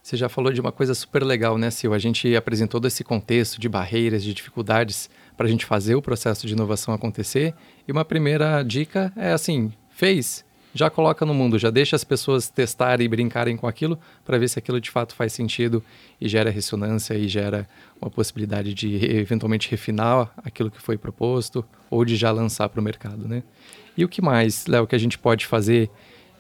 Você 0.06 0.16
já 0.16 0.30
falou 0.30 0.54
de 0.54 0.62
uma 0.62 0.72
coisa 0.72 0.94
super 0.94 1.24
legal, 1.24 1.58
né, 1.58 1.72
Sil? 1.74 1.90
A 1.92 1.98
gente 1.98 2.36
apresentou 2.36 2.80
todo 2.80 2.88
esse 2.88 3.04
contexto 3.04 3.60
de 3.60 3.68
barreiras, 3.68 4.24
de 4.24 4.36
dificuldades 4.36 5.10
para 5.36 5.48
a 5.48 5.50
gente 5.50 5.66
fazer 5.66 5.96
o 5.96 6.02
processo 6.02 6.46
de 6.46 6.54
inovação 6.54 6.94
acontecer. 6.94 7.56
E 7.88 7.92
uma 7.92 8.06
primeira 8.06 8.62
dica 8.62 9.12
é 9.16 9.32
assim: 9.32 9.74
fez, 9.96 10.44
já 10.74 10.90
coloca 10.90 11.26
no 11.26 11.34
mundo, 11.34 11.58
já 11.58 11.70
deixa 11.70 11.96
as 11.96 12.04
pessoas 12.04 12.50
testarem 12.50 13.06
e 13.06 13.08
brincarem 13.08 13.56
com 13.56 13.66
aquilo 13.66 13.98
para 14.26 14.38
ver 14.38 14.50
se 14.50 14.60
aquilo 14.60 14.82
de 14.82 14.92
fato 14.92 15.16
faz 15.16 15.32
sentido 15.32 15.82
e 16.20 16.28
gera 16.28 16.50
ressonância 16.50 17.14
e 17.14 17.30
gera 17.30 17.66
uma 18.02 18.12
possibilidade 18.12 18.74
de 18.74 18.94
eventualmente 19.06 19.72
refinar 19.72 20.30
aquilo 20.44 20.70
que 20.70 20.82
foi 20.82 20.98
proposto 20.98 21.64
ou 21.90 22.04
de 22.04 22.18
já 22.18 22.30
lançar 22.30 22.68
para 22.68 22.82
o 22.82 22.84
mercado, 22.84 23.26
né? 23.26 23.42
E 23.98 24.04
o 24.04 24.10
que 24.10 24.22
mais, 24.22 24.68
Léo, 24.68 24.86
que 24.86 24.96
a 24.96 25.00
gente 25.00 25.18
pode 25.18 25.46
fazer 25.46 25.90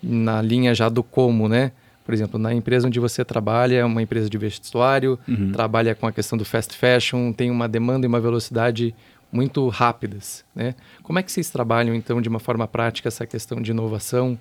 na 0.04 0.42
linha 0.42 0.76
já 0.76 0.90
do 0.90 1.02
como, 1.02 1.48
né? 1.48 1.72
Por 2.04 2.14
exemplo, 2.14 2.38
na 2.38 2.54
empresa 2.54 2.86
onde 2.86 3.00
você 3.00 3.24
trabalha, 3.24 3.86
uma 3.86 4.02
empresa 4.02 4.30
de 4.30 4.38
vestuário, 4.38 5.18
uhum. 5.28 5.54
trabalha 5.54 5.96
com 5.96 6.06
a 6.06 6.12
questão 6.12 6.38
do 6.38 6.44
fast 6.44 6.76
fashion, 6.78 7.32
tem 7.32 7.50
uma 7.50 7.70
demanda 7.70 8.06
e 8.06 8.10
uma 8.10 8.20
velocidade 8.20 8.94
muito 9.32 9.68
rápidas. 9.68 10.44
Né? 10.56 10.76
Como 11.04 11.20
é 11.20 11.24
que 11.24 11.32
vocês 11.32 11.50
trabalham, 11.50 11.94
então, 11.96 12.22
de 12.22 12.30
uma 12.30 12.40
forma 12.40 12.68
prática, 12.68 13.08
essa 13.08 13.26
questão 13.26 13.62
de 13.62 13.72
inovação 13.72 14.40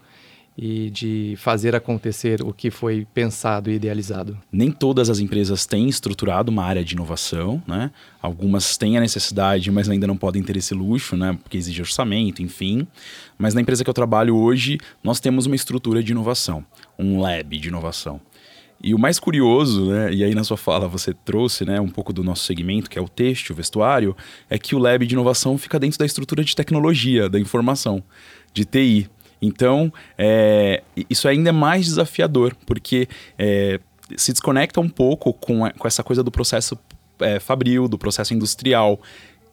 e 0.56 0.88
de 0.90 1.34
fazer 1.36 1.74
acontecer 1.74 2.40
o 2.40 2.52
que 2.52 2.70
foi 2.70 3.06
pensado 3.12 3.70
e 3.70 3.74
idealizado? 3.74 4.38
Nem 4.52 4.70
todas 4.70 5.10
as 5.10 5.18
empresas 5.18 5.66
têm 5.66 5.88
estruturado 5.88 6.50
uma 6.50 6.64
área 6.64 6.84
de 6.84 6.94
inovação, 6.94 7.62
né? 7.66 7.90
Algumas 8.22 8.76
têm 8.76 8.96
a 8.96 9.00
necessidade, 9.00 9.70
mas 9.70 9.88
ainda 9.88 10.06
não 10.06 10.16
podem 10.16 10.42
ter 10.42 10.56
esse 10.56 10.72
luxo, 10.72 11.16
né? 11.16 11.36
Porque 11.42 11.56
exige 11.56 11.82
orçamento, 11.82 12.40
enfim. 12.40 12.86
Mas 13.36 13.52
na 13.52 13.60
empresa 13.60 13.82
que 13.82 13.90
eu 13.90 13.94
trabalho 13.94 14.36
hoje, 14.36 14.78
nós 15.02 15.18
temos 15.18 15.46
uma 15.46 15.56
estrutura 15.56 16.02
de 16.02 16.12
inovação, 16.12 16.64
um 16.96 17.20
lab 17.20 17.58
de 17.58 17.68
inovação. 17.68 18.20
E 18.84 18.94
o 18.94 18.98
mais 18.98 19.18
curioso, 19.18 19.86
né, 19.86 20.12
e 20.12 20.22
aí 20.22 20.34
na 20.34 20.44
sua 20.44 20.58
fala 20.58 20.86
você 20.86 21.14
trouxe 21.14 21.64
né, 21.64 21.80
um 21.80 21.88
pouco 21.88 22.12
do 22.12 22.22
nosso 22.22 22.44
segmento, 22.44 22.90
que 22.90 22.98
é 22.98 23.02
o 23.02 23.08
texto, 23.08 23.50
o 23.50 23.54
vestuário, 23.54 24.14
é 24.50 24.58
que 24.58 24.74
o 24.74 24.78
lab 24.78 25.06
de 25.06 25.14
inovação 25.14 25.56
fica 25.56 25.78
dentro 25.80 25.98
da 25.98 26.04
estrutura 26.04 26.44
de 26.44 26.54
tecnologia, 26.54 27.26
da 27.26 27.40
informação, 27.40 28.04
de 28.52 28.66
TI. 28.66 29.08
Então, 29.40 29.90
é, 30.18 30.82
isso 31.08 31.26
ainda 31.26 31.48
é 31.48 31.52
mais 31.52 31.86
desafiador, 31.86 32.54
porque 32.66 33.08
é, 33.38 33.80
se 34.18 34.32
desconecta 34.32 34.80
um 34.82 34.88
pouco 34.88 35.32
com, 35.32 35.64
a, 35.64 35.70
com 35.70 35.88
essa 35.88 36.02
coisa 36.02 36.22
do 36.22 36.30
processo 36.30 36.78
é, 37.20 37.40
fabril, 37.40 37.88
do 37.88 37.96
processo 37.96 38.34
industrial, 38.34 39.00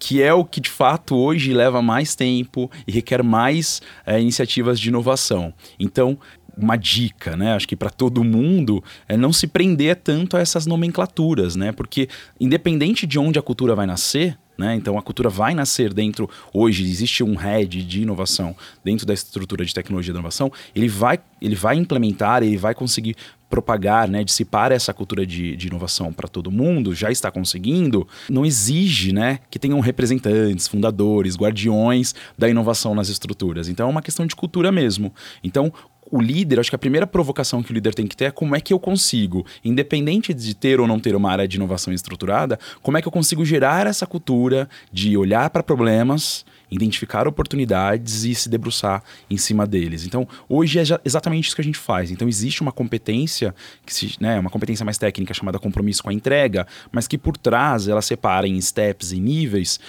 que 0.01 0.19
é 0.19 0.33
o 0.33 0.43
que 0.43 0.59
de 0.59 0.69
fato 0.69 1.15
hoje 1.15 1.53
leva 1.53 1.79
mais 1.79 2.15
tempo 2.15 2.69
e 2.87 2.91
requer 2.91 3.21
mais 3.21 3.83
é, 4.03 4.19
iniciativas 4.19 4.79
de 4.79 4.89
inovação. 4.89 5.53
Então, 5.79 6.17
uma 6.57 6.75
dica, 6.75 7.35
né? 7.35 7.53
Acho 7.53 7.67
que 7.67 7.75
para 7.75 7.89
todo 7.89 8.23
mundo 8.23 8.83
é 9.07 9.15
não 9.15 9.31
se 9.33 9.47
prender 9.47 9.95
tanto 9.97 10.37
a 10.37 10.39
essas 10.39 10.65
nomenclaturas, 10.65 11.55
né? 11.55 11.71
Porque 11.71 12.07
independente 12.39 13.07
de 13.07 13.17
onde 13.17 13.39
a 13.39 13.41
cultura 13.41 13.75
vai 13.75 13.85
nascer, 13.85 14.37
né? 14.57 14.75
Então 14.75 14.97
a 14.97 15.01
cultura 15.01 15.29
vai 15.29 15.53
nascer 15.53 15.93
dentro. 15.93 16.29
Hoje 16.53 16.83
existe 16.83 17.23
um 17.23 17.35
head 17.35 17.83
de 17.83 18.01
inovação 18.01 18.55
dentro 18.83 19.05
da 19.05 19.13
estrutura 19.13 19.65
de 19.65 19.73
tecnologia 19.73 20.13
de 20.13 20.17
inovação. 20.17 20.51
Ele 20.75 20.87
vai, 20.87 21.19
ele 21.41 21.55
vai 21.55 21.75
implementar, 21.77 22.43
ele 22.43 22.57
vai 22.57 22.75
conseguir 22.75 23.15
propagar, 23.51 24.07
né, 24.07 24.23
dissipar 24.23 24.71
essa 24.71 24.93
cultura 24.93 25.25
de, 25.25 25.57
de 25.57 25.67
inovação 25.67 26.13
para 26.13 26.29
todo 26.29 26.49
mundo, 26.49 26.95
já 26.95 27.11
está 27.11 27.29
conseguindo, 27.29 28.07
não 28.29 28.45
exige 28.45 29.11
né, 29.11 29.39
que 29.49 29.59
tenham 29.59 29.77
representantes, 29.81 30.69
fundadores, 30.69 31.35
guardiões 31.35 32.15
da 32.37 32.47
inovação 32.47 32.95
nas 32.95 33.09
estruturas. 33.09 33.67
Então 33.67 33.87
é 33.87 33.89
uma 33.89 34.01
questão 34.01 34.25
de 34.25 34.37
cultura 34.37 34.71
mesmo. 34.71 35.13
Então, 35.43 35.71
o 36.11 36.21
líder, 36.21 36.59
acho 36.59 36.69
que 36.69 36.75
a 36.75 36.79
primeira 36.79 37.07
provocação 37.07 37.63
que 37.63 37.71
o 37.71 37.73
líder 37.73 37.95
tem 37.95 38.05
que 38.05 38.15
ter 38.15 38.25
é 38.25 38.31
como 38.31 38.55
é 38.55 38.61
que 38.61 38.73
eu 38.73 38.79
consigo, 38.79 39.45
independente 39.63 40.33
de 40.33 40.53
ter 40.53 40.79
ou 40.79 40.87
não 40.87 40.99
ter 40.99 41.15
uma 41.15 41.31
área 41.31 41.47
de 41.47 41.55
inovação 41.55 41.93
estruturada, 41.93 42.59
como 42.81 42.97
é 42.97 43.01
que 43.01 43.07
eu 43.07 43.11
consigo 43.11 43.45
gerar 43.45 43.87
essa 43.87 44.05
cultura 44.05 44.69
de 44.91 45.15
olhar 45.15 45.49
para 45.49 45.63
problemas, 45.63 46.45
identificar 46.71 47.27
oportunidades 47.27 48.23
e 48.23 48.33
se 48.33 48.47
debruçar 48.47 49.03
em 49.29 49.37
cima 49.37 49.67
deles. 49.67 50.05
Então, 50.05 50.27
hoje 50.47 50.79
é 50.79 50.83
exatamente 51.03 51.47
isso 51.47 51.55
que 51.55 51.61
a 51.61 51.65
gente 51.65 51.77
faz. 51.77 52.11
Então, 52.11 52.27
existe 52.27 52.61
uma 52.61 52.71
competência, 52.71 53.53
que 53.85 53.93
se, 53.93 54.15
né, 54.19 54.39
uma 54.39 54.49
competência 54.49 54.85
mais 54.85 54.97
técnica 54.97 55.33
chamada 55.33 55.59
compromisso 55.59 56.01
com 56.01 56.09
a 56.09 56.13
entrega, 56.13 56.65
mas 56.91 57.07
que 57.07 57.17
por 57.17 57.35
trás 57.35 57.87
ela 57.87 58.01
separa 58.01 58.47
em 58.47 58.59
steps 58.61 59.11
e 59.11 59.19
níveis 59.19 59.79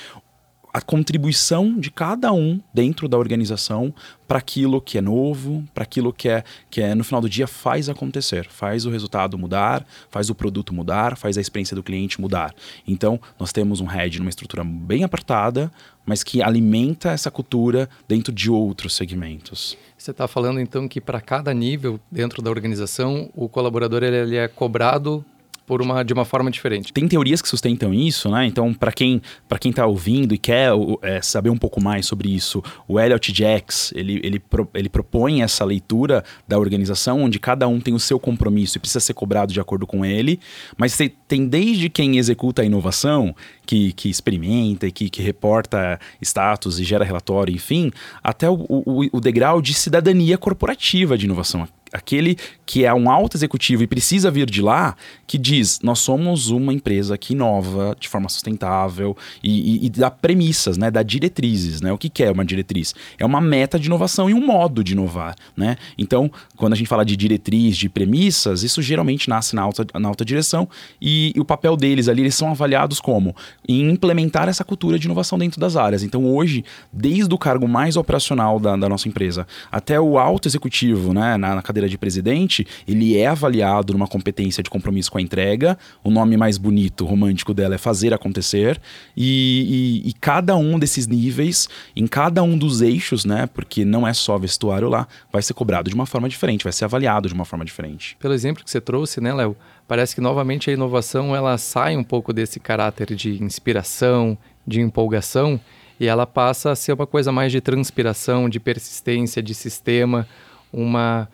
a 0.73 0.81
contribuição 0.81 1.79
de 1.79 1.91
cada 1.91 2.33
um 2.33 2.61
dentro 2.73 3.07
da 3.07 3.19
organização 3.19 3.93
para 4.27 4.39
aquilo 4.39 4.81
que 4.81 4.97
é 4.97 5.01
novo, 5.03 5.63
para 5.75 5.83
aquilo 5.83 6.13
que 6.13 6.29
é, 6.29 6.43
que 6.71 6.81
é, 6.81 6.95
no 6.95 7.05
final 7.05 7.21
do 7.21 7.29
dia, 7.29 7.47
faz 7.47 7.91
acontecer, 7.91 8.49
faz 8.49 8.87
o 8.87 8.91
resultado 8.91 9.37
mudar, 9.37 9.87
faz 10.11 10.31
o 10.31 10.35
produto 10.35 10.73
mudar, 10.73 11.19
faz 11.19 11.37
a 11.37 11.41
experiência 11.41 11.75
do 11.75 11.83
cliente 11.83 12.19
mudar. 12.19 12.55
Então, 12.89 13.21
nós 13.39 13.53
temos 13.53 13.81
um 13.81 13.87
head 13.87 14.19
numa 14.19 14.31
estrutura 14.31 14.65
bem 14.65 15.05
apertada, 15.05 15.71
mas 16.07 16.25
que 16.25 16.43
alimenta 16.43 17.11
essa 17.11 17.31
cultura 17.31 17.89
dentro 18.09 18.33
de 18.33 18.51
outros 18.51 18.95
segmentos. 18.95 19.77
Você 19.99 20.11
está 20.11 20.27
falando, 20.27 20.59
então, 20.59 20.89
que 20.89 21.01
para 21.01 21.21
cada 21.21 21.53
nível 21.53 22.01
dentro 22.11 22.41
da 22.41 22.51
organização, 22.51 23.31
o 23.35 23.49
colaborador 23.49 24.03
ele, 24.03 24.37
é 24.37 24.49
cobrado 24.49 25.25
por 25.73 25.81
uma, 25.81 26.03
de 26.03 26.13
uma 26.13 26.27
forma 26.27 26.51
diferente. 26.51 26.93
Tem 26.93 27.09
teorias 27.09 27.41
que 27.41 27.49
sustentam 27.49 27.95
isso, 27.95 28.29
né? 28.29 28.45
Então, 28.45 28.75
para 28.75 28.93
quem 28.93 29.23
para 29.49 29.59
quem 29.59 29.71
está 29.71 29.87
ouvindo 29.87 30.35
e 30.35 30.39
quer 30.39 30.71
é, 31.01 31.23
saber 31.23 31.49
um 31.49 31.57
pouco 31.57 31.83
mais 31.83 32.05
sobre 32.05 32.29
isso, 32.29 32.63
o 32.87 33.01
Elliot 33.01 33.33
Jacks 33.33 33.91
ele, 33.97 34.21
ele, 34.23 34.39
pro, 34.39 34.69
ele 34.75 34.91
propõe 34.91 35.41
essa 35.41 35.65
leitura 35.65 36.23
da 36.47 36.59
organização 36.59 37.23
onde 37.23 37.39
cada 37.39 37.67
um 37.67 37.81
tem 37.81 37.95
o 37.95 37.99
seu 37.99 38.21
compromisso 38.21 38.77
e 38.77 38.81
precisa 38.81 39.01
ser 39.01 39.15
cobrado 39.15 39.51
de 39.51 39.61
acordo 39.61 39.87
com 39.87 40.05
ele, 40.05 40.39
mas 40.77 40.99
tem 41.27 41.47
desde 41.47 41.89
quem 41.89 42.19
executa 42.19 42.61
a 42.61 42.67
inovação, 42.67 43.35
que, 43.65 43.95
que 43.95 44.11
experimenta 44.11 44.87
e 44.87 44.93
que, 44.93 45.09
que 45.09 45.23
reporta 45.23 45.99
status 46.21 46.79
e 46.81 46.85
gera 46.85 47.03
relatório, 47.03 47.55
enfim, 47.55 47.91
até 48.23 48.51
o, 48.51 48.67
o, 48.69 49.07
o 49.11 49.21
degrau 49.21 49.63
de 49.63 49.73
cidadania 49.73 50.37
corporativa 50.37 51.17
de 51.17 51.25
inovação 51.25 51.67
aquele 51.93 52.37
que 52.65 52.85
é 52.85 52.95
um 52.95 53.11
alto 53.11 53.37
executivo 53.37 53.83
e 53.83 53.87
precisa 53.87 54.31
vir 54.31 54.49
de 54.49 54.63
lá, 54.63 54.97
que 55.27 55.37
diz: 55.37 55.81
nós 55.83 55.99
somos 55.99 56.49
uma 56.49 56.73
empresa 56.73 57.19
que 57.19 57.35
inova 57.35 57.95
de 57.99 58.09
forma 58.09 58.29
sustentável 58.29 59.17
e, 59.43 59.77
e, 59.77 59.87
e 59.87 59.91
dá 59.91 60.11
premissas, 60.11 60.79
né, 60.79 60.91
dá 60.91 61.03
diretrizes. 61.03 61.81
Né? 61.81 61.93
O 61.93 61.99
que, 61.99 62.09
que 62.09 62.23
é 62.23 62.31
uma 62.31 62.45
diretriz? 62.45 62.95
É 63.19 63.27
uma 63.27 63.41
meta 63.41 63.79
de 63.79 63.87
inovação 63.87 64.31
e 64.31 64.35
um 64.35 64.45
modo 64.45 64.83
de 64.83 64.93
inovar. 64.93 65.37
Né? 65.57 65.77
Então, 65.99 66.31
quando 66.57 66.73
a 66.73 66.77
gente 66.77 66.89
fala 66.89 67.05
de 67.05 67.17
diretriz, 67.17 67.77
de 67.77 67.89
premissas, 67.89 68.63
isso 68.63 68.81
geralmente 68.81 69.29
nasce 69.29 69.55
na 69.55 69.63
alta, 69.63 69.87
na 69.99 70.09
alta 70.09 70.25
direção 70.25 70.69
e, 71.01 71.33
e 71.37 71.41
o 71.41 71.45
papel 71.45 71.77
deles 71.77 72.09
ali, 72.09 72.23
eles 72.23 72.35
são 72.35 72.51
avaliados 72.51 73.01
como? 73.01 73.37
Em 73.69 73.91
implementar 73.91 74.49
essa 74.49 74.65
cultura 74.65 74.99
de 74.99 75.07
inovação 75.07 75.39
dentro 75.39 75.61
das 75.61 75.77
áreas. 75.77 76.03
Então, 76.03 76.25
hoje, 76.25 76.65
desde 76.93 77.33
o 77.35 77.39
cargo 77.39 77.69
mais 77.69 77.97
operacional 77.97 78.59
da, 78.59 78.77
da 78.77 78.89
nossa 78.89 79.09
empresa 79.09 79.47
até 79.71 80.01
o 80.01 80.19
alto 80.19 80.49
executivo, 80.49 81.13
né, 81.13 81.37
na, 81.37 81.57
na 81.57 81.63
cadeira 81.63 81.82
cadeira 81.83 81.89
de 81.89 81.99
presidente, 81.99 82.67
ele 82.87 83.17
é 83.19 83.27
avaliado 83.27 83.93
numa 83.93 84.07
competência 84.07 84.63
de 84.63 84.71
compromisso 84.71 85.11
com 85.11 85.19
a 85.19 85.21
entrega. 85.21 85.77
O 86.03 86.11
nome 86.11 86.37
mais 86.37 86.57
bonito, 86.57 87.05
romântico 87.05 87.53
dela 87.53 87.75
é 87.75 87.79
fazer 87.79 88.15
acontecer. 88.15 88.81
E, 89.17 90.03
e, 90.05 90.09
e 90.11 90.13
cada 90.15 90.57
um 90.57 90.79
desses 90.79 91.07
níveis, 91.07 91.69
em 91.97 92.07
cada 92.07 92.43
um 92.43 92.57
dos 92.57 92.81
eixos, 92.81 93.25
né? 93.25 93.49
Porque 93.53 93.85
não 93.85 94.07
é 94.07 94.15
só 94.15 94.39
vestuário 94.39 94.89
lá, 94.89 95.07
vai 95.33 95.43
ser 95.43 95.55
cobrado 95.55 95.91
de 95.91 95.95
uma 95.95 96.07
forma 96.07 96.29
diferente, 96.29 96.65
vai 96.65 96.73
ser 96.73 96.85
avaliado 96.85 97.29
de 97.29 97.35
uma 97.35 97.45
forma 97.45 97.65
diferente. 97.65 98.17
Pelo 98.21 98.35
exemplo 98.35 98.65
que 98.65 98.71
você 98.71 98.81
trouxe, 98.81 99.21
né, 99.21 99.35
Léo? 99.35 99.57
Parece 99.89 100.15
que 100.15 100.21
novamente 100.21 100.71
a 100.71 100.73
inovação 100.73 101.35
ela 101.35 101.59
sai 101.59 101.97
um 101.97 102.05
pouco 102.05 102.33
desse 102.33 102.61
caráter 102.61 103.15
de 103.15 103.43
inspiração, 103.43 104.39
de 104.67 104.81
empolgação 104.81 105.61
e 105.99 106.07
ela 106.07 106.27
passa 106.27 106.71
a 106.71 106.77
ser 106.77 106.93
uma 106.93 107.07
coisa 107.07 107.31
mais 107.31 107.53
de 107.53 107.61
transpiração, 107.61 108.49
de 108.49 108.59
persistência, 108.59 109.43
de 109.43 109.55
sistema, 109.55 110.27
uma 110.73 111.29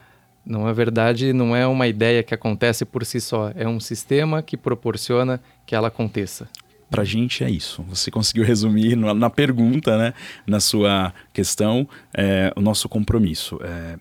não 0.49 0.66
é 0.66 0.72
verdade, 0.72 1.32
não 1.32 1.55
é 1.55 1.66
uma 1.66 1.86
ideia 1.86 2.22
que 2.22 2.34
acontece 2.34 2.84
por 2.84 3.05
si 3.05 3.20
só, 3.20 3.53
é 3.55 3.68
um 3.68 3.78
sistema 3.78 4.42
que 4.42 4.57
proporciona 4.57 5.40
que 5.66 5.74
ela 5.74 5.88
aconteça. 5.88 6.49
Para 6.90 7.03
a 7.03 7.05
gente 7.05 7.44
é 7.44 7.51
isso. 7.51 7.82
Você 7.82 8.11
conseguiu 8.11 8.44
resumir 8.44 8.96
na, 8.96 9.12
na 9.12 9.28
pergunta, 9.28 9.99
né, 9.99 10.14
na 10.46 10.59
sua 10.59 11.12
questão, 11.34 11.86
é, 12.14 12.51
o 12.57 12.62
nosso 12.62 12.88
compromisso. 12.88 13.61
É, 13.62 13.99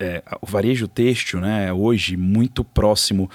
é, 0.00 0.22
o 0.42 0.46
varejo 0.46 0.88
têxtil, 0.88 1.40
né, 1.40 1.72
hoje 1.72 2.16
muito 2.16 2.64
próximo 2.64 3.30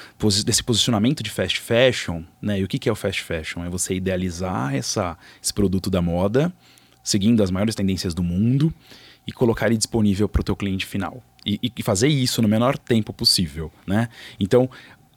desse 0.46 0.62
posicionamento 0.62 1.24
de 1.24 1.30
fast 1.30 1.60
fashion, 1.62 2.22
né? 2.42 2.60
E 2.60 2.64
o 2.64 2.68
que, 2.68 2.78
que 2.78 2.90
é 2.90 2.92
o 2.92 2.96
fast 2.96 3.24
fashion? 3.24 3.64
É 3.64 3.70
você 3.70 3.96
idealizar 3.96 4.76
essa, 4.76 5.18
esse 5.42 5.54
produto 5.54 5.90
da 5.90 6.02
moda, 6.02 6.54
seguindo 7.02 7.42
as 7.42 7.50
maiores 7.50 7.76
tendências 7.76 8.14
do 8.14 8.22
mundo 8.22 8.74
e 9.26 9.32
colocar 9.32 9.68
ele 9.68 9.78
disponível 9.78 10.30
para 10.30 10.42
o 10.42 10.44
teu 10.44 10.56
cliente 10.56 10.86
final. 10.86 11.24
E, 11.46 11.72
e, 11.78 11.84
fazer 11.84 12.08
isso 12.08 12.41
no 12.41 12.48
menor 12.48 12.76
tempo 12.78 13.14
possível, 13.14 13.72
né? 13.86 14.10
Então, 14.39 14.68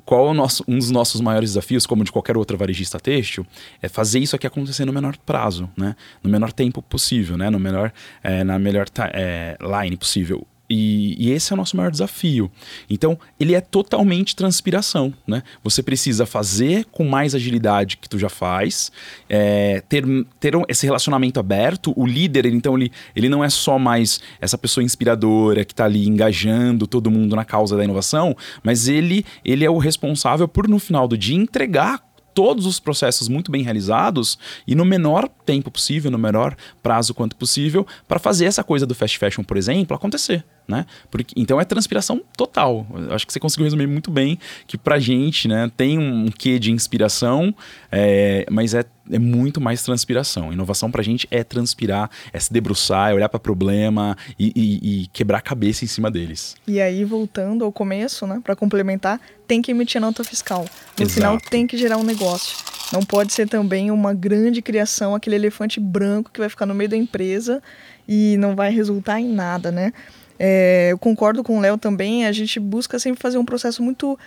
qual 0.05 0.31
é 0.31 0.33
nosso, 0.33 0.64
um 0.66 0.79
dos 0.79 0.91
nossos 0.91 1.20
maiores 1.20 1.51
desafios, 1.51 1.85
como 1.85 2.03
de 2.03 2.11
qualquer 2.11 2.37
outra 2.37 2.57
varejista 2.57 2.99
têxtil, 2.99 3.47
é 3.83 3.89
fazer 3.89 4.18
isso 4.20 4.35
aqui 4.35 4.47
acontecer 4.47 4.87
no 4.87 4.93
menor 4.93 5.16
prazo, 5.18 5.68
né? 5.76 5.95
No 6.22 6.31
menor 6.31 6.51
tempo 6.51 6.81
possível, 6.81 7.37
né? 7.37 7.51
No 7.51 7.61
menor, 7.61 7.93
é, 8.22 8.43
na 8.43 8.59
melhor 8.59 8.87
é, 9.12 9.57
line 9.61 9.97
possível. 9.97 10.47
E, 10.71 11.16
e, 11.19 11.31
esse 11.31 11.53
é 11.53 11.55
o 11.55 11.57
nosso 11.57 11.77
maior 11.77 11.91
desafio. 11.91 12.51
Então, 12.91 13.19
ele 13.41 13.55
é 13.55 13.61
totalmente 13.61 14.37
transpiração, 14.37 15.14
né? 15.27 15.43
Você 15.64 15.83
precisa 15.83 16.27
fazer 16.27 16.85
com 16.93 17.05
mais 17.05 17.35
agilidade 17.35 17.97
que 17.97 18.09
tu 18.09 18.19
já 18.19 18.29
faz, 18.29 18.93
é, 19.31 19.83
ter, 19.89 20.05
ter 20.39 20.53
esse 20.69 20.85
relacionamento 20.85 21.41
aberto. 21.41 21.95
O 21.97 22.07
líder, 22.07 22.45
ele, 22.45 22.57
então, 22.57 22.77
ele, 22.77 22.93
ele 23.16 23.31
não 23.31 23.43
é 23.43 23.49
só 23.49 23.79
mais 23.79 24.21
essa 24.41 24.59
pessoa 24.59 24.85
inspiradora 24.85 25.64
que 25.64 25.73
está 25.73 25.87
ali 25.87 26.07
engajando 26.07 26.87
todo 26.87 27.11
mundo 27.11 27.35
na 27.35 27.47
causa 27.47 27.75
da 27.75 27.85
inovação, 27.85 28.37
mas 28.62 28.89
ele, 28.89 29.25
ele 29.43 29.64
é 29.64 29.71
o 29.71 29.79
responsável 29.79 30.47
por, 30.47 30.69
no 30.69 30.79
final 30.79 31.09
do 31.09 31.16
dia, 31.16 31.37
entregar 31.37 32.07
todos 32.35 32.66
os 32.66 32.79
processos 32.79 33.27
muito 33.27 33.51
bem 33.51 33.62
realizados 33.62 34.39
e 34.66 34.75
no 34.75 34.85
menor 34.85 35.29
tempo 35.47 35.71
possível, 35.71 36.11
no 36.11 36.19
menor 36.19 36.55
prazo 36.83 37.12
quanto 37.14 37.35
possível, 37.35 37.87
para 38.07 38.21
fazer 38.21 38.45
essa 38.45 38.62
coisa 38.62 38.87
do 38.87 38.95
fast 38.95 39.19
fashion, 39.19 39.43
por 39.43 39.57
exemplo, 39.57 39.97
acontecer 39.97 40.45
né? 40.69 40.85
Porque, 41.11 41.35
então 41.35 41.59
é 41.59 41.64
transpiração 41.64 42.21
total. 42.37 42.87
Eu 42.95 43.14
acho 43.14 43.27
que 43.27 43.33
você 43.33 43.41
conseguiu 43.41 43.64
resumir 43.64 43.87
muito 43.87 44.11
bem 44.11 44.39
que 44.66 44.77
pra 44.77 44.99
gente, 44.99 45.49
né, 45.49 45.71
tem 45.75 45.99
um 45.99 46.27
quê 46.27 46.59
de 46.59 46.71
inspiração, 46.71 47.55
é, 47.91 48.47
mas 48.51 48.75
é, 48.75 48.85
é 49.11 49.19
muito 49.19 49.61
mais 49.61 49.83
transpiração. 49.83 50.53
Inovação 50.53 50.91
pra 50.91 51.03
gente 51.03 51.27
é 51.31 51.43
transpirar, 51.43 52.11
é 52.33 52.39
se 52.39 52.53
debruçar, 52.53 53.11
é 53.11 53.14
olhar 53.14 53.31
para 53.31 53.41
problema 53.41 54.14
e, 54.39 54.53
e, 54.55 55.03
e, 55.03 55.07
quebrar 55.07 55.39
a 55.39 55.43
cabeça 55.43 55.85
em 55.85 55.89
cima 55.89 56.11
deles. 56.11 56.55
E 56.66 56.81
aí, 56.81 57.03
voltando 57.03 57.64
ao 57.64 57.73
começo, 57.73 58.27
né, 58.27 58.41
para 58.45 58.55
complementar, 58.55 59.19
tem 59.47 59.62
que 59.62 59.71
emitir 59.71 60.01
nota 60.01 60.23
fiscal. 60.23 60.66
No 60.99 61.05
Exato. 61.05 61.14
final, 61.14 61.41
tem 61.41 61.66
que 61.66 61.79
gerar 61.79 61.97
um 61.97 62.05
negócio. 62.05 62.59
Não 62.93 63.03
pode 63.03 63.33
ser 63.33 63.49
também 63.49 63.91
uma 63.91 64.12
grande 64.12 64.61
criação, 64.61 65.14
aquele 65.14 65.37
elefante 65.37 65.81
branco 65.81 66.31
que 66.33 66.41
vai 66.41 66.49
ficar 66.49 66.66
no 66.66 66.75
meio 66.75 66.89
da 66.89 66.97
empresa 66.97 67.62
e 68.09 68.37
não 68.39 68.57
vai 68.57 68.71
resultar 68.71 69.21
em 69.21 69.29
nada, 69.29 69.71
né? 69.71 69.93
É, 70.39 70.89
eu 70.93 70.99
concordo 70.99 71.43
com 71.43 71.59
o 71.59 71.61
Léo 71.61 71.76
também, 71.76 72.26
a 72.26 72.32
gente 72.32 72.61
busca 72.61 72.99
sempre 72.99 73.20
fazer 73.20 73.39
um 73.39 73.45
processo 73.45 73.82
muito 73.82 74.18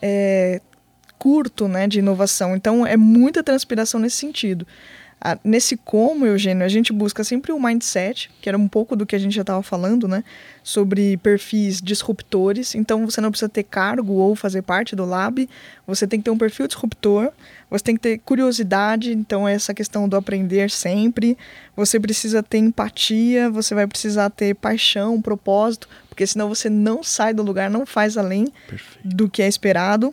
é, 0.00 0.60
curto 1.18 1.68
né, 1.68 1.86
de 1.86 2.00
inovação, 2.00 2.56
então 2.56 2.84
é 2.84 2.96
muita 2.96 3.42
transpiração 3.42 4.00
nesse 4.00 4.16
sentido. 4.16 4.66
Ah, 5.24 5.38
nesse 5.44 5.76
como, 5.76 6.26
Eugênio, 6.26 6.64
a 6.64 6.68
gente 6.68 6.92
busca 6.92 7.22
sempre 7.22 7.52
o 7.52 7.56
um 7.56 7.62
mindset, 7.62 8.28
que 8.40 8.48
era 8.48 8.58
um 8.58 8.66
pouco 8.66 8.96
do 8.96 9.06
que 9.06 9.14
a 9.14 9.18
gente 9.20 9.36
já 9.36 9.42
estava 9.42 9.62
falando, 9.62 10.08
né? 10.08 10.24
Sobre 10.64 11.16
perfis 11.18 11.80
disruptores. 11.80 12.74
Então, 12.74 13.06
você 13.08 13.20
não 13.20 13.30
precisa 13.30 13.48
ter 13.48 13.62
cargo 13.62 14.14
ou 14.14 14.34
fazer 14.34 14.62
parte 14.62 14.96
do 14.96 15.04
lab, 15.04 15.48
você 15.86 16.08
tem 16.08 16.18
que 16.18 16.24
ter 16.24 16.32
um 16.32 16.38
perfil 16.38 16.66
disruptor, 16.66 17.30
você 17.70 17.84
tem 17.84 17.94
que 17.94 18.00
ter 18.00 18.18
curiosidade, 18.18 19.12
então, 19.12 19.46
é 19.46 19.54
essa 19.54 19.72
questão 19.72 20.08
do 20.08 20.16
aprender 20.16 20.68
sempre. 20.72 21.38
Você 21.76 22.00
precisa 22.00 22.42
ter 22.42 22.58
empatia, 22.58 23.48
você 23.48 23.76
vai 23.76 23.86
precisar 23.86 24.28
ter 24.28 24.56
paixão, 24.56 25.22
propósito, 25.22 25.88
porque 26.08 26.26
senão 26.26 26.48
você 26.48 26.68
não 26.68 27.00
sai 27.04 27.32
do 27.32 27.44
lugar, 27.44 27.70
não 27.70 27.86
faz 27.86 28.18
além 28.18 28.48
Perfeito. 28.68 29.16
do 29.16 29.30
que 29.30 29.40
é 29.40 29.46
esperado. 29.46 30.12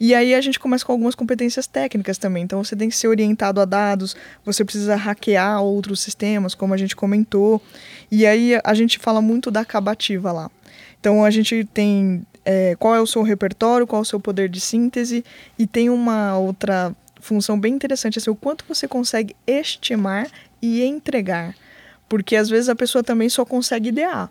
E 0.00 0.14
aí 0.14 0.34
a 0.34 0.40
gente 0.40 0.58
começa 0.60 0.84
com 0.84 0.92
algumas 0.92 1.14
competências 1.14 1.66
técnicas 1.66 2.18
também. 2.18 2.44
Então 2.44 2.62
você 2.62 2.76
tem 2.76 2.88
que 2.88 2.96
ser 2.96 3.08
orientado 3.08 3.60
a 3.60 3.64
dados, 3.64 4.16
você 4.44 4.64
precisa 4.64 4.94
hackear 4.94 5.60
outros 5.62 6.00
sistemas, 6.00 6.54
como 6.54 6.74
a 6.74 6.76
gente 6.76 6.94
comentou. 6.94 7.60
E 8.10 8.26
aí 8.26 8.58
a 8.62 8.74
gente 8.74 8.98
fala 8.98 9.20
muito 9.20 9.50
da 9.50 9.60
acabativa 9.60 10.30
lá. 10.32 10.50
Então 11.00 11.24
a 11.24 11.30
gente 11.30 11.64
tem 11.72 12.24
é, 12.44 12.76
qual 12.78 12.94
é 12.94 13.00
o 13.00 13.06
seu 13.06 13.22
repertório, 13.22 13.86
qual 13.86 14.00
é 14.00 14.02
o 14.02 14.06
seu 14.06 14.20
poder 14.20 14.48
de 14.48 14.60
síntese, 14.60 15.24
e 15.58 15.66
tem 15.66 15.90
uma 15.90 16.38
outra 16.38 16.94
função 17.20 17.58
bem 17.58 17.74
interessante, 17.74 18.18
assim, 18.18 18.30
o 18.30 18.34
quanto 18.34 18.64
você 18.66 18.88
consegue 18.88 19.34
estimar 19.46 20.28
e 20.62 20.82
entregar. 20.82 21.54
Porque 22.08 22.36
às 22.36 22.48
vezes 22.48 22.68
a 22.68 22.74
pessoa 22.74 23.04
também 23.04 23.28
só 23.28 23.44
consegue 23.44 23.90
idear 23.90 24.30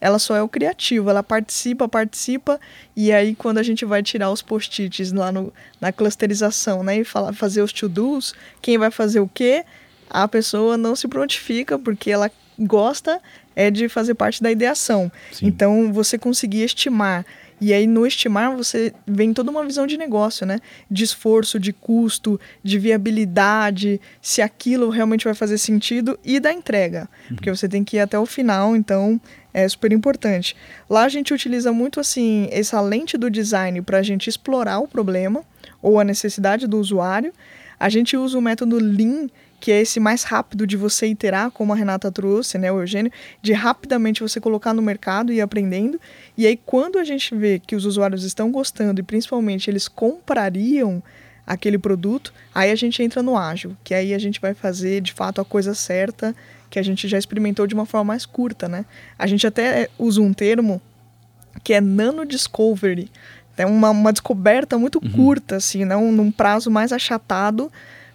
ela 0.00 0.18
só 0.18 0.34
é 0.34 0.42
o 0.42 0.48
criativo, 0.48 1.10
ela 1.10 1.22
participa, 1.22 1.88
participa, 1.88 2.58
e 2.96 3.12
aí 3.12 3.34
quando 3.34 3.58
a 3.58 3.62
gente 3.62 3.84
vai 3.84 4.02
tirar 4.02 4.30
os 4.30 4.42
post-its 4.42 5.12
lá 5.12 5.30
no, 5.30 5.52
na 5.80 5.92
clusterização, 5.92 6.82
né, 6.82 6.98
e 6.98 7.04
fala, 7.04 7.32
fazer 7.32 7.62
os 7.62 7.72
to-dos, 7.72 8.34
quem 8.62 8.78
vai 8.78 8.90
fazer 8.90 9.20
o 9.20 9.28
quê, 9.28 9.64
a 10.08 10.26
pessoa 10.26 10.76
não 10.76 10.96
se 10.96 11.06
prontifica, 11.06 11.78
porque 11.78 12.10
ela 12.10 12.30
gosta 12.58 13.20
é 13.54 13.70
de 13.70 13.88
fazer 13.88 14.14
parte 14.14 14.42
da 14.42 14.50
ideação. 14.50 15.10
Sim. 15.32 15.46
Então, 15.46 15.92
você 15.92 16.16
conseguir 16.16 16.62
estimar 16.62 17.26
e 17.60 17.74
aí 17.74 17.86
no 17.86 18.06
estimar 18.06 18.56
você 18.56 18.92
vem 19.06 19.34
toda 19.34 19.50
uma 19.50 19.64
visão 19.64 19.86
de 19.86 19.98
negócio, 19.98 20.46
né? 20.46 20.60
De 20.90 21.04
esforço, 21.04 21.60
de 21.60 21.72
custo, 21.72 22.40
de 22.64 22.78
viabilidade, 22.78 24.00
se 24.22 24.40
aquilo 24.40 24.88
realmente 24.88 25.24
vai 25.24 25.34
fazer 25.34 25.58
sentido 25.58 26.18
e 26.24 26.40
da 26.40 26.52
entrega, 26.52 27.08
uhum. 27.28 27.36
porque 27.36 27.50
você 27.50 27.68
tem 27.68 27.84
que 27.84 27.98
ir 27.98 28.00
até 28.00 28.18
o 28.18 28.24
final, 28.24 28.74
então 28.74 29.20
é 29.52 29.68
super 29.68 29.92
importante. 29.92 30.56
Lá 30.88 31.04
a 31.04 31.08
gente 31.08 31.34
utiliza 31.34 31.72
muito 31.72 32.00
assim 32.00 32.48
essa 32.50 32.80
lente 32.80 33.16
do 33.18 33.30
design 33.30 33.82
para 33.82 33.98
a 33.98 34.02
gente 34.02 34.28
explorar 34.28 34.78
o 34.78 34.88
problema 34.88 35.42
ou 35.82 35.98
a 35.98 36.04
necessidade 36.04 36.66
do 36.66 36.78
usuário. 36.78 37.32
A 37.78 37.88
gente 37.88 38.16
usa 38.16 38.38
o 38.38 38.42
método 38.42 38.76
Lean, 38.76 39.28
que 39.58 39.70
é 39.70 39.80
esse 39.80 40.00
mais 40.00 40.22
rápido 40.22 40.66
de 40.66 40.76
você 40.76 41.06
iterar, 41.06 41.50
como 41.50 41.72
a 41.72 41.76
Renata 41.76 42.10
trouxe, 42.10 42.56
né, 42.58 42.72
o 42.72 42.80
Eugênio, 42.80 43.12
de 43.42 43.52
rapidamente 43.52 44.22
você 44.22 44.40
colocar 44.40 44.72
no 44.72 44.82
mercado 44.82 45.32
e 45.32 45.36
ir 45.36 45.40
aprendendo. 45.40 46.00
E 46.36 46.46
aí, 46.46 46.58
quando 46.64 46.98
a 46.98 47.04
gente 47.04 47.34
vê 47.34 47.58
que 47.58 47.76
os 47.76 47.84
usuários 47.84 48.24
estão 48.24 48.50
gostando 48.50 49.00
e 49.00 49.04
principalmente 49.04 49.70
eles 49.70 49.86
comprariam 49.86 51.02
aquele 51.46 51.78
produto, 51.78 52.32
aí 52.54 52.70
a 52.70 52.74
gente 52.74 53.02
entra 53.02 53.22
no 53.22 53.36
ágil, 53.36 53.76
que 53.82 53.92
aí 53.92 54.14
a 54.14 54.18
gente 54.18 54.40
vai 54.40 54.54
fazer 54.54 55.00
de 55.00 55.12
fato 55.12 55.40
a 55.40 55.44
coisa 55.44 55.74
certa, 55.74 56.34
que 56.70 56.78
a 56.78 56.82
gente 56.82 57.08
já 57.08 57.18
experimentou 57.18 57.66
de 57.66 57.74
uma 57.74 57.84
forma 57.84 58.04
mais 58.04 58.24
curta, 58.24 58.68
né? 58.68 58.86
A 59.18 59.26
gente 59.26 59.46
até 59.46 59.88
usa 59.98 60.22
um 60.22 60.32
termo 60.32 60.80
que 61.64 61.74
é 61.74 61.80
nano 61.80 62.24
discovery, 62.24 63.10
é 63.56 63.66
uma, 63.66 63.90
uma 63.90 64.12
descoberta 64.12 64.78
muito 64.78 65.00
uhum. 65.02 65.10
curta, 65.10 65.56
assim, 65.56 65.84
né? 65.84 65.96
Um, 65.96 66.12
num 66.12 66.30
prazo 66.30 66.70
mais 66.70 66.92
achatado 66.92 67.70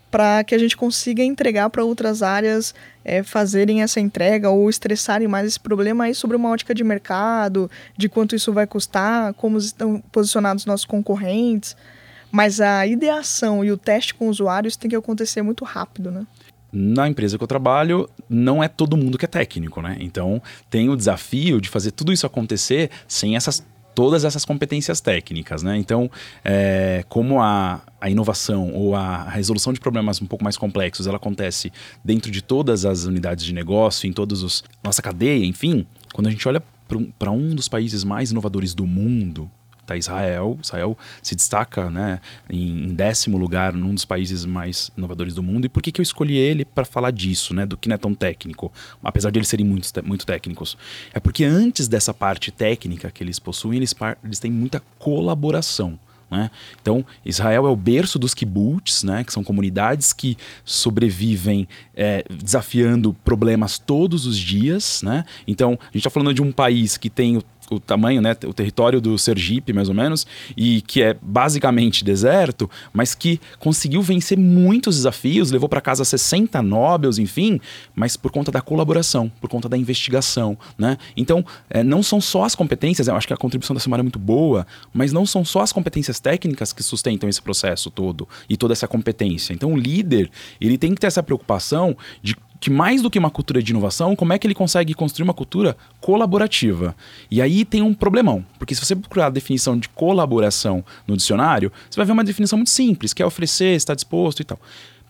para 0.09 0.43
que 0.45 0.55
a 0.55 0.57
gente 0.57 0.77
consiga 0.77 1.21
entregar 1.21 1.69
para 1.69 1.83
outras 1.83 2.23
áreas 2.23 2.73
é, 3.03 3.21
fazerem 3.21 3.81
essa 3.81 3.99
entrega 3.99 4.49
ou 4.49 4.69
estressarem 4.69 5.27
mais 5.27 5.45
esse 5.45 5.59
problema 5.59 6.05
aí 6.05 6.15
sobre 6.15 6.37
uma 6.37 6.49
ótica 6.49 6.73
de 6.73 6.83
mercado, 6.83 7.69
de 7.97 8.07
quanto 8.07 8.33
isso 8.33 8.53
vai 8.53 8.65
custar, 8.65 9.33
como 9.33 9.57
estão 9.57 10.01
posicionados 10.11 10.65
nossos 10.65 10.85
concorrentes. 10.85 11.75
Mas 12.31 12.61
a 12.61 12.87
ideação 12.87 13.63
e 13.63 13.71
o 13.71 13.77
teste 13.77 14.13
com 14.13 14.29
usuários 14.29 14.77
tem 14.77 14.89
que 14.89 14.95
acontecer 14.95 15.41
muito 15.41 15.65
rápido, 15.65 16.11
né? 16.11 16.25
Na 16.77 17.07
empresa 17.07 17.37
que 17.37 17.43
eu 17.43 17.47
trabalho, 17.47 18.09
não 18.29 18.61
é 18.61 18.67
todo 18.67 18.97
mundo 18.97 19.17
que 19.17 19.23
é 19.23 19.29
técnico, 19.29 19.81
né? 19.81 19.95
Então, 20.01 20.41
tem 20.69 20.89
o 20.89 20.95
desafio 20.97 21.61
de 21.61 21.69
fazer 21.69 21.91
tudo 21.91 22.11
isso 22.11 22.25
acontecer 22.25 22.89
sem 23.07 23.37
essas 23.37 23.65
todas 23.95 24.25
essas 24.25 24.43
competências 24.43 24.99
técnicas, 24.99 25.63
né? 25.63 25.77
Então, 25.77 26.11
é, 26.43 27.05
como 27.07 27.39
a, 27.41 27.81
a 28.01 28.09
inovação 28.09 28.73
ou 28.73 28.93
a 28.93 29.23
resolução 29.29 29.71
de 29.71 29.79
problemas 29.79 30.21
um 30.21 30.25
pouco 30.25 30.43
mais 30.43 30.57
complexos, 30.57 31.07
ela 31.07 31.15
acontece 31.15 31.71
dentro 32.03 32.29
de 32.29 32.41
todas 32.41 32.83
as 32.83 33.05
unidades 33.05 33.45
de 33.45 33.53
negócio, 33.53 34.05
em 34.05 34.11
todos 34.11 34.43
os 34.43 34.61
nossa 34.83 35.01
cadeia, 35.01 35.45
enfim, 35.45 35.87
quando 36.13 36.27
a 36.27 36.29
gente 36.29 36.45
olha 36.45 36.61
para 37.17 37.31
um 37.31 37.55
dos 37.55 37.69
países 37.69 38.03
mais 38.03 38.31
inovadores 38.31 38.75
do 38.75 38.85
mundo, 38.85 39.49
Tá 39.85 39.95
Israel. 39.95 40.57
Israel 40.61 40.97
se 41.21 41.35
destaca 41.35 41.89
né, 41.89 42.19
em, 42.49 42.93
décimo 42.93 43.37
lugar 43.37 43.73
num 43.73 43.93
dos 43.93 44.05
países 44.05 44.45
mais 44.45 44.91
inovadores 44.97 45.33
do 45.33 45.43
mundo. 45.43 45.65
E 45.65 45.69
por 45.69 45.83
que, 45.83 45.91
que 45.91 46.01
eu 46.01 46.03
escolhi 46.03 46.37
ele 46.37 46.65
para 46.65 46.85
falar 46.85 47.11
disso, 47.11 47.53
né, 47.53 47.65
do 47.65 47.77
que 47.77 47.87
não 47.87 47.95
é 47.95 47.97
tão 47.97 48.15
técnico, 48.15 48.71
apesar 49.03 49.29
de 49.29 49.39
eles 49.39 49.47
serem 49.47 49.65
muito, 49.65 49.89
muito 50.03 50.25
técnicos? 50.25 50.77
É 51.13 51.19
porque 51.19 51.43
antes 51.43 51.87
dessa 51.87 52.13
parte 52.13 52.51
técnica 52.51 53.11
que 53.11 53.23
eles 53.23 53.39
possuem, 53.39 53.77
eles, 53.77 53.93
eles 54.23 54.39
têm 54.39 54.51
muita 54.51 54.81
colaboração. 54.97 55.99
Né? 56.29 56.49
Então, 56.81 57.05
Israel 57.25 57.67
é 57.67 57.69
o 57.69 57.75
berço 57.75 58.17
dos 58.17 58.33
kibbutz, 58.33 59.03
né? 59.03 59.23
que 59.23 59.31
são 59.31 59.43
comunidades 59.43 60.11
que 60.11 60.37
sobrevivem 60.63 61.67
é, 61.95 62.25
desafiando 62.29 63.13
problemas 63.23 63.77
todos 63.77 64.25
os 64.25 64.37
dias. 64.37 65.01
Né? 65.03 65.23
Então, 65.47 65.73
a 65.73 65.85
gente 65.85 65.97
está 65.97 66.09
falando 66.09 66.33
de 66.33 66.41
um 66.41 66.51
país 66.51 66.97
que 66.97 67.09
tem 67.09 67.37
o 67.37 67.43
o 67.69 67.79
tamanho, 67.79 68.21
né, 68.21 68.35
o 68.45 68.53
território 68.53 69.01
do 69.01 69.17
Sergipe, 69.17 69.73
mais 69.73 69.89
ou 69.89 69.95
menos, 69.95 70.25
e 70.55 70.81
que 70.81 71.01
é 71.01 71.15
basicamente 71.21 72.03
deserto, 72.03 72.69
mas 72.93 73.15
que 73.15 73.39
conseguiu 73.59 74.01
vencer 74.01 74.37
muitos 74.37 74.95
desafios, 74.95 75.51
levou 75.51 75.67
para 75.67 75.81
casa 75.81 76.05
60 76.05 76.61
Nobels, 76.61 77.17
enfim, 77.17 77.59
mas 77.95 78.15
por 78.15 78.31
conta 78.31 78.51
da 78.51 78.61
colaboração, 78.61 79.31
por 79.41 79.49
conta 79.49 79.67
da 79.67 79.77
investigação, 79.77 80.57
né? 80.77 80.97
Então, 81.15 81.45
é, 81.69 81.83
não 81.83 82.03
são 82.03 82.19
só 82.21 82.43
as 82.43 82.55
competências, 82.55 83.07
eu 83.07 83.15
acho 83.15 83.27
que 83.27 83.33
a 83.33 83.37
contribuição 83.37 83.73
da 83.73 83.79
semana 83.79 84.01
é 84.01 84.05
muito 84.05 84.19
boa, 84.19 84.65
mas 84.93 85.11
não 85.11 85.25
são 85.25 85.43
só 85.43 85.61
as 85.61 85.71
competências 85.71 86.19
técnicas 86.19 86.73
que 86.73 86.83
sustentam 86.83 87.29
esse 87.29 87.41
processo 87.41 87.89
todo 87.89 88.27
e 88.49 88.57
toda 88.57 88.73
essa 88.73 88.87
competência. 88.87 89.53
Então, 89.53 89.73
o 89.73 89.77
líder, 89.77 90.29
ele 90.59 90.77
tem 90.77 90.93
que 90.93 91.01
ter 91.01 91.07
essa 91.07 91.23
preocupação 91.23 91.95
de 92.21 92.35
que 92.59 92.69
mais 92.69 93.01
do 93.01 93.09
que 93.09 93.19
uma 93.19 93.29
cultura 93.29 93.61
de 93.61 93.71
inovação, 93.71 94.15
como 94.15 94.33
é 94.33 94.39
que 94.39 94.47
ele 94.47 94.55
consegue 94.55 94.93
construir 94.93 95.23
uma 95.23 95.33
cultura 95.33 95.75
colaborativa? 95.99 96.95
E 97.29 97.41
aí 97.41 97.65
tem 97.65 97.81
um 97.81 97.93
problemão, 97.93 98.45
porque 98.57 98.73
se 98.73 98.83
você 98.83 98.95
procurar 98.95 99.27
a 99.27 99.29
definição 99.29 99.77
de 99.77 99.89
colaboração 99.89 100.83
no 101.07 101.17
dicionário, 101.17 101.71
você 101.89 101.97
vai 101.97 102.05
ver 102.05 102.13
uma 102.13 102.23
definição 102.23 102.57
muito 102.57 102.71
simples, 102.71 103.13
que 103.13 103.21
é 103.21 103.25
oferecer, 103.25 103.75
estar 103.75 103.95
disposto 103.95 104.41
e 104.41 104.45
tal. 104.45 104.59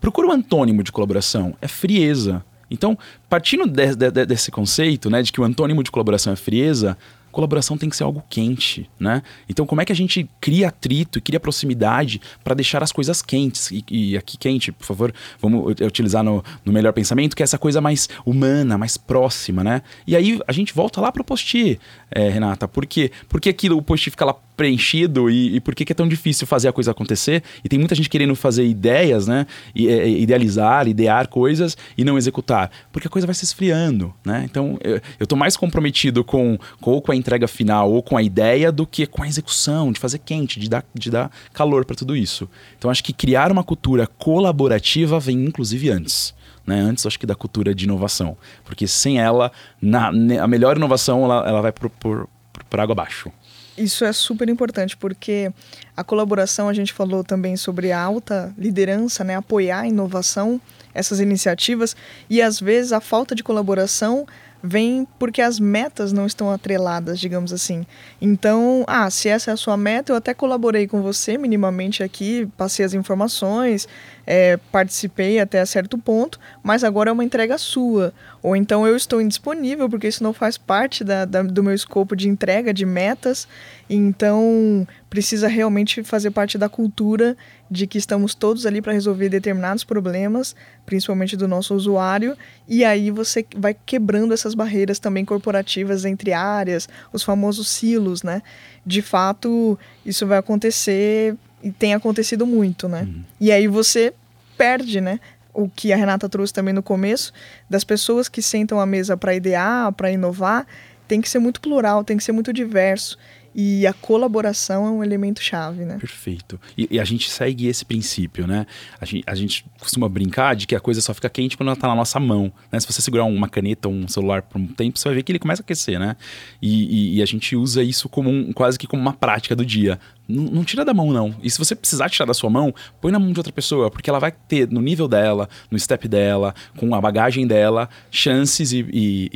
Procura 0.02 0.28
o 0.28 0.32
antônimo 0.32 0.84
de 0.84 0.91
colaboração, 0.91 1.56
é 1.62 1.68
frieza. 1.68 2.43
Então, 2.70 2.98
partindo 3.30 3.68
de, 3.68 3.96
de, 3.96 4.26
desse 4.26 4.52
conceito, 4.52 5.10
né, 5.10 5.22
de 5.22 5.32
que 5.32 5.39
o 5.39 5.43
antônimo 5.43 5.84
de 5.84 5.91
colaboração 5.91 6.34
é 6.34 6.36
frieza, 6.36 6.98
colaboração 7.36 7.77
tem 7.77 7.89
que 7.89 7.97
ser 7.97 8.05
algo 8.05 8.23
quente, 8.29 8.89
né? 8.97 9.21
Então, 9.49 9.65
como 9.65 9.81
é 9.81 9.86
que 9.86 9.91
a 9.91 9.95
gente 9.95 10.27
cria 10.39 10.69
atrito 10.69 11.19
e 11.19 11.21
cria 11.21 11.39
proximidade 11.39 12.21
para 12.41 12.55
deixar 12.55 12.81
as 12.81 12.93
coisas 12.93 13.21
quentes? 13.21 13.69
E, 13.71 13.83
e, 13.91 14.17
aqui, 14.17 14.38
quente, 14.38 14.71
por 14.71 14.86
favor, 14.86 15.13
vamos 15.41 15.75
utilizar 15.81 16.23
no, 16.23 16.41
no, 16.63 16.71
melhor 16.71 16.93
pensamento, 16.93 17.36
que 17.36 17.43
é 17.43 17.45
essa 17.45 17.57
coisa 17.57 17.81
mais 17.81 18.07
humana, 18.25 18.77
mais 18.77 18.95
próxima, 18.95 19.63
né? 19.63 19.81
E 20.07 20.15
aí 20.15 20.39
a 20.47 20.53
gente 20.53 20.73
volta 20.73 21.01
lá 21.01 21.11
para 21.11 21.21
o 21.21 21.25
post 21.25 21.77
é, 22.09 22.29
Renata. 22.29 22.69
Por 22.69 22.86
quê? 22.86 23.11
Porque 23.27 23.49
aquilo, 23.49 23.77
o 23.77 23.81
post 23.81 24.09
fica 24.09 24.23
lá 24.23 24.36
preenchido 24.56 25.30
e, 25.30 25.56
e, 25.56 25.60
por 25.60 25.76
que, 25.76 25.86
que, 25.86 25.91
é 25.91 25.95
tão 25.95 26.08
difícil 26.08 26.47
fazer 26.47 26.68
a 26.68 26.74
coisa 26.74 26.91
acontecer? 26.91 27.43
E 27.64 27.70
tem 27.70 27.78
muita 27.78 27.95
gente 27.95 28.10
querendo 28.10 28.36
fazer 28.36 28.66
ideias, 28.66 29.28
né? 29.28 29.45
E, 29.74 29.88
é, 29.88 30.08
idealizar, 30.10 30.88
idear 30.88 31.28
coisas 31.28 31.78
e 31.97 32.03
não 32.03 32.18
executar. 32.18 32.72
Porque 32.91 33.08
a 33.08 33.12
coisa 33.12 33.28
vai 33.28 33.34
se 33.34 33.45
esfriando, 33.45 34.14
né? 34.26 34.43
Então, 34.45 34.80
eu, 35.20 35.28
tô 35.28 35.36
mais 35.36 35.58
comprometido 35.58 36.24
com, 36.24 36.58
com, 36.80 36.99
com 37.01 37.12
a 37.12 37.16
entrega 37.16 37.47
final 37.47 37.91
ou 37.91 38.01
com 38.01 38.18
a 38.18 38.24
ideia 38.24 38.72
do 38.72 38.86
que 38.86 39.06
com 39.06 39.24
a 39.24 39.28
execução, 39.28 39.91
de 39.91 39.99
fazer 39.99 40.20
quente, 40.20 40.60
de 40.60 40.70
dar, 40.70 40.86
de 40.93 41.12
dar 41.12 41.32
calor 41.53 41.86
para 41.86 41.95
tudo 41.95 42.16
isso. 42.16 42.49
Então 42.78 42.89
acho 42.89 43.03
que 43.03 43.14
criar 43.14 43.51
uma 43.51 43.64
cultura 43.64 44.08
colaborativa 44.08 45.20
vem 45.20 45.45
inclusive 45.45 45.89
antes. 45.89 46.34
Né? 46.66 46.80
Antes, 46.80 47.06
acho 47.06 47.20
que 47.20 47.26
da 47.26 47.36
cultura 47.36 47.76
de 47.76 47.86
inovação. 47.86 48.38
Porque 48.64 48.88
sem 48.88 49.20
ela, 49.20 49.51
na, 49.82 50.08
a 50.08 50.47
melhor 50.47 50.78
inovação 50.78 51.24
ela, 51.24 51.47
ela 51.47 51.62
vai 51.62 51.72
por, 51.72 51.89
por, 51.89 52.28
por 52.70 52.80
água 52.80 52.93
abaixo. 52.93 53.32
Isso 53.78 54.05
é 54.05 54.13
super 54.13 54.47
importante, 54.47 54.95
porque 54.95 55.51
a 55.97 56.03
colaboração, 56.03 56.69
a 56.69 56.73
gente 56.73 56.93
falou 56.93 57.23
também 57.23 57.57
sobre 57.57 57.91
a 57.91 58.01
alta 58.01 58.53
liderança, 58.57 59.23
né? 59.23 59.36
apoiar 59.36 59.82
a 59.82 59.88
inovação, 59.88 60.61
essas 60.93 61.19
iniciativas, 61.19 61.95
e 62.30 62.41
às 62.41 62.59
vezes 62.59 62.93
a 62.93 63.01
falta 63.01 63.36
de 63.36 63.43
colaboração 63.43 64.26
vem 64.65 65.07
porque 65.19 65.41
as 65.41 65.59
metas 65.59 66.11
não 66.11 66.26
estão 66.26 66.49
atreladas, 66.49 67.19
digamos 67.19 67.53
assim. 67.53 67.86
Então, 68.19 68.84
ah, 68.88 69.09
se 69.09 69.30
essa 69.30 69.51
é 69.51 69.53
a 69.53 69.57
sua 69.57 69.78
meta, 69.78 70.11
eu 70.11 70.15
até 70.15 70.34
colaborei 70.34 70.88
com 70.88 71.01
você 71.01 71.38
minimamente 71.38 72.01
aqui, 72.01 72.47
passei 72.57 72.84
as 72.84 72.93
informações, 72.93 73.88
é, 74.26 74.57
participei 74.71 75.39
até 75.39 75.63
certo 75.65 75.97
ponto, 75.97 76.39
mas 76.63 76.84
agora 76.84 77.09
é 77.09 77.13
uma 77.13 77.23
entrega 77.23 77.57
sua. 77.57 78.13
Ou 78.46 78.56
então 78.56 78.86
eu 78.86 78.96
estou 78.96 79.20
indisponível, 79.20 79.89
porque 79.89 80.08
isso 80.08 80.22
não 80.22 80.32
faz 80.32 80.56
parte 80.56 81.04
da, 81.04 81.26
da, 81.26 81.41
do 81.41 81.64
meu 81.64 81.74
escopo 81.74 82.16
de 82.16 82.30
entrega, 82.30 82.72
de 82.72 82.86
metas, 82.86 83.48
então 83.89 84.88
precisa 85.10 85.48
realmente 85.48 86.04
fazer 86.04 86.30
parte 86.30 86.56
da 86.56 86.70
cultura 86.70 87.36
de 87.72 87.88
que 87.88 87.98
estamos 87.98 88.36
todos 88.36 88.68
ali 88.68 88.84
para 88.84 88.93
resolver 88.93 89.30
determinados 89.30 89.84
problemas, 89.84 90.56
principalmente 90.86 91.36
do 91.36 91.48
nosso 91.48 91.74
usuário, 91.74 92.38
e 92.68 92.86
aí 92.86 93.10
você 93.10 93.43
vai 93.58 93.76
quebrando 93.84 94.32
essas 94.32 94.54
barreiras 94.54 95.00
também 95.00 95.26
corporativas 95.26 96.06
entre 96.06 96.32
áreas, 96.32 96.88
os 97.12 97.24
famosos 97.24 97.68
silos, 97.68 98.22
né? 98.22 98.43
De 98.86 99.02
fato, 99.02 99.76
isso 100.06 100.28
vai 100.28 100.38
acontecer 100.38 101.36
e 101.64 101.72
tem 101.72 101.96
acontecido 101.96 102.46
muito, 102.46 102.88
né? 102.88 103.08
Uhum. 103.10 103.24
E 103.41 103.52
aí 103.52 103.68
você 103.68 104.14
perde, 104.56 105.02
né? 105.02 105.20
O 105.56 105.70
que 105.70 105.93
a 105.93 105.95
Renata 105.95 106.28
trouxe 106.28 106.53
também 106.53 106.74
no 106.74 106.84
começo, 106.84 107.32
das 107.70 107.84
pessoas 107.84 108.28
que 108.28 108.41
sentam 108.41 108.80
à 108.80 108.86
mesa 108.86 109.16
para 109.16 109.34
idear, 109.34 109.91
para 109.93 110.12
inovar, 110.12 110.68
tem 111.08 111.22
que 111.22 111.30
ser 111.30 111.39
muito 111.39 111.62
plural, 111.62 112.03
tem 112.03 112.18
que 112.18 112.24
ser 112.24 112.34
muito 112.34 112.51
diverso. 112.51 113.18
E 113.58 113.88
a 113.88 113.93
colaboração 113.93 114.86
é 114.86 114.89
um 114.89 115.01
elemento 115.01 115.41
chave, 115.41 115.86
né? 115.86 115.97
Perfeito. 115.97 116.60
E, 116.78 116.89
e, 116.91 116.99
a 116.99 117.06
gente 117.06 117.32
segue 117.32 117.68
esse 117.68 117.86
princípio, 117.86 118.45
né? 118.45 118.68
A 118.99 119.06
gente, 119.06 119.24
a 119.26 119.34
gente, 119.34 119.66
costuma 119.80 120.10
brincar 120.10 120.58
de 120.58 120.68
que 120.68 120.76
a 120.76 120.80
coisa 120.82 120.99
só 120.99 121.14
fica 121.14 121.30
quente 121.30 121.56
quando 121.56 121.70
ela 121.70 121.78
está 121.78 121.88
na 121.88 121.95
nossa 121.95 122.20
mão. 122.20 122.51
Né? 122.70 122.78
Se 122.82 122.86
você 122.86 123.01
segurar 123.01 123.24
uma 123.24 123.47
caneta 123.47 123.88
ou 123.88 123.93
um 123.93 124.10
celular 124.10 124.41
por 124.41 124.60
um 124.60 124.68
tempo, 124.68 124.99
você 124.99 125.08
vai 125.08 125.16
ver 125.16 125.24
que 125.24 125.32
ele 125.32 125.39
começa 125.39 125.62
a 125.62 125.64
aquecer, 125.64 125.97
né? 125.97 126.18
E, 126.62 127.14
e, 127.14 127.16
e 127.16 127.22
a 127.22 127.26
gente 127.26 127.56
usa 127.56 127.82
isso 127.82 128.10
como 128.10 128.30
um, 128.30 128.51
quase 128.51 128.78
que 128.78 128.88
como 128.88 129.01
uma 129.01 129.14
prática 129.14 129.56
do 129.56 129.66
dia. 129.66 129.97
Não, 130.28 130.63
tira 130.63 130.84
da 130.84 130.93
mão, 130.93 131.11
não. 131.11 131.36
E 131.43 131.49
se 131.49 131.57
você 131.57 131.76
precisar 131.76 132.09
tirar 132.09 132.26
da 132.26 132.34
sua 132.34 132.49
mão, 132.49 132.73
põe 132.99 133.11
na 133.11 133.19
mão 133.19 133.32
de 133.32 133.39
outra 133.39 133.53
pessoa, 133.53 133.91
porque 133.91 134.09
ela 134.09 134.19
vai 134.19 134.32
ter, 134.32 134.69
no 134.69 134.82
nível 134.82 135.07
dela, 135.07 135.47
no 135.69 135.80
step 135.80 136.07
dela, 136.07 136.53
com 136.78 136.93
a 136.95 137.01
bagagem 137.01 137.45
dela, 137.45 137.88
chances 138.09 138.71
e, 138.71 138.86
e, 138.91 139.30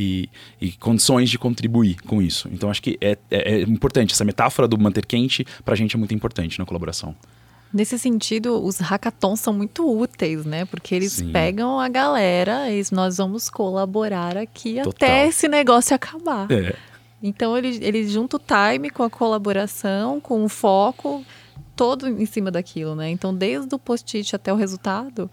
e, 0.62 0.68
e 0.68 0.72
condições 0.74 1.30
de 1.30 1.38
contribuir 1.38 2.02
com 2.02 2.22
isso. 2.22 2.50
Então 2.52 2.70
acho 2.70 2.82
que 2.82 2.98
é, 3.00 3.18
é, 3.30 3.54
é 3.54 3.62
importante. 3.62 4.14
Essa 4.14 4.26
metáfora 4.26 4.68
do 4.68 4.78
manter 4.80 5.06
quente, 5.06 5.46
pra 5.64 5.76
gente 5.76 5.96
é 5.96 6.00
muito 6.00 6.14
importante 6.14 6.58
na 6.58 6.66
colaboração. 6.66 7.16
Nesse 7.72 8.00
sentido, 8.00 8.64
os 8.64 8.80
hackathons 8.80 9.40
são 9.40 9.54
muito 9.54 9.88
úteis, 9.88 10.44
né? 10.44 10.66
Porque 10.66 10.96
eles 10.96 11.14
Sim. 11.14 11.32
pegam 11.32 11.80
a 11.80 11.88
galera 11.88 12.72
e 12.72 12.82
nós 12.92 13.18
vamos 13.18 13.48
colaborar 13.48 14.36
aqui 14.38 14.82
Total. 14.82 14.90
até 15.08 15.28
esse 15.28 15.48
negócio 15.48 15.96
acabar. 15.96 16.52
É. 16.52 16.76
Então 17.22 17.58
ele, 17.58 17.80
ele 17.82 18.08
junta 18.08 18.38
o 18.38 18.40
time 18.40 18.90
com 18.90 19.04
a 19.04 19.10
colaboração, 19.10 20.20
com 20.22 20.44
o 20.44 20.50
foco, 20.50 21.24
todo 21.76 22.08
em 22.08 22.26
cima 22.26 22.52
daquilo, 22.52 22.96
né? 22.96 23.10
Então, 23.10 23.34
desde 23.34 23.74
o 23.74 23.80
post-it 23.80 24.36
até 24.36 24.52
o 24.52 24.56
resultado, 24.56 25.30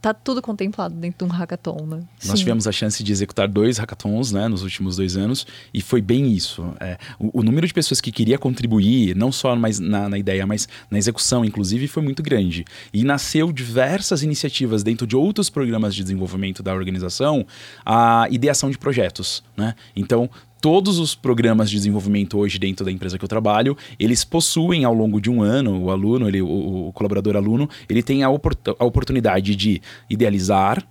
tá 0.00 0.12
tudo 0.12 0.42
contemplado 0.42 0.94
dentro 0.94 1.24
de 1.24 1.32
um 1.32 1.34
hackathon, 1.34 1.86
né? 1.86 2.02
Nós 2.24 2.32
Sim. 2.32 2.34
tivemos 2.34 2.66
a 2.66 2.72
chance 2.72 3.02
de 3.02 3.12
executar 3.12 3.48
dois 3.48 3.78
hackathons, 3.78 4.32
né, 4.32 4.48
nos 4.48 4.62
últimos 4.62 4.96
dois 4.96 5.16
anos, 5.16 5.46
e 5.72 5.80
foi 5.80 6.00
bem 6.00 6.32
isso. 6.32 6.74
É, 6.80 6.98
o, 7.18 7.40
o, 7.40 7.42
número 7.42 7.66
de 7.66 7.72
pessoas 7.72 8.00
que 8.00 8.10
queria 8.10 8.38
contribuir, 8.38 9.14
não 9.14 9.30
só 9.30 9.54
mais 9.54 9.78
na, 9.78 10.08
na, 10.08 10.18
ideia, 10.18 10.46
mas 10.46 10.68
na 10.90 10.98
execução, 10.98 11.44
inclusive, 11.44 11.86
foi 11.86 12.02
muito 12.02 12.22
grande. 12.22 12.64
E 12.92 13.04
nasceu 13.04 13.52
diversas 13.52 14.22
iniciativas 14.22 14.82
dentro 14.82 15.06
de 15.06 15.16
outros 15.16 15.48
programas 15.48 15.94
de 15.94 16.02
desenvolvimento 16.02 16.62
da 16.62 16.74
organização, 16.74 17.46
a 17.84 18.26
ideação 18.30 18.70
de 18.70 18.78
projetos, 18.78 19.42
né? 19.56 19.74
Então, 19.94 20.28
todos 20.60 20.98
os 20.98 21.14
programas 21.14 21.70
de 21.70 21.76
desenvolvimento 21.76 22.38
hoje 22.38 22.58
dentro 22.58 22.84
da 22.84 22.92
empresa 22.92 23.18
que 23.18 23.24
eu 23.24 23.28
trabalho, 23.28 23.76
eles 23.98 24.24
possuem 24.24 24.84
ao 24.84 24.94
longo 24.94 25.20
de 25.20 25.30
um 25.30 25.42
ano, 25.42 25.84
o 25.84 25.90
aluno, 25.90 26.28
ele, 26.28 26.42
o, 26.42 26.88
o 26.88 26.92
colaborador 26.92 27.36
aluno, 27.36 27.68
ele 27.88 28.02
tem 28.02 28.22
a, 28.22 28.26
a 28.28 28.84
oportunidade 28.84 29.56
de 29.56 29.80
idealizar, 30.08 30.86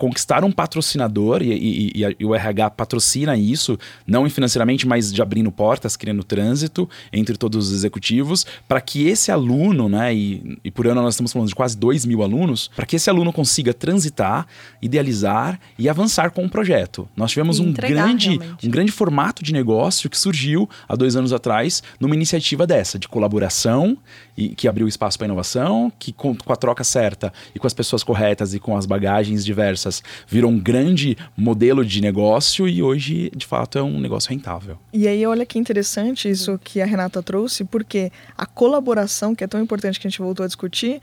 conquistar 0.00 0.42
um 0.44 0.50
patrocinador, 0.50 1.42
e, 1.42 1.52
e, 1.52 1.92
e, 1.94 2.16
e, 2.20 2.24
o 2.24 2.34
RH 2.34 2.70
patrocina 2.70 3.36
isso, 3.36 3.78
não 4.06 4.28
financeiramente, 4.30 4.88
mas 4.88 5.12
de 5.12 5.20
abrindo 5.20 5.52
portas, 5.52 5.94
criando 5.94 6.24
trânsito 6.24 6.88
entre 7.12 7.36
todos 7.36 7.68
os 7.68 7.74
executivos, 7.74 8.46
para 8.66 8.80
que 8.80 9.06
esse 9.06 9.30
aluno, 9.30 9.90
né, 9.90 10.14
e, 10.14 10.70
por 10.70 10.86
ano 10.86 11.02
nós 11.02 11.12
estamos 11.12 11.30
falando 11.30 11.48
de 11.48 11.54
quase 11.54 11.76
2 11.76 12.06
mil 12.06 12.22
alunos, 12.22 12.70
para 12.74 12.86
que 12.86 12.96
esse 12.96 13.10
aluno 13.10 13.30
consiga 13.30 13.74
transitar, 13.74 14.46
idealizar 14.80 15.60
e 15.78 15.86
avançar 15.86 16.30
com 16.30 16.46
o 16.46 16.48
projeto. 16.48 17.06
Nós 17.14 17.32
tivemos 17.32 17.58
um 17.58 17.70
grande, 17.70 18.40
um 18.64 18.70
grande 18.70 18.90
formato 18.90 19.44
de 19.44 19.52
negócio 19.52 20.08
que 20.08 20.16
surgiu 20.16 20.66
há 20.88 20.96
dois 20.96 21.14
anos 21.14 21.30
atrás 21.30 21.82
numa 22.00 22.14
iniciativa 22.14 22.66
dessa, 22.66 22.98
de 22.98 23.06
colaboração, 23.06 23.98
e 24.40 24.54
que 24.54 24.66
abriu 24.66 24.88
espaço 24.88 25.18
para 25.18 25.26
inovação, 25.26 25.92
que 25.98 26.12
com, 26.12 26.34
com 26.34 26.52
a 26.52 26.56
troca 26.56 26.82
certa 26.82 27.32
e 27.54 27.58
com 27.58 27.66
as 27.66 27.74
pessoas 27.74 28.02
corretas 28.02 28.54
e 28.54 28.58
com 28.58 28.76
as 28.76 28.86
bagagens 28.86 29.44
diversas 29.44 30.02
virou 30.26 30.50
um 30.50 30.58
grande 30.58 31.16
modelo 31.36 31.84
de 31.84 32.00
negócio 32.00 32.66
e 32.66 32.82
hoje, 32.82 33.30
de 33.36 33.46
fato, 33.46 33.78
é 33.78 33.82
um 33.82 34.00
negócio 34.00 34.30
rentável. 34.30 34.78
E 34.92 35.06
aí, 35.06 35.26
olha 35.26 35.44
que 35.44 35.58
interessante 35.58 36.28
isso 36.28 36.58
que 36.62 36.80
a 36.80 36.86
Renata 36.86 37.22
trouxe, 37.22 37.64
porque 37.64 38.10
a 38.36 38.46
colaboração, 38.46 39.34
que 39.34 39.44
é 39.44 39.46
tão 39.46 39.60
importante 39.60 40.00
que 40.00 40.06
a 40.06 40.10
gente 40.10 40.20
voltou 40.20 40.44
a 40.44 40.46
discutir, 40.46 41.02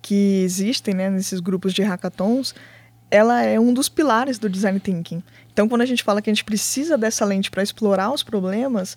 que 0.00 0.42
existem 0.44 0.94
né, 0.94 1.10
nesses 1.10 1.40
grupos 1.40 1.74
de 1.74 1.82
hackathons, 1.82 2.54
ela 3.10 3.42
é 3.42 3.58
um 3.58 3.72
dos 3.72 3.88
pilares 3.88 4.38
do 4.38 4.48
design 4.48 4.78
thinking. 4.78 5.22
Então, 5.52 5.68
quando 5.68 5.82
a 5.82 5.86
gente 5.86 6.02
fala 6.02 6.20
que 6.20 6.28
a 6.28 6.32
gente 6.32 6.44
precisa 6.44 6.98
dessa 6.98 7.24
lente 7.24 7.50
para 7.50 7.62
explorar 7.62 8.12
os 8.12 8.22
problemas, 8.22 8.96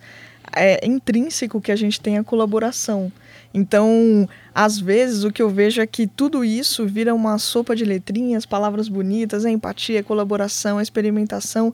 é 0.56 0.86
intrínseco 0.86 1.62
que 1.62 1.72
a 1.72 1.76
gente 1.76 2.02
tenha 2.02 2.24
colaboração. 2.24 3.12
Então, 3.54 4.30
às 4.54 4.80
vezes, 4.80 5.24
o 5.24 5.32
que 5.32 5.42
eu 5.42 5.50
vejo 5.50 5.82
é 5.82 5.88
que 5.88 6.06
tudo 6.06 6.46
isso 6.46 6.86
vira 6.86 7.16
uma 7.16 7.38
sopa 7.38 7.76
de 7.76 7.84
letrinhas, 7.84 8.46
palavras 8.46 8.88
bonitas, 8.88 9.46
a 9.46 9.50
empatia, 9.50 10.04
colaboração, 10.04 10.80
experimentação. 10.80 11.74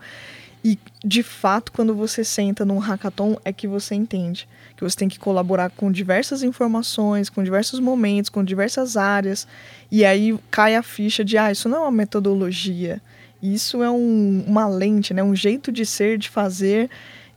E, 0.64 0.80
de 1.04 1.22
fato, 1.22 1.72
quando 1.72 1.94
você 1.94 2.24
senta 2.24 2.64
num 2.66 2.80
hackathon, 2.80 3.38
é 3.44 3.52
que 3.52 3.68
você 3.68 3.94
entende 3.94 4.48
que 4.76 4.84
você 4.84 4.96
tem 4.96 5.08
que 5.08 5.18
colaborar 5.18 5.70
com 5.72 5.92
diversas 5.92 6.44
informações, 6.44 7.30
com 7.30 7.44
diversos 7.44 7.80
momentos, 7.80 8.30
com 8.30 8.44
diversas 8.44 8.98
áreas. 8.98 9.48
E 9.90 10.04
aí 10.04 10.38
cai 10.52 10.76
a 10.76 10.84
ficha 10.84 11.24
de, 11.24 11.38
ah, 11.38 11.52
isso 11.52 11.70
não 11.70 11.78
é 11.78 11.82
uma 11.82 11.92
metodologia. 11.92 13.02
Isso 13.42 13.82
é 13.82 13.90
um, 13.90 14.44
uma 14.46 14.68
lente, 14.68 15.14
né? 15.14 15.24
um 15.24 15.36
jeito 15.36 15.72
de 15.72 15.86
ser, 15.86 16.18
de 16.18 16.30
fazer. 16.30 16.90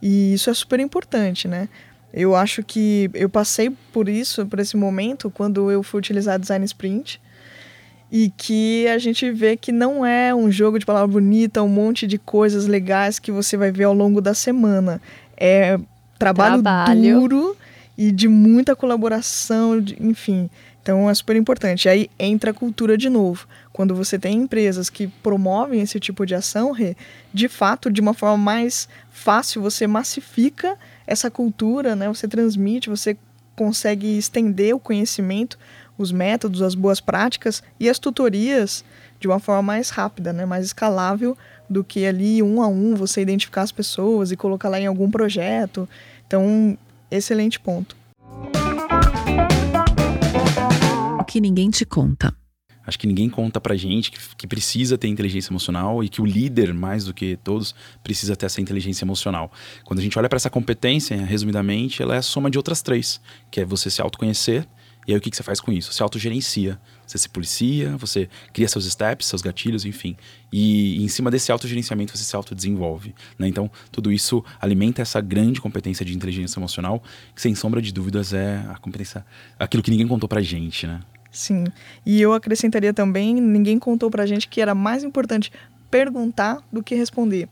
E 0.03 0.34
isso 0.34 0.51
é 0.51 0.55
super 0.55 0.80
importante, 0.80 1.47
né? 1.47 1.68
Eu 2.12 2.34
acho 2.34 2.62
que 2.62 3.11
eu 3.14 3.28
passei 3.28 3.70
por 3.92 4.09
isso, 4.09 4.46
por 4.46 4.59
esse 4.59 4.76
momento, 4.76 5.30
quando 5.30 5.70
eu 5.70 5.82
fui 5.82 5.98
utilizar 5.98 6.38
Design 6.38 6.64
Sprint. 6.64 7.20
E 8.11 8.30
que 8.30 8.88
a 8.88 8.96
gente 8.96 9.30
vê 9.30 9.54
que 9.54 9.70
não 9.70 10.04
é 10.04 10.34
um 10.34 10.50
jogo 10.50 10.78
de 10.78 10.86
palavra 10.86 11.09
bonita, 11.09 11.62
um 11.62 11.68
monte 11.68 12.06
de 12.06 12.16
coisas 12.16 12.66
legais 12.66 13.18
que 13.18 13.30
você 13.30 13.54
vai 13.54 13.70
ver 13.70 13.84
ao 13.84 13.92
longo 13.92 14.22
da 14.22 14.32
semana. 14.32 15.00
É 15.36 15.78
trabalho, 16.18 16.62
trabalho. 16.62 17.20
duro 17.20 17.56
e 17.98 18.11
de 18.11 18.26
muita 18.26 18.74
colaboração, 18.74 19.78
de, 19.78 19.94
enfim. 20.00 20.48
Então 20.80 21.11
é 21.11 21.12
super 21.12 21.36
importante. 21.36 21.86
Aí 21.86 22.09
entra 22.18 22.50
a 22.50 22.54
cultura 22.54 22.96
de 22.96 23.11
novo. 23.11 23.46
Quando 23.74 23.94
você 23.94 24.18
tem 24.18 24.38
empresas 24.38 24.88
que 24.88 25.06
promovem 25.06 25.82
esse 25.82 26.00
tipo 26.00 26.24
de 26.24 26.34
ação, 26.34 26.74
de 27.34 27.46
fato, 27.46 27.90
de 27.90 28.00
uma 28.00 28.14
forma 28.14 28.38
mais 28.38 28.88
fácil, 29.11 29.61
você 29.61 29.86
massifica 29.86 30.78
essa 31.09 31.30
cultura, 31.30 31.96
né? 31.96 32.06
Você 32.06 32.28
transmite, 32.28 32.90
você 32.90 33.16
consegue 33.56 34.18
estender 34.18 34.74
o 34.74 34.78
conhecimento, 34.78 35.59
os 35.96 36.12
métodos, 36.12 36.61
as 36.61 36.74
boas 36.74 37.00
práticas 37.00 37.62
e 37.80 37.88
as 37.88 37.98
tutorias 37.98 38.84
de 39.18 39.26
uma 39.26 39.40
forma 39.40 39.62
mais 39.62 39.88
rápida, 39.88 40.32
né? 40.34 40.44
Mais 40.44 40.66
escalável 40.66 41.36
do 41.68 41.82
que 41.82 42.06
ali 42.06 42.42
um 42.42 42.62
a 42.62 42.68
um 42.68 42.94
você 42.94 43.22
identificar 43.22 43.62
as 43.62 43.72
pessoas 43.72 44.30
e 44.30 44.36
colocar 44.36 44.68
lá 44.68 44.78
em 44.78 44.86
algum 44.86 45.11
projeto. 45.11 45.88
Então, 46.26 46.76
excelente 47.11 47.59
ponto. 47.59 47.96
O 51.18 51.24
que 51.24 51.40
ninguém 51.40 51.70
te 51.70 51.86
conta. 51.86 52.34
Acho 52.89 52.99
que 52.99 53.07
ninguém 53.07 53.28
conta 53.28 53.61
pra 53.61 53.76
gente 53.76 54.11
que, 54.11 54.18
que, 54.34 54.47
precisa 54.47 54.97
ter 54.97 55.09
inteligência 55.09 55.53
emocional 55.53 56.03
e 56.03 56.09
que 56.09 56.22
o 56.22 56.24
líder, 56.24 56.72
mais 56.72 57.05
do 57.05 57.12
que 57.12 57.36
todos, 57.45 57.74
precisa 58.03 58.34
ter 58.34 58.47
essa 58.47 58.62
inteligência 58.62 59.05
emocional. 59.05 59.53
Quando 59.84 59.99
a 59.99 60.03
gente 60.03 60.18
olha 60.18 60.26
para 60.26 60.39
essa 60.39 60.49
competência, 60.49 61.14
resumidamente, 61.22 62.03
ela 62.03 62.14
é 62.14 62.18
a 62.18 62.22
soma 62.22 62.51
de 62.51 62.57
outras 62.57 62.80
três, 62.80 63.20
que 63.51 63.61
é 63.61 63.64
você 63.66 63.91
se 63.91 64.01
autoconhecer, 64.01 64.66
e 65.07 65.12
aí 65.12 65.18
o 65.18 65.20
que, 65.20 65.28
que 65.30 65.36
você 65.36 65.43
faz 65.43 65.61
com 65.61 65.70
isso? 65.70 65.93
Você 65.93 66.03
autogerencia, 66.03 66.80
você 67.07 67.18
se 67.18 67.28
policia, 67.28 67.95
você 67.99 68.26
cria 68.55 68.66
seus 68.68 68.86
steps, 68.86 69.26
seus 69.26 69.43
gatilhos, 69.43 69.84
enfim. 69.84 70.16
E, 70.51 70.99
e 70.99 71.05
em 71.05 71.09
cima 71.09 71.30
desse 71.30 71.53
autogerenciamento 71.53 72.16
você 72.16 72.24
se 72.24 72.34
autodesenvolve. 72.34 73.14
Né? 73.39 73.49
Então, 73.49 73.70
tudo 73.93 74.11
isso 74.11 74.43
alimenta 74.59 75.03
essa 75.03 75.20
grande 75.20 75.61
competência 75.61 76.07
de 76.07 76.14
inteligência 76.14 76.59
emocional, 76.59 77.03
que 77.34 77.43
sem 77.43 77.55
sombra 77.55 77.82
de 77.82 77.93
dúvidas 77.93 78.32
é 78.32 78.64
a 78.70 78.78
competência, 78.78 79.26
aquilo 79.59 79.82
que 79.82 79.91
ninguém 79.91 80.09
contou 80.09 80.28
pra 80.28 80.41
gente, 80.41 80.86
né? 80.86 81.01
Sim. 81.30 81.64
E 82.04 82.20
eu 82.20 82.32
acrescentaria 82.32 82.92
também, 82.92 83.34
ninguém 83.34 83.78
contou 83.78 84.10
pra 84.10 84.26
gente 84.26 84.48
que 84.48 84.60
era 84.60 84.74
mais 84.74 85.04
importante 85.04 85.52
perguntar 85.90 86.58
do 86.72 86.82
que 86.82 86.94
responder. 86.94 87.48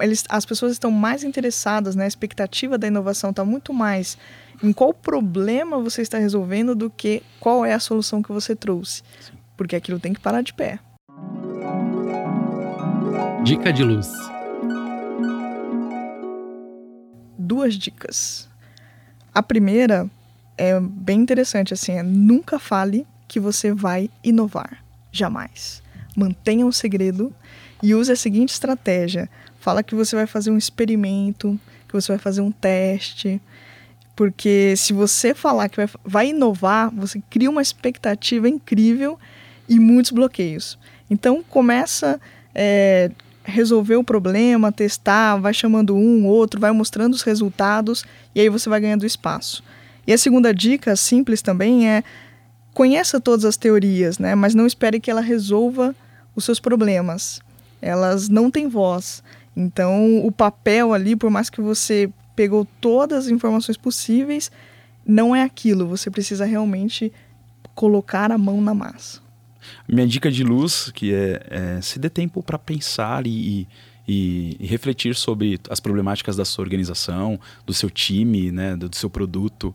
Eles, 0.00 0.24
as 0.28 0.46
pessoas 0.46 0.72
estão 0.72 0.90
mais 0.90 1.24
interessadas, 1.24 1.96
né? 1.96 2.04
a 2.04 2.08
expectativa 2.08 2.78
da 2.78 2.86
inovação 2.86 3.30
está 3.30 3.44
muito 3.44 3.72
mais 3.72 4.16
em 4.62 4.72
qual 4.72 4.94
problema 4.94 5.78
você 5.78 6.02
está 6.02 6.18
resolvendo 6.18 6.74
do 6.74 6.88
que 6.88 7.22
qual 7.40 7.64
é 7.64 7.72
a 7.74 7.80
solução 7.80 8.22
que 8.22 8.30
você 8.30 8.54
trouxe. 8.54 9.02
Sim. 9.20 9.32
Porque 9.56 9.74
aquilo 9.74 9.98
tem 9.98 10.12
que 10.12 10.20
parar 10.20 10.42
de 10.42 10.54
pé. 10.54 10.78
Dica 13.42 13.72
de 13.72 13.82
luz. 13.82 14.08
Duas 17.36 17.74
dicas. 17.74 18.48
A 19.34 19.42
primeira 19.42 20.08
é 20.62 20.78
bem 20.80 21.20
interessante 21.20 21.74
assim, 21.74 21.92
é 21.92 22.02
nunca 22.04 22.56
fale 22.56 23.04
que 23.26 23.40
você 23.40 23.72
vai 23.72 24.08
inovar, 24.22 24.78
jamais. 25.10 25.82
Mantenha 26.16 26.64
um 26.64 26.70
segredo 26.70 27.34
e 27.82 27.94
use 27.94 28.12
a 28.12 28.16
seguinte 28.16 28.50
estratégia: 28.50 29.28
fala 29.58 29.82
que 29.82 29.94
você 29.94 30.14
vai 30.14 30.26
fazer 30.26 30.52
um 30.52 30.56
experimento, 30.56 31.58
que 31.88 31.94
você 31.94 32.12
vai 32.12 32.18
fazer 32.18 32.42
um 32.42 32.52
teste, 32.52 33.40
porque 34.14 34.74
se 34.76 34.92
você 34.92 35.34
falar 35.34 35.68
que 35.68 35.78
vai, 35.78 35.88
vai 36.04 36.28
inovar, 36.28 36.94
você 36.94 37.20
cria 37.28 37.50
uma 37.50 37.62
expectativa 37.62 38.48
incrível 38.48 39.18
e 39.68 39.80
muitos 39.80 40.12
bloqueios. 40.12 40.78
Então 41.10 41.42
começa 41.42 42.20
é, 42.54 43.10
resolver 43.42 43.96
o 43.96 44.04
problema, 44.04 44.70
testar, 44.70 45.36
vai 45.38 45.52
chamando 45.52 45.96
um, 45.96 46.24
outro, 46.24 46.60
vai 46.60 46.70
mostrando 46.70 47.14
os 47.14 47.22
resultados 47.22 48.04
e 48.32 48.40
aí 48.40 48.48
você 48.48 48.68
vai 48.68 48.80
ganhando 48.80 49.04
espaço. 49.04 49.64
E 50.06 50.12
a 50.12 50.18
segunda 50.18 50.52
dica, 50.52 50.96
simples 50.96 51.42
também, 51.42 51.88
é 51.88 52.02
conheça 52.74 53.20
todas 53.20 53.44
as 53.44 53.56
teorias, 53.56 54.18
né? 54.18 54.34
Mas 54.34 54.54
não 54.54 54.66
espere 54.66 55.00
que 55.00 55.10
ela 55.10 55.20
resolva 55.20 55.94
os 56.34 56.44
seus 56.44 56.58
problemas. 56.58 57.40
Elas 57.80 58.28
não 58.28 58.50
têm 58.50 58.68
voz. 58.68 59.22
Então, 59.56 60.24
o 60.24 60.32
papel 60.32 60.92
ali, 60.94 61.14
por 61.14 61.30
mais 61.30 61.50
que 61.50 61.60
você 61.60 62.10
pegou 62.34 62.66
todas 62.80 63.26
as 63.26 63.30
informações 63.30 63.76
possíveis, 63.76 64.50
não 65.06 65.36
é 65.36 65.42
aquilo. 65.42 65.86
Você 65.86 66.10
precisa 66.10 66.44
realmente 66.44 67.12
colocar 67.74 68.32
a 68.32 68.38
mão 68.38 68.60
na 68.60 68.74
massa. 68.74 69.20
Minha 69.88 70.06
dica 70.06 70.30
de 70.30 70.42
luz, 70.42 70.90
que 70.92 71.12
é, 71.12 71.42
é 71.50 71.80
se 71.80 71.98
dê 71.98 72.10
tempo 72.10 72.42
para 72.42 72.58
pensar 72.58 73.26
e, 73.26 73.30
e, 73.30 73.68
e, 74.06 74.56
refletir 74.60 75.14
sobre 75.14 75.60
as 75.68 75.80
problemáticas 75.80 76.36
da 76.36 76.44
sua 76.44 76.64
organização, 76.64 77.38
do 77.66 77.74
seu 77.74 77.90
time, 77.90 78.50
né, 78.50 78.76
do, 78.76 78.88
do 78.88 78.96
seu 78.96 79.10
produto. 79.10 79.74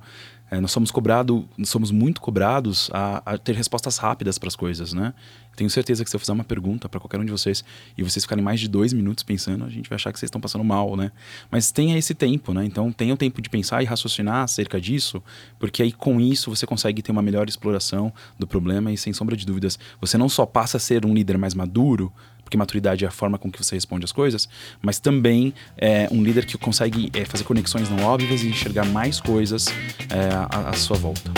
É, 0.49 0.61
nós 0.61 0.71
somos 0.71 0.91
cobrados, 0.91 1.43
somos 1.65 1.91
muito 1.91 2.21
cobrados 2.21 2.89
a, 2.93 3.33
a 3.33 3.37
ter 3.37 3.53
respostas 3.53 3.97
rápidas 3.97 4.37
para 4.37 4.47
as 4.47 4.55
coisas, 4.55 4.93
né? 4.93 5.13
Tenho 5.57 5.69
certeza 5.69 6.03
que 6.03 6.09
se 6.09 6.15
eu 6.15 6.19
fizer 6.19 6.31
uma 6.31 6.43
pergunta 6.43 6.87
para 6.87 6.99
qualquer 6.99 7.19
um 7.19 7.25
de 7.25 7.31
vocês 7.31 7.65
e 7.97 8.03
vocês 8.03 8.23
ficarem 8.23 8.43
mais 8.43 8.59
de 8.59 8.69
dois 8.69 8.93
minutos 8.93 9.23
pensando, 9.23 9.65
a 9.65 9.69
gente 9.69 9.89
vai 9.89 9.95
achar 9.95 10.13
que 10.13 10.19
vocês 10.19 10.27
estão 10.27 10.39
passando 10.39 10.63
mal, 10.63 10.95
né? 10.95 11.11
Mas 11.51 11.69
tenha 11.71 11.97
esse 11.97 12.13
tempo, 12.13 12.53
né? 12.53 12.63
Então 12.63 12.91
tenha 12.93 13.13
o 13.13 13.17
tempo 13.17 13.41
de 13.41 13.49
pensar 13.49 13.81
e 13.81 13.85
raciocinar 13.85 14.43
acerca 14.43 14.79
disso, 14.79 15.21
porque 15.59 15.81
aí 15.81 15.91
com 15.91 16.21
isso 16.21 16.49
você 16.49 16.65
consegue 16.65 17.01
ter 17.01 17.11
uma 17.11 17.23
melhor 17.23 17.49
exploração 17.49 18.13
do 18.37 18.47
problema 18.47 18.91
e 18.91 18.97
sem 18.97 19.11
sombra 19.11 19.35
de 19.35 19.45
dúvidas, 19.45 19.77
você 19.99 20.17
não 20.17 20.29
só 20.29 20.45
passa 20.45 20.77
a 20.77 20.79
ser 20.79 21.05
um 21.05 21.13
líder 21.13 21.37
mais 21.37 21.55
maduro, 21.55 22.13
porque 22.47 22.55
maturidade 22.55 23.03
é 23.03 23.07
a 23.09 23.11
forma 23.11 23.37
com 23.37 23.51
que 23.51 23.61
você 23.61 23.75
responde 23.75 24.05
as 24.05 24.13
coisas, 24.13 24.47
mas 24.81 24.99
também 24.99 25.53
é 25.77 26.07
um 26.09 26.23
líder 26.23 26.45
que 26.45 26.57
consegue 26.57 27.11
é, 27.13 27.25
fazer 27.25 27.43
conexões 27.43 27.89
não 27.89 28.05
óbvias 28.05 28.41
e 28.41 28.47
enxergar 28.47 28.85
mais 28.85 29.19
coisas 29.19 29.67
é, 30.09 30.33
à, 30.49 30.69
à 30.69 30.73
sua 30.73 30.95
volta. 30.95 31.29